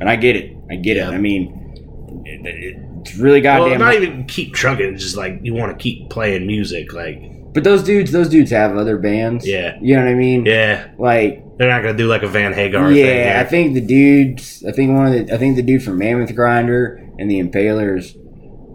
[0.00, 0.56] And I get it.
[0.70, 1.10] I get Yeah.
[1.10, 1.14] it.
[1.14, 3.70] I mean, it, it- it's really goddamn.
[3.70, 4.94] Well, not even keep trucking.
[4.94, 6.92] It's just like you want to keep playing music.
[6.92, 7.22] Like,
[7.54, 9.46] but those dudes, those dudes have other bands.
[9.46, 9.78] Yeah.
[9.80, 10.44] You know what I mean?
[10.44, 12.90] yeah, Like they're not gonna do like a Van Hagar.
[12.92, 13.36] yeah, thing.
[13.36, 14.64] I think the dudes.
[14.68, 15.32] I think one of the.
[15.34, 18.16] I think the dude from Mammoth Grinder and the Impalers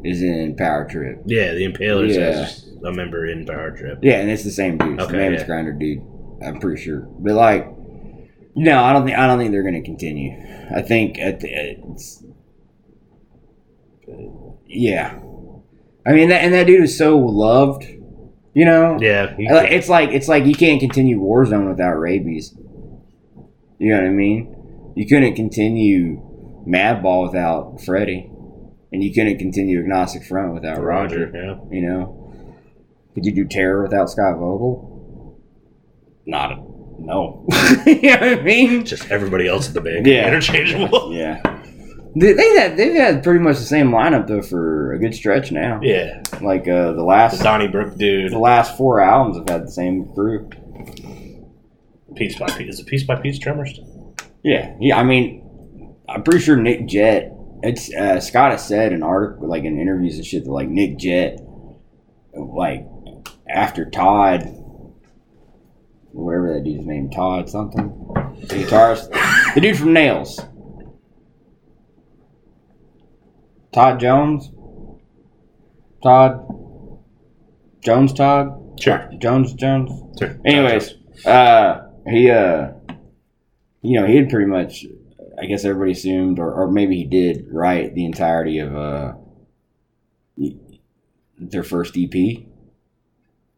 [0.04, 1.22] is in Power Trip.
[1.26, 2.90] Yeah, the Impalers Yeah.
[2.90, 4.00] a member in Power Trip.
[4.02, 4.94] Yeah, and it's the same dude.
[4.96, 5.46] It's the Okay, Mammoth yeah.
[5.46, 6.02] Grinder dude.
[6.46, 7.00] I'm pretty sure.
[7.20, 7.68] But like,
[8.56, 9.18] no, I don't think.
[9.18, 10.32] I don't think they're going to continue.
[10.76, 12.24] I think at the, it's.
[14.68, 15.20] Yeah,
[16.06, 17.84] I mean that, and that dude is so loved.
[18.56, 18.98] You know.
[19.02, 22.56] Yeah, It's like it's like you can't continue Warzone without Raybeez.
[23.80, 24.94] You know what I mean?
[24.96, 26.22] You couldn't continue
[26.68, 28.30] Madball without Freddy,
[28.94, 31.26] and you couldn't continue Agnostic Front without Roger.
[31.26, 31.32] Roger.
[31.34, 32.56] Yeah, You know,
[33.14, 35.42] could you do Terror without Scott Vogel?
[36.26, 36.56] Not a
[37.00, 37.46] no.
[37.86, 38.86] you know what I mean?
[38.86, 40.06] just everybody else in the band.
[40.08, 40.28] Yeah.
[40.28, 41.12] interchangeable.
[41.14, 41.42] Yeah.
[42.16, 45.52] They, they had they've had pretty much the same lineup though for a good stretch
[45.52, 45.80] now.
[45.82, 48.32] Yeah, Like uh, the the last Donnybrook dude.
[48.32, 50.48] the last four albums have had the same crew.
[52.16, 52.76] Piece by piece.
[52.76, 53.80] Is it piece by piece drummers?
[54.44, 55.00] Yeah, yeah.
[55.00, 57.33] I mean, I'm pretty sure Nick Jett.
[57.66, 60.98] It's uh, Scott has said in article, like in interviews and shit, that like Nick
[60.98, 61.40] Jett,
[62.36, 62.86] like
[63.50, 64.44] after Todd,
[66.12, 67.88] whatever that dude's name, Todd something,
[68.42, 69.10] the guitarist,
[69.56, 70.42] the dude from Nails,
[73.72, 74.52] Todd Jones,
[76.04, 76.46] Todd
[77.82, 79.10] Jones, Todd Sure.
[79.20, 79.92] Jones Jones.
[80.20, 80.38] Sure.
[80.44, 80.96] Anyways,
[81.26, 82.72] uh, he, uh,
[83.82, 84.86] you know, he had pretty much,
[85.44, 89.14] I guess everybody assumed, or, or maybe he did write the entirety of uh,
[91.38, 92.14] their first EP,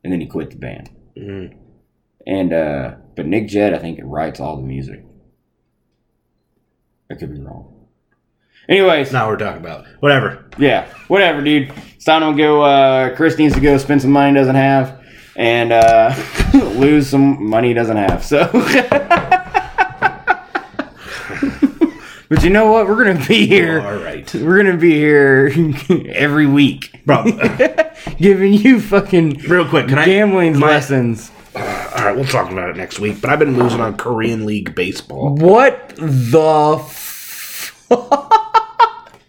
[0.03, 0.89] and then he quit the band.
[1.15, 1.55] Mhm.
[2.27, 5.03] And uh, but Nick Jett, I think, writes all the music.
[7.11, 7.71] I could be wrong.
[8.67, 9.85] Anyways, not what we're talking about.
[9.99, 10.45] Whatever.
[10.57, 11.71] yeah, whatever, dude.
[11.95, 12.63] It's time to go.
[12.63, 15.03] Uh, Chris needs to go spend some money he doesn't have,
[15.35, 16.15] and uh,
[16.73, 18.25] lose some money he doesn't have.
[18.25, 18.49] So,
[22.35, 22.87] but you know what?
[22.87, 23.79] We're gonna be here.
[23.81, 25.51] All right, We're gonna be here
[26.09, 27.23] every week, bro.
[28.17, 30.05] giving you fucking real quick, can I?
[30.05, 31.31] gambling my- lessons.
[31.55, 31.61] All
[32.03, 33.21] right, we'll talk about it next week.
[33.21, 35.35] But I've been losing on Korean League baseball.
[35.35, 36.77] What the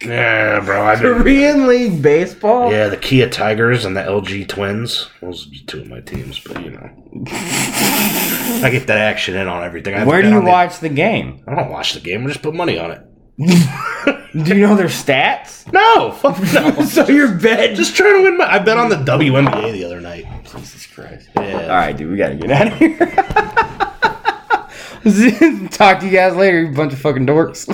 [0.03, 0.85] Yeah, bro.
[0.87, 1.15] I've been.
[1.23, 2.71] Korean League baseball?
[2.71, 5.09] Yeah, the Kia Tigers and the LG Twins.
[5.23, 6.91] Those are two of my teams, but you know,
[7.29, 9.95] I get that action in on everything.
[9.95, 11.43] I have to Where do bet you on the- watch the game?
[11.49, 12.25] I don't watch the game.
[12.25, 13.01] I just put money on it.
[13.39, 15.71] Do you know their stats?
[15.73, 16.85] No, fuck no.
[16.87, 17.75] so you're betting.
[17.77, 18.53] just trying to win my.
[18.53, 20.27] I bet on the WNBA the other night.
[20.45, 21.29] Jesus Christ.
[21.37, 21.63] Yeah.
[21.63, 22.99] All right, dude, we gotta get out of here.
[25.71, 27.67] Talk to you guys later, you bunch of fucking dorks.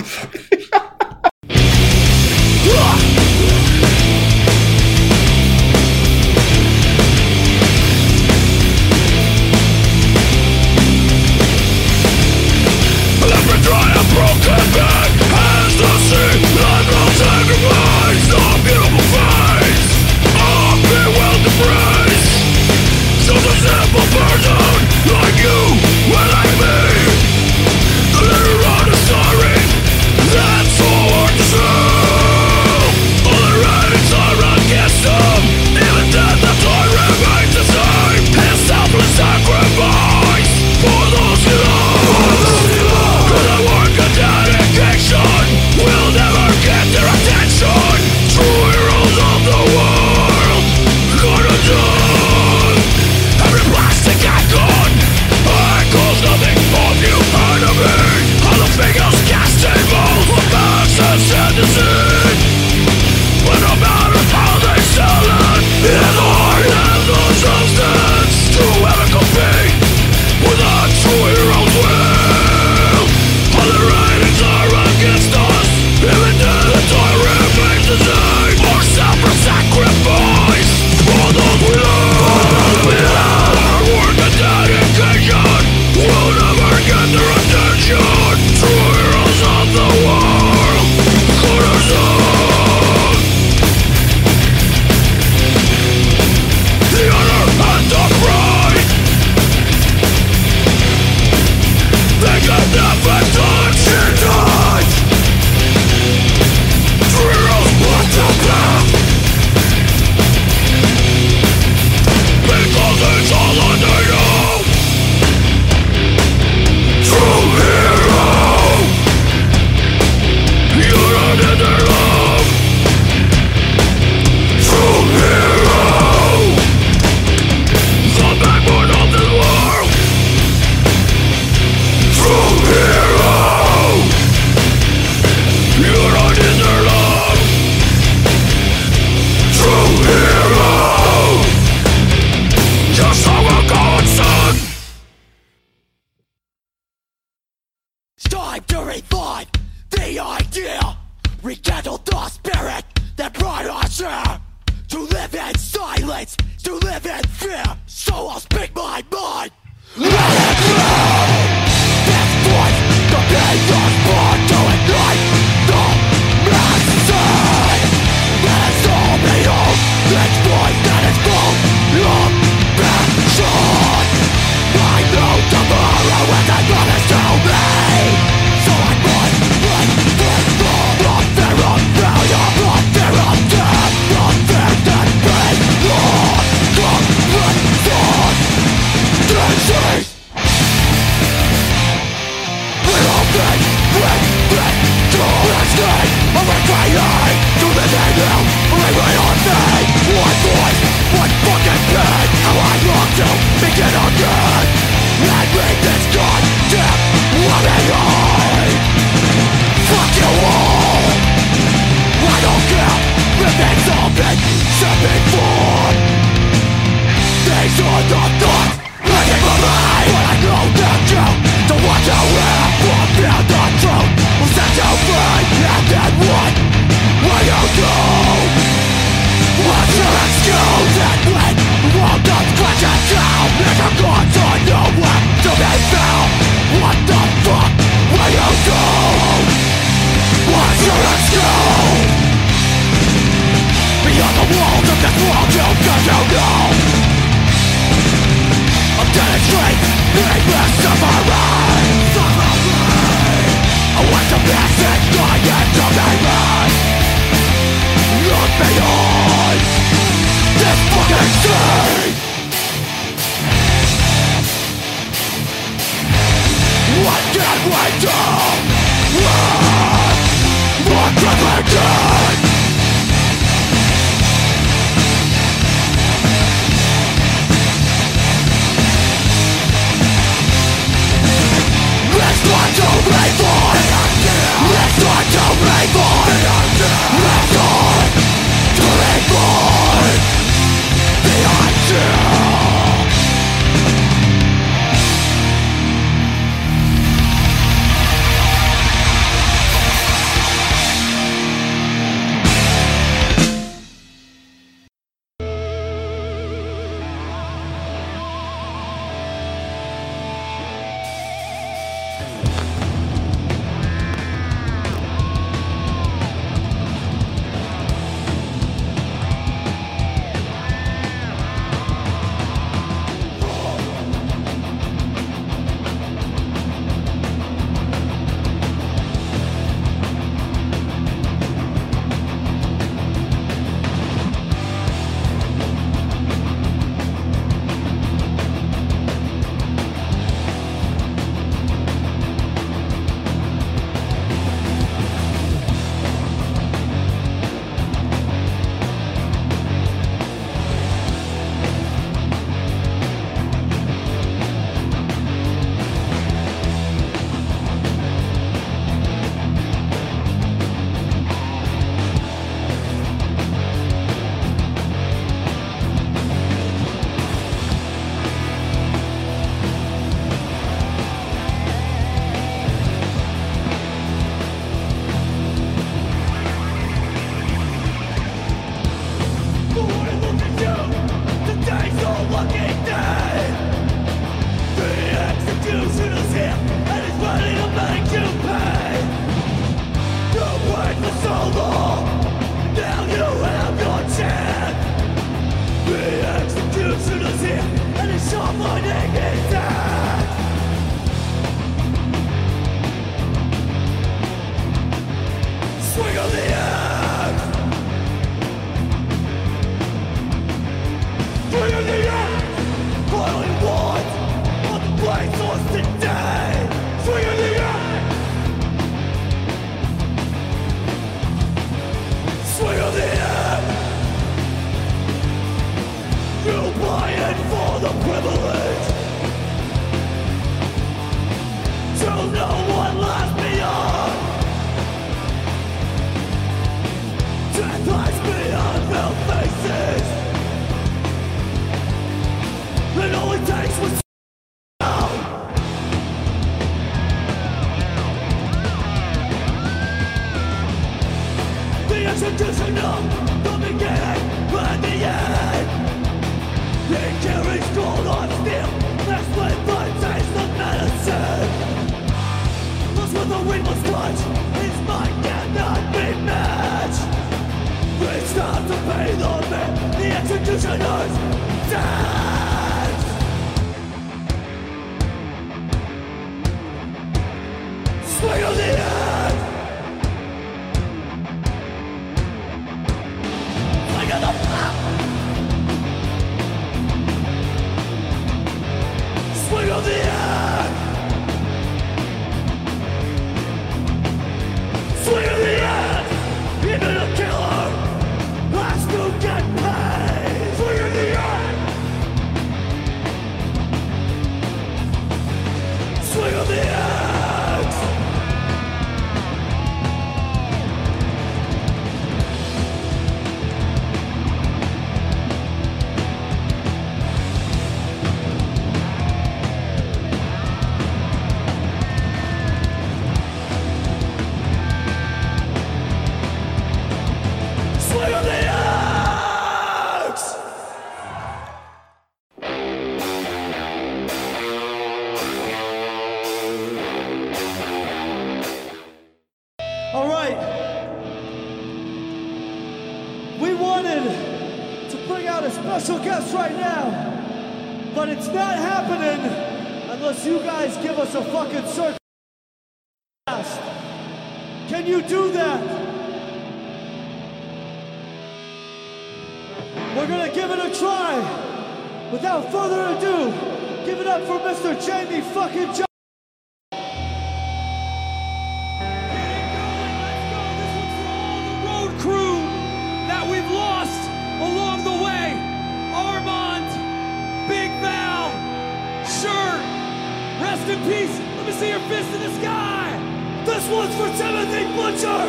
[580.63, 581.19] Rest in peace.
[581.19, 583.43] Let me see your fist in the sky.
[583.45, 585.23] This one's for Timothy Butcher,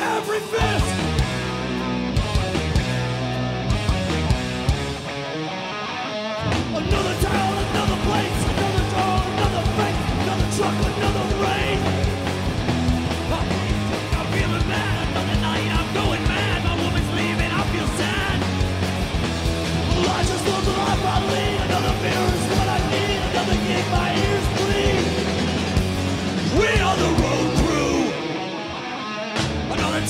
[0.00, 1.15] Every fist.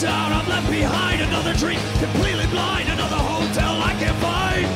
[0.04, 1.22] I'm left behind.
[1.22, 2.88] Another dream, completely blind.
[2.90, 4.66] Another hotel I can't find.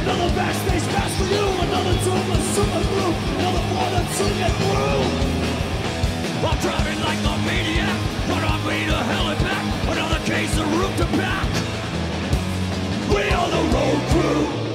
[0.00, 1.44] Another backstage pass for you.
[1.60, 3.12] Another tomb a super glue.
[3.36, 5.36] Another war that soon get through.
[6.48, 9.64] I'm driving like a maniac, but I'm way to hell and back.
[9.92, 11.48] Another case of room to back
[13.10, 14.65] We are the road crew.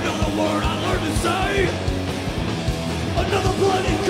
[0.00, 1.68] another word I learned to say,
[3.16, 4.09] another bloody.